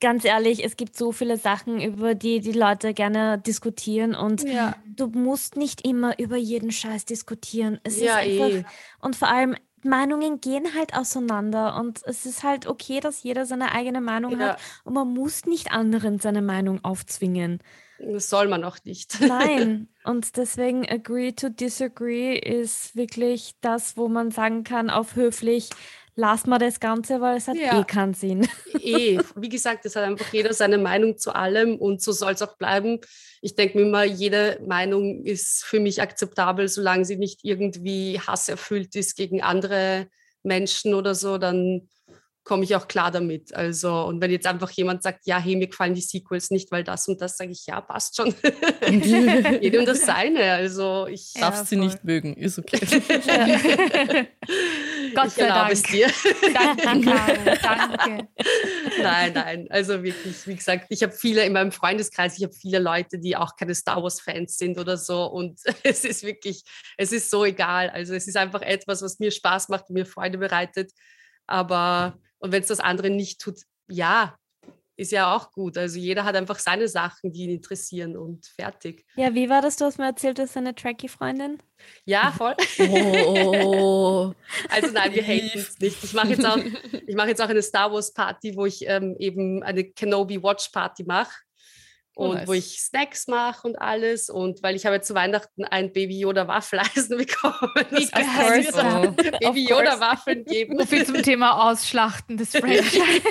ganz 0.00 0.24
ehrlich, 0.24 0.64
es 0.64 0.76
gibt 0.76 0.96
so 0.96 1.12
viele 1.12 1.36
Sachen, 1.36 1.80
über 1.80 2.14
die 2.14 2.40
die 2.40 2.52
Leute 2.52 2.94
gerne 2.94 3.38
diskutieren 3.38 4.14
und 4.14 4.42
ja. 4.42 4.76
du 4.86 5.06
musst 5.08 5.56
nicht 5.56 5.86
immer 5.86 6.18
über 6.18 6.36
jeden 6.36 6.70
Scheiß 6.70 7.04
diskutieren. 7.04 7.80
Es 7.82 8.00
ja, 8.00 8.18
ist 8.18 8.40
einfach, 8.40 8.56
eh. 8.58 8.64
Und 9.00 9.16
vor 9.16 9.28
allem, 9.28 9.56
Meinungen 9.82 10.40
gehen 10.40 10.74
halt 10.74 10.94
auseinander 10.94 11.76
und 11.76 12.00
es 12.04 12.26
ist 12.26 12.42
halt 12.42 12.66
okay, 12.66 13.00
dass 13.00 13.22
jeder 13.22 13.46
seine 13.46 13.72
eigene 13.72 14.00
Meinung 14.00 14.32
ja. 14.32 14.50
hat 14.50 14.60
und 14.84 14.94
man 14.94 15.12
muss 15.12 15.44
nicht 15.44 15.70
anderen 15.70 16.18
seine 16.18 16.42
Meinung 16.42 16.84
aufzwingen. 16.84 17.60
Das 17.98 18.28
soll 18.28 18.48
man 18.48 18.64
auch 18.64 18.78
nicht. 18.84 19.20
Nein. 19.26 19.88
Und 20.04 20.36
deswegen 20.36 20.88
agree 20.88 21.32
to 21.32 21.48
disagree 21.48 22.36
ist 22.36 22.94
wirklich 22.94 23.54
das, 23.60 23.96
wo 23.96 24.08
man 24.08 24.30
sagen 24.30 24.64
kann, 24.64 24.90
auf 24.90 25.16
höflich, 25.16 25.70
lass 26.16 26.46
mal 26.46 26.58
das 26.58 26.80
Ganze, 26.80 27.20
weil 27.20 27.36
es 27.36 27.46
hat 27.46 27.56
ja. 27.56 27.80
eh 27.80 27.84
keinen 27.84 28.14
Sinn. 28.14 28.48
Eh, 28.82 29.18
wie 29.34 29.48
gesagt, 29.48 29.84
es 29.84 29.96
hat 29.96 30.04
einfach 30.04 30.32
jeder 30.32 30.52
seine 30.52 30.78
Meinung 30.78 31.18
zu 31.18 31.34
allem 31.34 31.76
und 31.76 32.00
so 32.02 32.12
soll 32.12 32.32
es 32.32 32.42
auch 32.42 32.56
bleiben. 32.56 33.00
Ich 33.42 33.54
denke 33.54 33.78
mir 33.78 33.84
immer, 33.84 34.04
jede 34.04 34.60
Meinung 34.66 35.24
ist 35.24 35.64
für 35.64 35.80
mich 35.80 36.00
akzeptabel, 36.00 36.68
solange 36.68 37.04
sie 37.04 37.16
nicht 37.16 37.40
irgendwie 37.42 38.20
hasserfüllt 38.20 38.94
ist 38.94 39.16
gegen 39.16 39.42
andere 39.42 40.08
Menschen 40.42 40.94
oder 40.94 41.14
so, 41.14 41.38
dann 41.38 41.88
komme 42.46 42.62
ich 42.62 42.76
auch 42.76 42.86
klar 42.86 43.10
damit. 43.10 43.52
Also, 43.54 44.04
und 44.04 44.20
wenn 44.20 44.30
jetzt 44.30 44.46
einfach 44.46 44.70
jemand 44.70 45.02
sagt, 45.02 45.26
ja, 45.26 45.38
hey, 45.38 45.56
mir 45.56 45.66
gefallen 45.66 45.94
die 45.94 46.00
Sequels 46.00 46.50
nicht, 46.50 46.70
weil 46.70 46.84
das 46.84 47.08
und 47.08 47.20
das, 47.20 47.36
sage 47.36 47.50
ich, 47.50 47.66
ja, 47.66 47.80
passt 47.80 48.16
schon. 48.16 48.32
Jedem 49.60 49.84
das 49.84 50.06
seine. 50.06 50.52
Also 50.52 51.08
ich 51.08 51.34
ja, 51.34 51.40
darf 51.40 51.66
sie 51.66 51.74
nicht 51.74 52.04
mögen, 52.04 52.34
ist 52.34 52.58
okay. 52.58 52.78
Gott 55.14 55.30
sei 55.32 55.48
Dank. 55.48 55.72
Es 55.72 55.82
dir. 55.82 56.08
Danke, 56.54 57.12
danke. 57.62 58.28
Nein, 59.02 59.32
nein, 59.34 59.66
also 59.68 60.04
wirklich, 60.04 60.46
wie 60.46 60.54
gesagt, 60.54 60.86
ich 60.90 61.02
habe 61.02 61.12
viele 61.12 61.44
in 61.44 61.52
meinem 61.52 61.72
Freundeskreis, 61.72 62.38
ich 62.38 62.44
habe 62.44 62.54
viele 62.54 62.78
Leute, 62.78 63.18
die 63.18 63.36
auch 63.36 63.56
keine 63.56 63.74
Star 63.74 64.00
Wars-Fans 64.02 64.56
sind 64.56 64.78
oder 64.78 64.96
so 64.96 65.26
und 65.26 65.60
es 65.82 66.04
ist 66.04 66.22
wirklich, 66.22 66.62
es 66.96 67.10
ist 67.10 67.28
so 67.28 67.44
egal. 67.44 67.90
Also 67.90 68.14
es 68.14 68.28
ist 68.28 68.36
einfach 68.36 68.62
etwas, 68.62 69.02
was 69.02 69.18
mir 69.18 69.32
Spaß 69.32 69.68
macht, 69.68 69.90
mir 69.90 70.06
Freude 70.06 70.38
bereitet. 70.38 70.92
Aber 71.48 72.18
und 72.38 72.52
wenn 72.52 72.62
es 72.62 72.68
das 72.68 72.80
andere 72.80 73.10
nicht 73.10 73.40
tut, 73.40 73.60
ja, 73.88 74.36
ist 74.96 75.12
ja 75.12 75.34
auch 75.34 75.52
gut. 75.52 75.76
Also 75.76 75.98
jeder 75.98 76.24
hat 76.24 76.36
einfach 76.36 76.58
seine 76.58 76.88
Sachen, 76.88 77.32
die 77.32 77.44
ihn 77.44 77.50
interessieren 77.50 78.16
und 78.16 78.46
fertig. 78.46 79.04
Ja, 79.16 79.34
wie 79.34 79.48
war 79.48 79.60
das? 79.60 79.76
Du 79.76 79.84
hast 79.84 79.98
mir 79.98 80.06
erzählt, 80.06 80.38
du 80.38 80.48
eine 80.54 80.74
Tracky-Freundin. 80.74 81.58
Ja, 82.04 82.32
voll. 82.36 82.54
Oh. 82.78 84.32
also 84.70 84.92
nein, 84.92 85.12
wir 85.12 85.22
haten 85.22 85.58
es 85.58 85.78
nicht. 85.78 86.02
Ich 86.02 86.14
mache 86.14 86.28
jetzt, 86.28 86.46
auch, 86.46 86.58
mach 87.14 87.26
jetzt 87.26 87.42
auch 87.42 87.48
eine 87.48 87.62
Star 87.62 87.92
Wars 87.92 88.12
Party, 88.12 88.56
wo 88.56 88.64
ich 88.64 88.86
ähm, 88.86 89.16
eben 89.18 89.62
eine 89.62 89.84
Kenobi 89.84 90.42
Watch 90.42 90.70
Party 90.70 91.04
mache. 91.04 91.32
Oh, 92.18 92.30
und 92.30 92.34
nice. 92.36 92.48
wo 92.48 92.54
ich 92.54 92.80
Snacks 92.80 93.26
mache 93.26 93.68
und 93.68 93.76
alles. 93.76 94.30
Und 94.30 94.62
weil 94.62 94.74
ich 94.74 94.86
habe 94.86 95.02
zu 95.02 95.14
Weihnachten 95.14 95.64
ein 95.64 95.92
Baby 95.92 96.18
Yoda 96.18 96.48
Waffeleisen 96.48 97.18
bekommen. 97.18 97.70
Das 97.90 98.10
heißt, 98.10 98.74
oh. 98.74 99.10
Baby 99.38 99.68
Yoda 99.68 100.00
Waffeln 100.00 100.46
geben. 100.46 100.78
So 100.78 100.86
viel 100.86 101.04
zum 101.04 101.22
Thema 101.22 101.70
Ausschlachten 101.70 102.38
des 102.38 102.52
Franchise. 102.56 103.22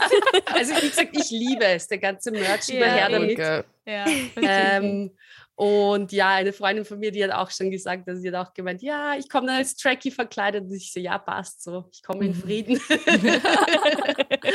also 0.53 0.75
wie 0.75 0.89
gesagt, 0.89 1.17
ich 1.17 1.31
liebe 1.31 1.65
es, 1.65 1.88
der 1.88 1.97
ganze 1.97 2.29
Merch 2.29 2.67
ja, 2.67 2.75
überher 2.75 3.09
damit. 3.09 3.39
Ja, 3.88 4.05
ähm, 4.36 5.09
und 5.55 6.11
ja, 6.11 6.36
eine 6.36 6.53
Freundin 6.53 6.86
von 6.86 6.99
mir, 6.99 7.11
die 7.11 7.23
hat 7.23 7.31
auch 7.31 7.49
schon 7.49 7.71
gesagt, 7.71 8.07
dass 8.07 8.19
sie 8.19 8.31
hat 8.31 8.36
auch 8.36 8.53
gemeint, 8.53 8.83
ja, 8.83 9.15
ich 9.17 9.29
komme 9.29 9.47
dann 9.47 9.55
als 9.55 9.75
Trekkie 9.75 10.11
verkleidet. 10.11 10.65
Und 10.65 10.75
ich 10.75 10.91
so, 10.93 10.99
ja, 10.99 11.17
passt 11.17 11.63
so, 11.63 11.86
ich 11.91 12.03
komme 12.03 12.25
in 12.25 12.33
mhm. 12.33 12.41
Frieden. 12.41 12.75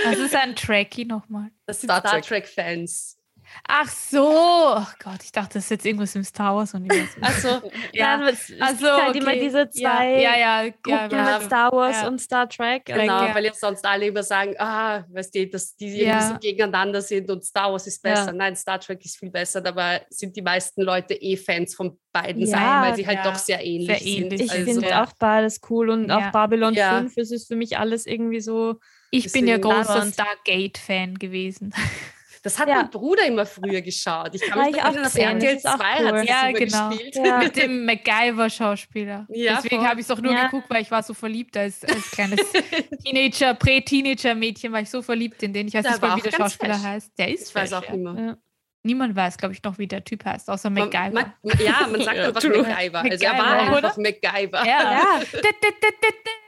Was 0.04 0.18
ist 0.18 0.36
ein 0.36 0.54
Trekkie 0.54 1.06
nochmal? 1.06 1.50
Das 1.66 1.80
sind 1.80 1.90
Star, 1.90 2.06
Star 2.06 2.22
Trek-Fans. 2.22 3.19
Ach 3.66 3.88
so. 3.88 4.26
Oh 4.28 4.86
Gott, 5.02 5.22
ich 5.22 5.32
dachte, 5.32 5.54
das 5.54 5.64
ist 5.64 5.70
jetzt 5.70 5.86
irgendwas 5.86 6.14
im 6.14 6.24
Star 6.24 6.56
Wars-Universum. 6.56 7.22
Also, 7.22 7.48
Ja, 7.92 8.20
ja. 8.20 8.28
es, 8.28 8.50
es 8.50 8.56
Ach 8.60 8.68
gibt 8.68 8.80
so, 8.80 8.86
halt 8.90 9.16
immer 9.16 9.28
okay. 9.30 9.40
diese 9.40 9.70
zwei 9.70 10.20
ja, 10.20 10.36
ja, 10.36 10.64
ja, 10.64 10.70
Gruppen 10.82 11.10
ja, 11.18 11.38
mit 11.38 11.46
Star 11.46 11.72
Wars 11.72 12.02
Ja. 12.02 12.08
und 12.08 12.20
Star 12.20 12.48
Trek. 12.48 12.84
genau, 12.86 13.24
ja. 13.26 13.34
weil 13.34 13.44
jetzt 13.44 13.60
sonst 13.60 13.84
alle 13.84 14.06
immer 14.06 14.22
sagen, 14.22 14.54
ah, 14.58 15.04
weißt 15.10 15.34
du, 15.34 15.46
dass 15.48 15.76
die 15.76 15.88
Ja. 15.98 16.14
irgendwie 16.18 16.26
so 16.34 16.38
gegeneinander 16.40 17.02
sind 17.02 17.30
und 17.30 17.44
Star 17.44 17.70
Wars 17.72 17.86
ist 17.86 18.02
besser. 18.02 18.26
Ja. 18.26 18.32
Nein, 18.32 18.56
Star 18.56 18.80
Trek 18.80 19.04
ist 19.04 19.18
viel 19.18 19.30
besser, 19.30 19.60
dabei 19.60 20.04
sind 20.10 20.34
die 20.36 20.42
meisten 20.42 20.82
Leute 20.82 21.14
eh 21.14 21.36
Fans 21.36 21.74
von 21.74 21.98
beiden 22.12 22.42
Ja, 22.42 22.48
Seiten, 22.48 22.82
weil 22.88 22.96
sie 22.96 23.06
halt 23.06 23.18
ja. 23.18 23.30
doch 23.30 23.36
sehr 23.36 23.64
ähnlich 23.64 23.86
Sehr 23.98 24.06
ähnlich 24.06 24.38
sind. 24.40 24.42
Ich 24.46 24.52
Also- 24.52 24.64
finde 24.72 24.88
Ja. 24.88 25.04
auch 25.04 25.12
beides 25.18 25.60
cool 25.70 25.90
und 25.90 26.08
Ja. 26.08 26.28
auch 26.28 26.32
Babylon 26.32 26.74
Ja. 26.74 26.98
5, 26.98 27.16
es 27.16 27.30
ist 27.30 27.46
für 27.48 27.56
mich 27.56 27.78
alles 27.78 28.06
irgendwie 28.06 28.40
so. 28.40 28.76
Ich 29.12 29.30
bin 29.32 29.46
ja 29.48 29.58
großer. 29.58 30.06
Stargate-Fan 30.12 31.18
gewesen. 31.18 31.72
Das 32.42 32.58
hat 32.58 32.68
Ja. 32.68 32.76
mein 32.76 32.90
Bruder 32.90 33.26
immer 33.26 33.44
früher 33.44 33.82
geschaut. 33.82 34.34
Ich 34.34 34.40
kann 34.40 34.58
Ja, 34.60 34.64
mich 34.66 34.80
auch 34.80 34.84
erinnern, 34.86 35.04
auf 35.06 35.14
RTL 35.14 35.38
das 35.40 35.52
ist 35.56 35.66
auch 35.68 35.76
2 35.76 35.84
cool. 36.00 36.06
hat 36.18 36.26
Ja, 36.28 36.48
immer 36.48 36.58
genau. 36.58 36.88
gespielt. 36.88 37.16
Ja. 37.16 37.38
Mit 37.38 37.56
dem 37.56 37.84
MacGyver-Schauspieler. 37.84 39.26
Ja, 39.28 39.56
Deswegen 39.62 39.86
habe 39.86 40.00
ich 40.00 40.06
es 40.06 40.10
auch 40.10 40.20
nur 40.20 40.32
Ja. 40.32 40.44
geguckt, 40.44 40.64
weil 40.70 40.80
ich 40.82 40.90
war 40.90 41.02
so 41.02 41.12
verliebt 41.12 41.56
als, 41.56 41.84
als 41.84 42.10
kleines 42.10 42.40
Teenager, 43.04 43.54
Prä-Teenager-Mädchen, 43.54 44.72
war 44.72 44.80
ich 44.80 44.88
so 44.90 45.02
verliebt 45.02 45.42
in 45.42 45.52
den. 45.52 45.68
Ich 45.68 45.74
weiß 45.74 45.82
Der 45.82 45.92
nicht 45.92 46.02
mal, 46.02 46.16
wie 46.16 46.22
der 46.22 46.32
Schauspieler 46.32 46.74
fesch. 46.74 46.82
heißt. 46.84 47.18
Der 47.18 47.28
ist 47.32 47.48
Ich 47.50 47.54
weiß 47.54 47.70
fesch, 47.70 47.78
auch 47.78 47.84
ja. 47.94 48.14
Ja. 48.26 48.36
Niemand 48.82 49.14
weiß, 49.14 49.36
glaube 49.36 49.52
ich, 49.52 49.62
noch, 49.62 49.76
wie 49.76 49.86
der 49.86 50.02
Typ 50.02 50.24
heißt, 50.24 50.48
außer 50.48 50.70
MacGyver. 50.70 51.10
man, 51.12 51.34
man, 51.42 51.58
ja, 51.62 51.86
man 51.86 52.00
sagt 52.00 52.16
Ja, 52.16 52.28
einfach. 52.28 52.42
MacGyver. 52.42 53.00
Also 53.10 53.24
er 53.26 53.32
war 53.38 53.46
einfach 53.76 53.96
MacGyver. 53.98 54.64
ja. 54.66 54.92
Ja. 54.92 55.20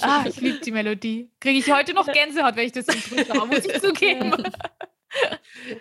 Ah, 0.00 0.24
ich 0.28 0.40
liebe 0.40 0.60
die 0.60 0.70
Melodie. 0.70 1.30
Kriege 1.40 1.58
ich 1.58 1.72
heute 1.72 1.94
noch 1.94 2.06
Gänsehaut, 2.06 2.56
wenn 2.56 2.66
ich 2.66 2.72
das 2.72 2.88
Intro 2.88 3.24
schaue, 3.24 3.46
muss 3.46 3.64
ich 3.64 3.72
zugeben. 3.80 4.32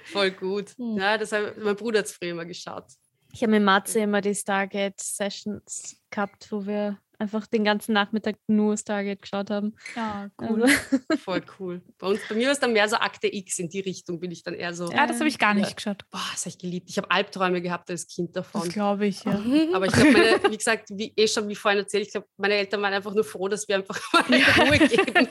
Voll 0.05 0.31
gut. 0.31 0.71
Hm. 0.77 0.97
Ja, 0.97 1.17
das 1.17 1.31
hat, 1.31 1.57
mein 1.57 1.75
Bruder 1.75 1.99
hat 1.99 2.05
es 2.05 2.13
früher 2.13 2.31
immer 2.31 2.45
geschaut. 2.45 2.85
Ich 3.33 3.41
habe 3.43 3.51
mit 3.51 3.63
Matze 3.63 3.99
immer 3.99 4.21
die 4.21 4.33
Stargate 4.33 4.99
Sessions 4.99 6.01
gehabt, 6.09 6.51
wo 6.51 6.65
wir 6.65 6.99
einfach 7.19 7.47
den 7.47 7.63
ganzen 7.63 7.93
Nachmittag 7.93 8.35
nur 8.47 8.77
Stargate 8.77 9.21
geschaut 9.21 9.49
haben. 9.49 9.75
Ja, 9.95 10.29
Also, 10.37 10.53
cool. 10.53 10.67
Voll 11.17 11.41
cool. 11.59 11.81
Bei, 11.97 12.07
uns, 12.07 12.19
bei 12.29 12.35
mir 12.35 12.45
war 12.45 12.53
es 12.53 12.59
dann 12.59 12.73
mehr 12.73 12.87
so 12.87 12.97
Akte 12.97 13.27
X 13.33 13.57
in 13.59 13.69
die 13.69 13.79
Richtung, 13.79 14.19
bin 14.19 14.31
ich 14.31 14.43
dann 14.43 14.53
eher 14.53 14.73
so, 14.73 14.91
Ja, 14.91 15.07
das 15.07 15.17
habe 15.19 15.27
ich 15.29 15.39
gar 15.39 15.53
nicht 15.53 15.69
Ja. 15.69 15.73
geschaut. 15.73 16.05
boah, 16.11 16.21
das 16.31 16.41
habe 16.41 16.49
ich 16.49 16.57
geliebt. 16.59 16.89
Ich 16.89 16.97
habe 16.97 17.09
Albträume 17.09 17.61
gehabt 17.61 17.89
als 17.89 18.07
Kind 18.07 18.35
Das 18.35 18.45
davon. 18.51 18.69
glaube 18.69 19.07
ich, 19.07 19.23
ja. 19.23 19.31
Aber 19.73 19.85
ich 19.87 19.93
glaube, 19.93 20.41
wie 20.51 20.57
gesagt, 20.57 20.89
wie 20.91 21.11
eh 21.15 21.27
schon 21.27 21.47
wie 21.49 21.55
vorhin 21.55 21.79
erzählt, 21.79 22.05
ich 22.07 22.11
glaube, 22.11 22.27
meine 22.37 22.53
Eltern 22.55 22.81
waren 22.81 22.93
einfach 22.93 23.13
nur 23.13 23.23
froh, 23.23 23.47
dass 23.47 23.67
wir 23.67 23.75
einfach 23.77 23.99
mal 24.13 24.23
Ruhe 24.67 24.77
geben. 24.79 25.27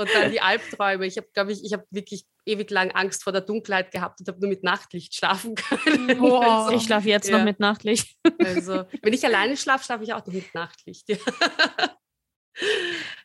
Und 0.00 0.08
dann 0.14 0.30
die 0.32 0.40
Albträume. 0.40 1.06
Ich 1.06 1.16
habe, 1.16 1.28
glaube 1.32 1.52
ich, 1.52 1.64
ich 1.64 1.72
habe 1.72 1.84
wirklich 1.90 2.26
ewig 2.46 2.70
lang 2.70 2.90
Angst 2.92 3.22
vor 3.22 3.32
der 3.32 3.42
Dunkelheit 3.42 3.90
gehabt 3.92 4.20
und 4.20 4.28
habe 4.28 4.40
nur 4.40 4.48
mit 4.48 4.62
Nachtlicht 4.64 5.14
schlafen 5.14 5.54
können. 5.54 6.18
Oh. 6.20 6.38
Also, 6.38 6.72
ich 6.76 6.82
schlafe 6.82 7.08
jetzt 7.08 7.28
Ja. 7.28 7.38
noch 7.38 7.44
mit 7.44 7.60
Nachtlicht. 7.60 8.16
also, 8.38 8.84
wenn 9.02 9.12
ich 9.12 9.24
alleine 9.24 9.56
schlafe, 9.56 9.84
schlafe 9.84 10.04
ich 10.04 10.12
auch 10.12 10.26
noch 10.26 10.32
mit 10.34 10.52
Nachtlicht. 10.54 11.08
Ja. 11.08 11.16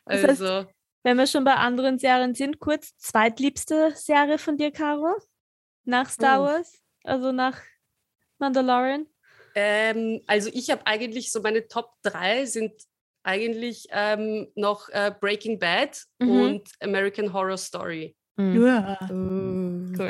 Das 0.04 0.22
heißt- 0.22 0.28
Also, 0.42 0.66
Wenn 1.02 1.18
wir 1.18 1.26
schon 1.26 1.44
bei 1.44 1.54
anderen 1.54 1.98
Serien 1.98 2.34
sind, 2.34 2.58
kurz, 2.58 2.96
zweitliebste 2.96 3.92
Serie 3.94 4.38
von 4.38 4.56
dir, 4.56 4.72
Caro? 4.72 5.14
Nach 5.84 6.08
Star 6.10 6.40
Oh. 6.40 6.44
Wars? 6.46 6.72
Also 7.04 7.30
nach 7.32 7.60
Mandalorian? 8.38 9.06
ähm, 9.54 10.20
also 10.26 10.50
ich 10.52 10.68
habe 10.70 10.84
eigentlich 10.86 11.30
so 11.30 11.40
meine 11.40 11.66
Top 11.68 11.92
3 12.02 12.44
sind 12.46 12.72
eigentlich 13.26 13.86
ähm, 13.90 14.46
noch 14.54 14.88
äh, 14.90 15.12
Breaking 15.20 15.58
Bad 15.58 16.02
Mhm. 16.20 16.30
und 16.40 16.68
American 16.80 17.32
Horror 17.32 17.58
Story. 17.58 18.14
Mhm. 18.38 18.66
Ja. 18.66 18.98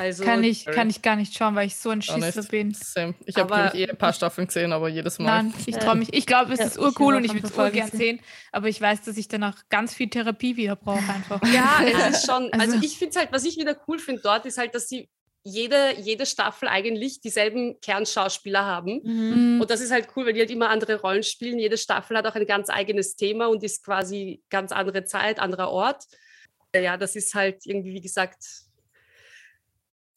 Also 0.00 0.24
Kann 0.24 0.42
ich, 0.42 0.64
kann 0.66 0.90
ich 0.90 1.00
gar 1.00 1.14
nicht 1.14 1.36
schauen, 1.36 1.54
weil 1.54 1.68
ich 1.68 1.76
so 1.76 1.90
ein 1.90 1.98
nicht. 1.98 2.50
bin. 2.50 2.74
Same. 2.74 3.14
Ich 3.24 3.36
habe, 3.36 3.70
eh 3.74 3.88
ein 3.88 3.96
paar 3.96 4.12
Staffeln 4.12 4.48
gesehen, 4.48 4.72
aber 4.72 4.88
jedes 4.88 5.18
Mal. 5.20 5.44
Nein, 5.44 5.54
ich 5.64 5.76
traue 5.76 5.94
mich. 5.94 6.12
Ich 6.12 6.26
glaube, 6.26 6.52
es 6.52 6.58
Ja, 6.58 6.66
ist 6.66 6.78
urcool 6.78 7.14
und 7.14 7.24
ich 7.24 7.32
würde 7.32 7.46
es 7.46 7.56
urgern 7.56 7.88
sehen. 7.92 8.20
Aber 8.50 8.68
ich 8.68 8.80
weiß, 8.80 9.02
dass 9.02 9.16
ich 9.16 9.28
danach 9.28 9.62
ganz 9.68 9.94
viel 9.94 10.08
Therapie 10.10 10.56
wieder 10.56 10.74
brauche 10.74 11.08
einfach. 11.12 11.40
Ja, 11.54 11.78
es 11.84 12.16
ist 12.16 12.26
schon, 12.26 12.52
also 12.52 12.74
Also- 12.74 12.84
ich 12.84 12.98
finde 12.98 13.10
es 13.10 13.16
halt, 13.16 13.28
was 13.32 13.44
ich 13.44 13.56
wieder 13.58 13.76
cool 13.86 13.98
finde 14.00 14.22
dort, 14.22 14.44
ist 14.44 14.58
halt, 14.58 14.74
dass 14.74 14.88
sie 14.88 15.08
jede, 15.46 15.94
jede 16.00 16.26
Staffel 16.26 16.68
eigentlich 16.68 17.20
dieselben 17.20 17.80
Kernschauspieler 17.80 18.64
haben. 18.64 19.00
Mhm. 19.04 19.60
Und 19.60 19.70
das 19.70 19.80
ist 19.80 19.92
halt 19.92 20.08
cool, 20.16 20.26
weil 20.26 20.32
die 20.32 20.40
halt 20.40 20.50
immer 20.50 20.70
andere 20.70 21.00
Rollen 21.00 21.22
spielen. 21.22 21.60
Jede 21.60 21.78
Staffel 21.78 22.16
hat 22.16 22.26
auch 22.26 22.34
ein 22.34 22.46
ganz 22.46 22.68
eigenes 22.68 23.14
Thema 23.14 23.46
und 23.46 23.62
ist 23.62 23.84
quasi 23.84 24.42
ganz 24.50 24.72
andere 24.72 25.04
Zeit, 25.04 25.38
anderer 25.38 25.70
Ort. 25.70 26.04
Ja, 26.74 26.96
das 26.96 27.14
ist 27.14 27.34
halt 27.34 27.64
irgendwie, 27.64 27.94
wie 27.94 28.00
gesagt, 28.00 28.42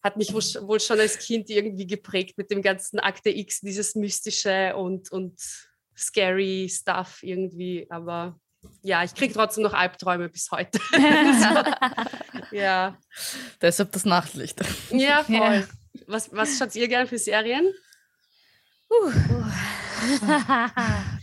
hat 0.02 0.18
mich 0.18 0.34
wohl- 0.34 0.68
wohl 0.68 0.80
schon 0.80 1.00
als 1.00 1.20
Kind 1.20 1.50
irgendwie 1.50 1.86
geprägt 1.86 2.38
mit 2.38 2.50
dem 2.50 2.64
ganzen 2.64 3.00
Akte 3.00 3.30
X, 3.30 3.62
dieses 3.62 3.94
mystische 3.94 4.76
und, 4.76 5.12
und 5.12 5.40
scary 5.96 6.68
Stuff 6.70 7.20
irgendwie. 7.22 7.86
Aber 7.92 8.40
ja, 8.82 9.04
ich 9.04 9.14
kriege 9.14 9.34
trotzdem 9.34 9.64
noch 9.64 9.74
Albträume 9.74 10.30
bis 10.30 10.50
heute. 10.52 10.80
ja. 12.52 12.98
Deshalb 13.62 13.92
das 13.92 14.06
Nachtlicht. 14.06 14.60
Ja, 14.92 15.24
voll. 15.26 15.36
Ja. 15.36 15.64
Was, 16.08 16.34
was 16.34 16.58
schaut 16.58 16.76
ihr 16.76 16.88
gerne 16.88 17.08
für 17.08 17.18
Serien? 17.18 17.72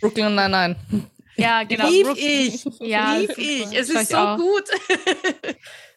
Brooklyn, 0.01 0.35
nein, 0.35 0.51
nein. 0.51 0.77
Ja, 1.37 1.65
genau. 1.65 1.89
Lieb 1.89 2.07
Brook- 2.07 2.19
ich. 2.19 2.65
Ja, 2.81 3.17
Lieb 3.17 3.37
ich. 3.37 3.73
Es 3.77 3.91
ist 3.91 4.11
so 4.11 4.17
auch. 4.17 4.37
gut. 4.39 4.65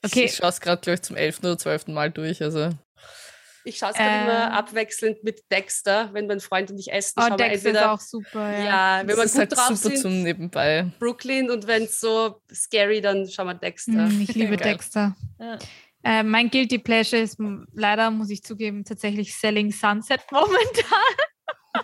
Okay. 0.04 0.26
Ich 0.26 0.36
schaue 0.36 0.50
es 0.50 0.60
gerade, 0.60 0.82
glaube 0.82 0.96
ich, 0.96 1.02
zum 1.02 1.16
11. 1.16 1.40
oder 1.40 1.58
12. 1.58 1.88
Mal 1.88 2.12
durch. 2.12 2.42
Also 2.42 2.70
Ich 3.70 3.78
schaue 3.78 3.91
es 3.91 3.95
gerade 3.97 4.24
immer 4.26 4.47
Ähm. 4.47 4.51
abwechselnd 4.53 5.24
mit 5.24 5.43
Dexter, 5.51 6.09
wenn 6.13 6.28
mein 6.28 6.39
Freund 6.39 6.72
und 6.72 6.80
ich 6.80 6.91
essen. 6.91 7.13
Oh, 7.17 7.22
schauen 7.22 7.32
wir 7.32 7.38
Dex 7.38 7.55
ist 7.57 7.65
entweder, 7.65 7.91
auch 7.93 7.99
super. 7.99 8.51
Ja. 8.51 8.99
ja, 8.99 9.07
wenn 9.07 9.17
ist 9.17 9.32
gut 9.34 9.39
halt 9.39 9.51
drauf 9.57 9.67
super 9.67 9.78
sind, 9.78 9.97
zum 9.99 10.24
Nebenbei. 10.24 10.88
Brooklyn 10.99 11.49
und 11.49 11.67
wenn 11.67 11.84
es 11.84 11.99
so 11.99 12.41
scary, 12.53 13.01
dann 13.01 13.28
schauen 13.30 13.47
wir 13.47 13.53
Dexter. 13.55 13.91
Mm, 13.91 14.22
Ich 14.22 14.34
liebe 14.36 14.57
Geil. 14.57 14.74
Dexter. 14.74 15.15
Ja. 15.39 15.57
Äh, 16.03 16.24
mein 16.24 16.49
Guilty 16.49 16.80
Pleasure 16.80 17.22
ist 17.22 17.38
leider, 17.74 18.09
muss 18.11 18.30
ich 18.30 18.41
zugeben, 18.43 18.84
tatsächlich 18.86 19.36
Selling 19.36 19.72
Sunset 19.72 20.22
momentan. 20.32 21.15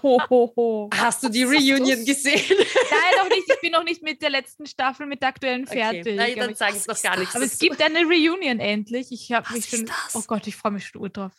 Ho, 0.01 0.19
ho, 0.29 0.51
ho. 0.55 0.89
Hast 0.95 1.21
du 1.23 1.29
die 1.29 1.43
Reunion 1.43 2.03
gesehen? 2.05 2.41
Nein, 2.49 3.13
noch 3.19 3.29
nicht. 3.29 3.43
Ich 3.47 3.61
bin 3.61 3.71
noch 3.71 3.83
nicht 3.83 4.01
mit 4.01 4.21
der 4.21 4.29
letzten 4.31 4.65
Staffel, 4.65 5.05
mit 5.05 5.21
der 5.21 5.29
aktuellen 5.29 5.67
fertig. 5.67 6.01
Okay. 6.01 6.15
Nein, 6.15 6.33
dann 6.37 6.49
ich- 6.51 6.57
sage 6.57 6.75
ich 6.77 6.87
noch 6.87 7.01
gar 7.01 7.17
nichts. 7.19 7.35
Aber 7.35 7.45
es 7.45 7.59
gibt 7.59 7.81
eine 7.81 7.99
Reunion 7.99 8.59
endlich. 8.59 9.11
Ich 9.11 9.31
habe 9.31 9.51
mich 9.53 9.71
ist 9.71 9.77
schon. 9.77 9.85
das? 9.85 10.15
Oh 10.15 10.23
Gott, 10.25 10.47
ich 10.47 10.55
freue 10.55 10.71
mich 10.71 10.87
schon 10.87 11.11
drauf. 11.13 11.31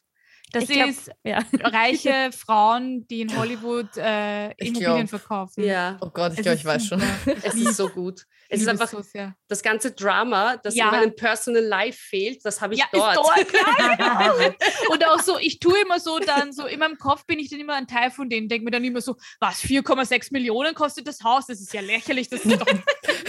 Das 0.53 0.65
Ich 0.65 0.71
glaub- 0.71 0.89
ist 0.89 1.11
Ja. 1.25 1.41
reiche 1.65 2.31
Frauen, 2.37 3.07
die 3.09 3.23
in 3.23 3.37
Hollywood 3.37 3.89
äh, 3.97 4.53
Immobilien 4.53 5.07
glaub. 5.07 5.09
verkaufen. 5.09 5.65
ja, 5.65 5.97
Oh 6.01 6.09
Gott, 6.11 6.33
ich 6.35 6.43
glaube, 6.43 6.57
ich 6.57 6.65
weiß 6.65 6.87
schon. 6.87 7.03
es 7.43 7.55
ist 7.55 7.77
so 7.77 7.89
gut. 7.89 8.23
Es 8.49 8.61
ist 8.61 8.69
einfach 8.69 8.87
so 8.89 9.03
das 9.49 9.61
ganze 9.61 9.91
Drama, 9.91 10.57
das 10.59 10.77
Ja. 10.77 10.85
in 10.87 10.91
meinem 10.93 11.17
Personal 11.17 11.65
Life 11.65 11.99
fehlt, 12.01 12.45
das 12.45 12.61
habe 12.61 12.75
ich 12.75 12.81
Ja, 12.81 12.87
dort. 12.93 13.17
ist 13.17 13.53
dort. 13.53 13.53
Ja, 13.99 14.33
genau. 14.33 14.55
Und 14.93 15.05
auch 15.09 15.21
so, 15.21 15.37
ich 15.39 15.59
tue 15.59 15.77
immer 15.81 15.99
so 15.99 16.21
dann, 16.21 16.53
so 16.53 16.65
in 16.67 16.79
meinem 16.79 16.97
Kopf 16.97 17.27
bin 17.27 17.41
ich 17.41 17.51
dann 17.51 17.59
immer 17.59 17.75
ein 17.75 17.89
Teil 17.89 18.13
von 18.13 18.31
denen, 18.31 18.49
denke 18.49 18.65
mir 18.65 18.71
dann 18.71 18.85
immer 18.85 19.01
so, 19.01 19.17
was, 19.41 19.61
4,6 19.63 20.29
Millionen 20.33 20.75
kostet 20.77 21.09
das 21.09 21.23
Haus? 21.25 21.47
Das 21.47 21.61
ist 21.61 21.73
ja 21.75 21.81
lächerlich, 21.81 22.29
das 22.29 22.45
ist 22.45 22.61
doch 22.61 22.67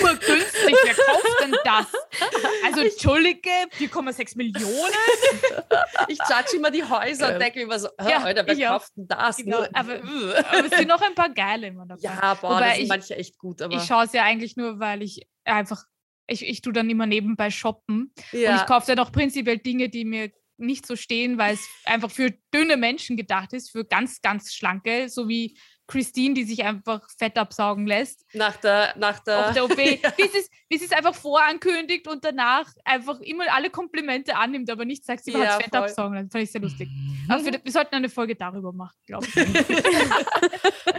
nur 0.08 0.20
günstig. 0.20 0.76
Wer 0.84 0.94
kauft 0.94 1.42
denn 1.42 1.56
das? 1.64 1.86
Also, 2.66 2.82
Entschuldige, 2.82 3.50
4,6 3.78 4.38
Millionen? 4.38 4.94
Ich 6.08 6.18
judge 6.20 6.56
immer 6.58 6.72
die 6.72 6.84
Häuser 6.84 7.34
und 7.34 7.40
denke 7.40 7.62
immer 7.62 7.80
so, 7.80 7.90
Ja, 8.00 8.20
Alter, 8.24 8.46
wer 8.46 8.68
kauft 8.70 8.92
denn 8.98 9.08
das? 9.08 9.38
Genau, 9.38 9.58
Nur- 9.60 9.70
aber, 9.74 9.94
aber 10.52 10.66
es 10.66 10.78
sind 10.78 10.88
noch 10.88 11.02
ein 11.02 11.16
paar 11.16 11.30
geile 11.30 11.68
immer 11.68 11.86
dabei. 11.86 12.02
ja, 12.02 12.34
boah, 12.36 12.52
Wobei 12.56 12.60
das 12.68 12.74
sind 12.76 12.84
ich- 12.84 12.90
manche 12.90 13.16
echt 13.16 13.38
gut, 13.38 13.62
aber 13.62 13.76
ich 13.76 13.84
schaue 13.84 14.06
es 14.06 14.14
ja 14.14 14.24
eigentlich 14.24 14.56
nur, 14.56 14.80
weil 14.80 15.02
ich 15.02 15.28
einfach, 15.46 15.84
ich, 16.28 16.46
ich 16.48 16.62
tue 16.62 16.74
dann 16.74 16.90
immer 16.90 17.06
nebenbei 17.06 17.52
shoppen. 17.52 18.14
Und 18.32 18.40
ja. 18.40 18.56
ich 18.58 18.66
kaufe 18.66 18.88
dann 18.88 19.00
auch 19.00 19.12
prinzipiell 19.12 19.58
Dinge, 19.58 19.90
die 19.90 20.06
mir 20.06 20.32
nicht 20.58 20.86
so 20.88 20.96
stehen, 20.96 21.38
weil 21.38 21.54
es 21.54 21.68
einfach 21.86 22.10
für 22.10 22.32
dünne 22.54 22.78
Menschen 22.78 23.16
gedacht 23.16 23.54
ist, 23.54 23.70
für 23.72 23.86
ganz, 23.86 24.22
ganz 24.22 24.54
schlanke, 24.54 25.08
so 25.08 25.28
wie 25.30 25.58
Christine, 25.88 26.34
die 26.34 26.44
sich 26.44 26.64
einfach 26.66 27.02
Fett 27.18 27.38
absaugen 27.38 27.88
lässt 27.88 28.26
nach 28.34 28.58
der, 28.58 28.94
nach 28.98 29.20
der, 29.20 29.48
auf 29.48 29.54
der 29.54 29.64
OP, 29.66 29.78
wie, 29.78 30.00
sie 30.18 30.38
es, 30.38 30.50
wie 30.70 30.78
sie 30.78 30.86
es 30.86 30.92
einfach 30.92 31.16
vorankündigt 31.16 32.08
und 32.10 32.26
danach 32.26 32.68
einfach 32.84 33.20
immer 33.22 33.46
alle 33.54 33.70
Komplimente 33.70 34.36
annimmt, 34.36 34.70
aber 34.70 34.84
nicht 34.86 35.06
sagt, 35.06 35.24
sie 35.24 35.32
Ja, 35.32 35.40
hat 35.56 35.64
Fett 35.64 35.70
voll. 35.72 35.80
absaugen. 35.84 36.24
Das 36.24 36.32
fand 36.32 36.44
ich 36.44 36.52
sehr 36.52 36.62
lustig. 36.62 36.90
Aber 37.30 37.42
für, 37.44 37.52
wir 37.64 37.72
sollten 37.72 37.96
eine 37.96 38.10
Folge 38.10 38.36
darüber 38.36 38.74
machen, 38.74 38.98
glaube 39.06 39.26
ich. 39.26 39.36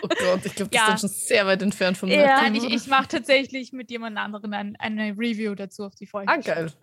Oh 0.00 0.08
Gott, 0.08 0.40
ich 0.44 0.54
glaube, 0.54 0.70
das 0.70 0.80
Ja. 0.80 0.82
ist 0.82 0.88
dann 0.88 0.98
schon 0.98 1.08
sehr 1.10 1.46
weit 1.46 1.60
entfernt 1.62 1.96
von 1.98 2.08
mir. 2.08 2.16
Ja. 2.20 2.40
Nein, 2.42 2.54
ich, 2.54 2.64
ich 2.64 2.86
mache 2.86 3.08
tatsächlich 3.08 3.72
mit 3.72 3.90
jemand 3.90 4.16
anderem 4.16 4.52
ein, 4.52 4.76
eine 4.78 5.10
Review 5.18 5.54
dazu 5.54 5.84
auf 5.84 5.94
die 5.94 6.06
Folge. 6.06 6.30
Ah, 6.32 6.36
geil. 6.36 6.72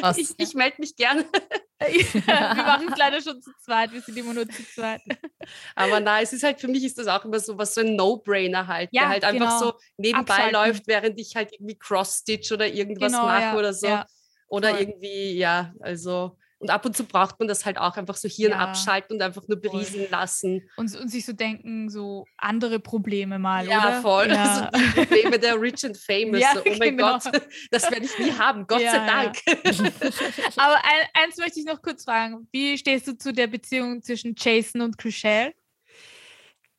Was? 0.00 0.18
ich, 0.18 0.30
ich 0.38 0.54
melde 0.54 0.76
mich 0.78 0.96
gerne. 0.96 1.24
wir 1.80 2.22
machen 2.64 2.88
es 2.92 2.96
leider 2.98 3.20
schon 3.20 3.42
zu 3.42 3.50
zweit, 3.60 3.92
wir 3.92 4.00
sind 4.00 4.16
immer 4.16 4.32
nur 4.34 4.48
zu 4.48 4.64
zweit. 4.64 5.00
Aber 5.74 6.00
nein, 6.00 6.22
es 6.22 6.32
ist 6.32 6.42
halt, 6.44 6.60
für 6.60 6.68
mich 6.68 6.84
ist 6.84 6.98
das 6.98 7.08
auch 7.08 7.24
immer 7.24 7.40
so 7.40 7.58
was, 7.58 7.74
so 7.74 7.80
ein 7.80 7.96
No-Brainer 7.96 8.66
halt, 8.66 8.90
Ja, 8.92 9.02
der 9.02 9.08
halt 9.10 9.24
einfach 9.24 9.58
genau. 9.58 9.58
so 9.72 9.78
nebenbei 9.96 10.34
Abschalten. 10.34 10.52
läuft, 10.54 10.86
während 10.86 11.18
ich 11.20 11.34
halt 11.34 11.52
irgendwie 11.52 11.76
Cross-Stitch 11.78 12.52
oder 12.52 12.66
irgendwas 12.68 13.12
Genau, 13.12 13.26
mache 13.26 13.42
ja, 13.42 13.56
oder 13.56 13.74
so. 13.74 13.86
ja. 13.86 14.06
Oder 14.46 14.70
voll. 14.70 14.80
irgendwie, 14.80 15.32
ja, 15.38 15.72
also 15.80 16.36
Und 16.62 16.70
ab 16.70 16.84
und 16.86 16.96
zu 16.96 17.02
braucht 17.02 17.40
man 17.40 17.48
das 17.48 17.66
halt 17.66 17.76
auch 17.76 17.96
einfach 17.96 18.14
so 18.14 18.28
Hirn 18.28 18.52
Ja. 18.52 18.58
abschalten 18.58 19.16
und 19.16 19.22
einfach 19.22 19.42
nur 19.48 19.60
berieseln 19.60 20.06
lassen. 20.12 20.62
Und, 20.76 20.94
und 20.94 21.08
sich 21.08 21.26
so 21.26 21.32
denken, 21.32 21.90
so 21.90 22.24
andere 22.36 22.78
Probleme 22.78 23.40
mal, 23.40 23.66
Ja, 23.66 23.78
oder? 23.80 24.00
voll. 24.00 24.28
Ja. 24.28 24.70
Also 24.72 24.86
die 24.86 25.00
Probleme 25.00 25.38
der 25.40 25.60
Rich 25.60 25.84
and 25.84 25.98
Famous. 25.98 26.40
Ja, 26.40 26.52
oh 26.64 26.74
mein 26.78 26.96
genau. 26.96 27.18
Gott, 27.18 27.32
das 27.72 27.90
werde 27.90 28.06
ich 28.06 28.16
nie 28.16 28.30
haben. 28.30 28.64
Gott 28.68 28.80
Ja, 28.80 28.92
sei. 28.92 29.06
Dank. 29.06 29.38
Aber 30.56 30.76
ein, 30.76 31.24
eins 31.24 31.36
möchte 31.38 31.58
ich 31.58 31.66
noch 31.66 31.82
kurz 31.82 32.04
fragen. 32.04 32.46
Wie 32.52 32.78
stehst 32.78 33.08
du 33.08 33.18
zu 33.18 33.32
der 33.32 33.48
Beziehung 33.48 34.00
zwischen 34.00 34.36
Jason 34.38 34.82
und 34.82 34.96
Chriselle? 34.96 35.52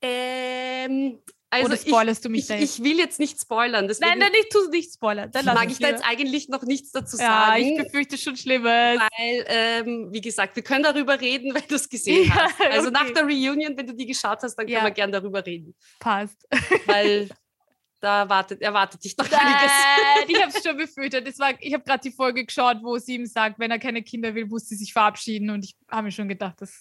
Ähm, 0.01 1.19
also 1.53 1.67
Oder 1.67 1.77
spoilerst 1.77 2.25
du 2.25 2.29
mich 2.29 2.41
ich, 2.41 2.47
da 2.47 2.55
ich, 2.55 2.61
jetzt? 2.61 2.79
ich 2.79 2.83
will 2.83 2.97
jetzt 2.97 3.19
nicht 3.19 3.39
spoilern. 3.39 3.87
Deswegen 3.87 4.09
Nein, 4.09 4.19
dann 4.19 4.31
nicht, 4.31 4.49
tu 4.51 4.69
nicht 4.71 4.93
spoilern. 4.93 5.31
Dann 5.31 5.45
mag 5.45 5.69
ich 5.69 5.77
da 5.77 5.89
jetzt 5.89 6.03
eigentlich 6.03 6.49
noch 6.49 6.63
nichts 6.63 6.91
dazu 6.91 7.17
Ja, 7.17 7.47
sagen. 7.47 7.63
ich 7.63 7.77
befürchte 7.83 8.17
schon 8.17 8.35
Schlimmes. 8.35 8.65
weil, 8.99 9.45
ähm, 9.47 10.09
wie 10.11 10.21
gesagt, 10.21 10.55
wir 10.55 10.63
können 10.63 10.83
darüber 10.83 11.19
reden, 11.21 11.53
wenn 11.55 11.67
du 11.67 11.75
es 11.75 11.87
gesehen 11.87 12.27
Ja, 12.27 12.35
hast. 12.35 12.59
Also 12.61 12.89
nach 12.89 13.03
okay. 13.03 13.13
der 13.13 13.23
Reunion, 13.23 13.77
wenn 13.77 13.85
du 13.85 13.93
die 13.93 14.05
geschaut 14.07 14.39
hast, 14.41 14.55
dann 14.55 14.67
Ja. 14.67 14.79
können 14.79 14.89
wir 14.91 14.95
gern 14.95 15.11
darüber 15.11 15.45
reden. 15.45 15.75
Passt. 15.99 16.47
Weil 16.87 17.29
da 18.01 18.21
erwartet, 18.23 18.61
erwartet 18.61 19.03
dich 19.03 19.15
doch 19.15 19.25
einiges. 19.31 19.71
Nein, 19.71 20.25
ich 20.27 20.41
habe 20.41 20.51
es 20.55 20.63
schon 20.63 20.75
befürchtet. 20.75 21.27
Das 21.27 21.37
war, 21.39 21.53
ich 21.59 21.73
habe 21.73 21.83
gerade 21.83 22.01
die 22.01 22.11
Folge 22.15 22.45
geschaut, 22.45 22.77
wo 22.81 22.97
sie 22.97 23.15
ihm 23.15 23.25
sagt, 23.25 23.59
wenn 23.59 23.71
er 23.71 23.79
keine 23.79 24.01
Kinder 24.03 24.33
will, 24.35 24.45
muss 24.47 24.67
sie 24.67 24.75
sich 24.75 24.91
verabschieden. 24.91 25.49
Und 25.51 25.63
ich 25.65 25.75
habe 25.89 26.03
mir 26.03 26.11
schon 26.11 26.27
gedacht, 26.27 26.55
das. 26.59 26.73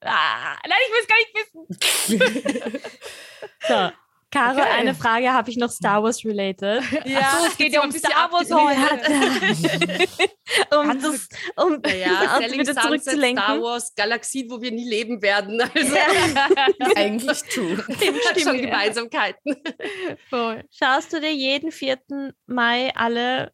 Ah, 0.00 0.54
nein, 0.64 0.78
ich 0.86 0.92
will 0.92 1.00
es 1.02 1.08
gar 1.08 1.16
nicht 1.18 2.58
wissen. 2.60 2.80
So. 3.66 3.90
Caro, 4.30 4.60
Okay. 4.60 4.68
eine 4.78 4.94
Frage 4.94 5.32
habe 5.32 5.50
ich 5.50 5.56
noch 5.56 5.70
Star 5.70 6.02
Wars 6.02 6.22
related. 6.24 6.82
Ja, 7.06 7.46
es 7.46 7.56
geht 7.56 7.72
ja 7.72 7.82
um 7.82 7.90
Star 7.90 8.30
Wars 8.30 8.50
heute. 8.50 10.08
um 10.76 11.00
das, 11.00 11.28
um 11.56 11.80
Naja, 11.80 12.36
uns 12.36 12.52
wieder 12.52 12.64
Sunset, 12.66 12.82
zurückzulenken. 12.82 13.42
Star 13.42 13.62
Wars, 13.62 13.94
Galaxien, 13.94 14.50
wo 14.50 14.60
wir 14.60 14.70
nie 14.70 14.88
leben 14.88 15.22
werden. 15.22 15.62
Also 15.78 16.94
Eigentlich 16.96 17.42
true. 17.44 17.78
hat 17.78 18.40
schon 18.40 18.58
Gemeinsamkeiten. 18.60 19.56
Voll. 20.28 20.62
Schaust 20.70 21.12
du 21.12 21.20
dir 21.20 21.32
jeden 21.32 21.70
4. 21.72 21.98
Mai 22.46 22.92
alle 22.94 23.52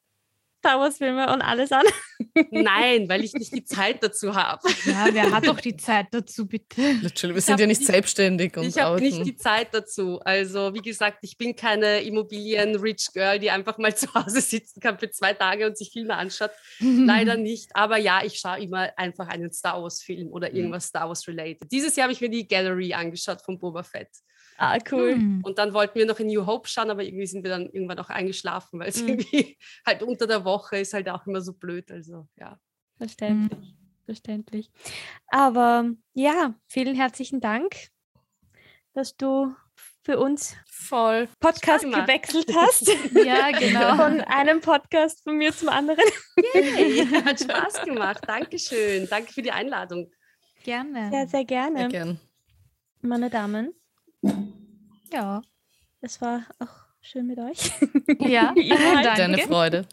Star 0.65 0.81
Wars 0.81 0.97
Filme 0.97 1.31
und 1.31 1.43
alles 1.43 1.73
an? 1.73 1.85
Nein, 2.51 3.07
weil 3.07 3.23
ich 3.23 3.35
nicht 3.35 3.53
die 3.55 3.65
Zeit 3.65 4.03
dazu 4.03 4.35
habe. 4.35 4.67
Ja, 4.87 5.09
wer 5.12 5.31
hat 5.31 5.47
doch 5.47 5.61
die 5.61 5.77
Zeit 5.77 6.07
dazu, 6.11 6.47
bitte? 6.47 6.81
Literally, 7.03 7.35
wir 7.35 7.41
hab 7.43 7.45
sind 7.45 7.61
ja 7.61 7.67
nicht 7.67 7.83
die- 7.83 7.85
selbstständig 7.85 8.57
und 8.57 8.65
Ich 8.65 8.79
habe 8.79 8.99
nicht 8.99 9.27
die 9.27 9.37
Zeit 9.37 9.69
dazu. 9.73 10.21
Also, 10.25 10.73
wie 10.73 10.81
gesagt, 10.81 11.19
ich 11.21 11.37
bin 11.37 11.55
keine 11.55 12.01
Immobilien-Rich-Girl, 12.01 13.39
die 13.41 13.51
einfach 13.51 13.77
mal 13.77 13.95
zu 13.97 14.12
Hause 14.15 14.41
sitzen 14.41 14.81
kann 14.81 14.99
für 14.99 15.11
zwei 15.11 15.35
Tage 15.35 15.67
und 15.67 15.77
sich 15.77 15.91
Filme 15.93 16.17
anschaut. 16.17 16.51
Leider 16.81 17.37
nicht. 17.37 17.77
Aber 17.77 17.99
ja, 17.99 18.23
ich 18.25 18.39
schaue 18.39 18.61
immer 18.61 18.91
einfach 18.97 19.29
einen 19.29 19.53
Star 19.53 19.83
Wars-Film 19.83 20.29
oder 20.29 20.51
irgendwas 20.55 20.87
Star 20.87 21.09
Wars-related. 21.09 21.71
Dieses 21.71 21.95
Jahr 21.95 22.05
habe 22.05 22.15
ich 22.15 22.23
mir 22.23 22.31
die 22.31 22.49
Gallery 22.49 22.95
angeschaut 22.95 23.43
von 23.43 23.59
Boba 23.59 23.83
Fett. 23.83 24.09
Ah, 24.57 24.79
cool. 24.93 25.15
Hm. 25.15 25.41
Und 25.45 25.59
dann 25.59 25.75
wollten 25.75 25.99
wir 25.99 26.07
noch 26.07 26.21
in 26.21 26.29
New 26.29 26.47
Hope 26.47 26.69
schauen, 26.69 26.91
aber 26.91 27.03
irgendwie 27.03 27.27
sind 27.27 27.43
wir 27.43 27.51
dann 27.51 27.67
irgendwann 27.71 27.99
auch 27.99 28.09
eingeschlafen, 28.11 28.79
weil 28.81 28.89
es 28.89 29.03
Mhm. 29.03 29.09
irgendwie 29.09 29.59
halt 29.87 30.03
unter 30.03 30.27
der 30.27 30.45
Woche 30.45 30.79
ist 30.79 30.95
halt 30.95 31.09
auch 31.09 31.27
immer 31.27 31.41
so 31.41 31.53
blöd. 31.55 31.91
Also, 31.91 32.29
ja. 32.37 32.59
Verständlich. 32.97 33.75
Verständlich. 34.05 34.71
Aber 35.29 35.91
ja, 36.13 36.55
vielen 36.69 36.95
herzlichen 36.95 37.41
Dank, 37.41 37.75
dass 38.93 39.17
du 39.17 39.55
für 40.03 40.19
uns 40.19 40.55
Voll. 40.71 41.29
Podcast 41.41 41.85
gemacht. 41.85 42.07
gewechselt 42.07 42.51
hast. 42.55 42.87
Ja, 43.25 43.51
genau. 43.51 43.97
Von 43.97 44.21
einem 44.21 44.61
Podcast 44.61 45.23
von 45.25 45.39
mir 45.39 45.53
zum 45.53 45.71
anderen. 45.71 46.05
Hey, 46.53 47.07
hat 47.25 47.41
Spaß 47.41 47.83
gemacht. 47.85 48.23
Dankeschön. 48.27 49.09
Danke 49.09 49.33
für 49.33 49.41
die 49.43 49.51
Einladung. 49.51 50.11
Gerne. 50.63 51.11
Sehr, 51.11 51.27
sehr 51.29 51.45
gerne. 51.47 51.81
Ja, 51.83 51.89
gern. 51.89 52.21
Meine 53.01 53.31
Damen, 53.31 53.73
Ja. 55.12 55.43
es 56.01 56.20
war 56.20 56.43
auch 56.59 56.68
schön 57.01 57.27
mit 57.27 57.39
euch. 57.39 57.70
Ja, 58.20 58.55
halt. 58.95 59.18
Deine. 59.18 59.39
Freude. 59.39 59.87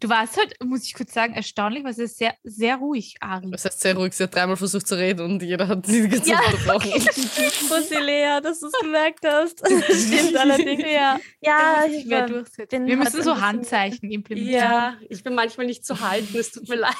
Du 0.00 0.08
warst 0.08 0.36
halt, 0.36 0.54
muss 0.64 0.84
ich 0.84 0.94
kurz 0.94 1.14
sagen, 1.14 1.34
erstaunlich, 1.34 1.84
weil 1.84 1.92
es 1.92 1.98
ist 1.98 2.18
sehr, 2.18 2.34
sehr 2.42 2.76
ruhig, 2.76 3.14
Ari. 3.20 3.50
Das 3.52 3.64
heißt, 3.64 3.80
sehr 3.80 3.94
ruhig. 3.96 4.12
Sie 4.14 4.24
hat 4.24 4.34
dreimal 4.34 4.56
versucht 4.56 4.86
zu 4.88 4.96
reden 4.98 5.20
und 5.20 5.42
jeder 5.42 5.68
hat 5.68 5.86
sie 5.86 6.08
Zeit 6.08 6.26
Ja, 6.26 6.40
unterbrochen. 6.40 6.90
Pussy 6.90 7.94
Lea, 8.04 8.40
dass 8.42 8.58
du 8.60 8.66
es 8.66 8.72
gemerkt 8.80 9.24
hast. 9.24 9.60
Das 9.62 10.02
stimmt 10.02 10.36
allerdings. 10.36 10.82
Ja, 10.82 11.20
Ja, 11.40 11.84
ich 11.88 12.04
mehr 12.06 12.26
durchsetzen. 12.26 12.66
bin 12.70 12.86
Wir 12.86 12.96
halt 12.96 13.04
müssen 13.14 13.18
ein 13.18 13.22
so 13.36 13.40
Handzeichen 13.40 14.10
implementieren. 14.10 14.60
Ja, 14.60 14.96
ich 15.08 15.22
bin 15.22 15.34
manchmal 15.36 15.66
nicht 15.66 15.84
zu 15.86 16.00
halten. 16.00 16.36
Es 16.36 16.50
tut 16.50 16.68
mir 16.68 16.76
leid. 16.76 16.94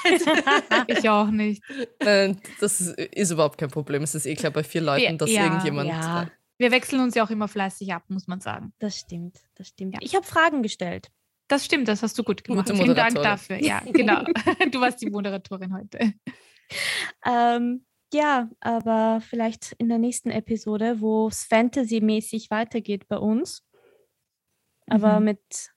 Ich 0.87 1.09
auch 1.09 1.27
nicht. 1.27 1.61
Nein, 2.01 2.39
das 2.61 2.79
ist, 2.79 2.97
ist 2.97 3.31
überhaupt 3.31 3.57
kein 3.57 3.69
Problem. 3.69 4.03
Es 4.03 4.15
ist 4.15 4.25
eh 4.25 4.35
klar 4.35 4.51
bei 4.53 4.63
vier 4.63 4.81
Leuten, 4.81 5.17
dass 5.17 5.29
Ja, 5.29 5.43
irgendjemand. 5.45 5.89
ja. 5.89 6.27
Wir 6.57 6.71
wechseln 6.71 7.01
uns 7.01 7.15
ja 7.15 7.23
auch 7.25 7.29
immer 7.29 7.47
fleißig 7.47 7.93
ab, 7.93 8.03
muss 8.09 8.27
man 8.27 8.39
sagen. 8.39 8.73
das 8.79 8.97
stimmt, 8.99 9.39
das 9.55 9.69
stimmt. 9.69 9.93
Ja. 9.95 9.99
Ich 10.01 10.15
habe 10.15 10.25
Fragen 10.25 10.61
gestellt. 10.63 11.09
Das 11.47 11.65
stimmt, 11.65 11.87
das 11.87 12.01
hast 12.03 12.17
du 12.17 12.23
gut 12.23 12.43
gemacht. 12.43 12.67
Gute 12.67 12.81
Vielen 12.81 12.95
Dank 12.95 13.15
dafür. 13.15 13.57
Ja, 13.61 13.79
genau. 13.85 14.23
Du 14.71 14.79
warst 14.79 15.01
die 15.01 15.09
Moderatorin 15.09 15.73
heute. 15.73 16.13
Ähm, 17.25 17.85
ja, 18.13 18.49
aber 18.59 19.21
vielleicht 19.21 19.73
in 19.77 19.89
der 19.89 19.97
nächsten 19.97 20.29
Episode, 20.29 21.01
wo 21.01 21.27
es 21.27 21.43
fantasymäßig 21.43 22.49
weitergeht 22.51 23.07
bei 23.07 23.17
uns, 23.17 23.63
aber 24.87 25.19
Mhm. 25.19 25.25
mit 25.25 25.71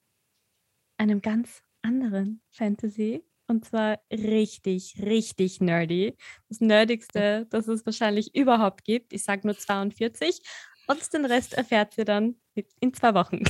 einem 0.98 1.20
ganz 1.22 1.62
anderen 1.82 2.42
Fantasy. 2.50 3.24
Und 3.48 3.64
zwar 3.64 3.98
richtig, 4.10 4.96
richtig 5.00 5.60
nerdy. 5.60 6.16
Das 6.48 6.60
Nerdigste, 6.60 7.46
das 7.50 7.68
es 7.68 7.86
wahrscheinlich 7.86 8.34
überhaupt 8.34 8.84
gibt. 8.84 9.12
Ich 9.12 9.24
sage 9.24 9.46
nur 9.46 9.56
42. 9.56 10.40
Und 10.88 11.12
den 11.12 11.24
Rest 11.24 11.54
erfährt 11.54 11.96
ihr 11.98 12.04
dann 12.04 12.36
in 12.80 12.94
zwei 12.94 13.14
Wochen. 13.14 13.42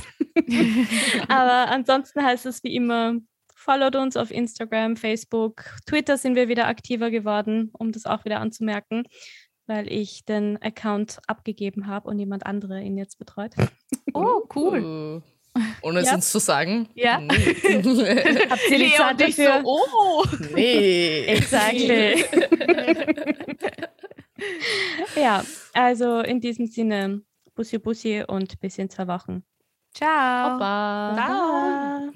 Aber 1.27 1.71
ansonsten 1.71 2.23
heißt 2.23 2.45
es 2.45 2.63
wie 2.63 2.75
immer, 2.75 3.15
followt 3.55 3.95
uns 3.95 4.17
auf 4.17 4.31
Instagram, 4.31 4.97
Facebook, 4.97 5.65
Twitter 5.85 6.17
sind 6.17 6.35
wir 6.35 6.47
wieder 6.47 6.67
aktiver 6.67 7.11
geworden, 7.11 7.71
um 7.73 7.91
das 7.91 8.05
auch 8.05 8.25
wieder 8.25 8.39
anzumerken, 8.39 9.03
weil 9.65 9.91
ich 9.91 10.25
den 10.25 10.61
Account 10.61 11.19
abgegeben 11.27 11.87
habe 11.87 12.07
und 12.09 12.19
jemand 12.19 12.45
andere 12.45 12.81
ihn 12.81 12.97
jetzt 12.97 13.19
betreut. 13.19 13.53
Oh, 14.13 14.43
cool. 14.55 15.21
Ohne 15.81 15.99
es 16.01 16.07
Ja. 16.07 16.15
uns 16.15 16.31
zu 16.31 16.39
sagen. 16.39 16.89
Ja. 16.95 17.19
Nee. 17.19 17.33
Habt 18.49 18.69
ihr 18.69 18.91
Zeit 18.95 19.11
und 19.11 19.21
ich 19.27 19.35
dafür? 19.35 19.61
so, 19.63 19.65
oh. 19.65 20.25
nee. 20.53 21.25
Exactly. 21.25 22.25
ja, 25.15 25.43
also 25.73 26.19
in 26.21 26.39
diesem 26.39 26.67
Sinne, 26.67 27.21
Bussi 27.55 27.79
Bussi 27.79 28.23
und 28.27 28.59
bis 28.59 28.77
in 28.77 28.89
zwei 28.89 29.07
Wochen. 29.07 29.43
Ciao. 29.93 30.59
Baba. 30.59 31.15
Baba. 31.15 32.11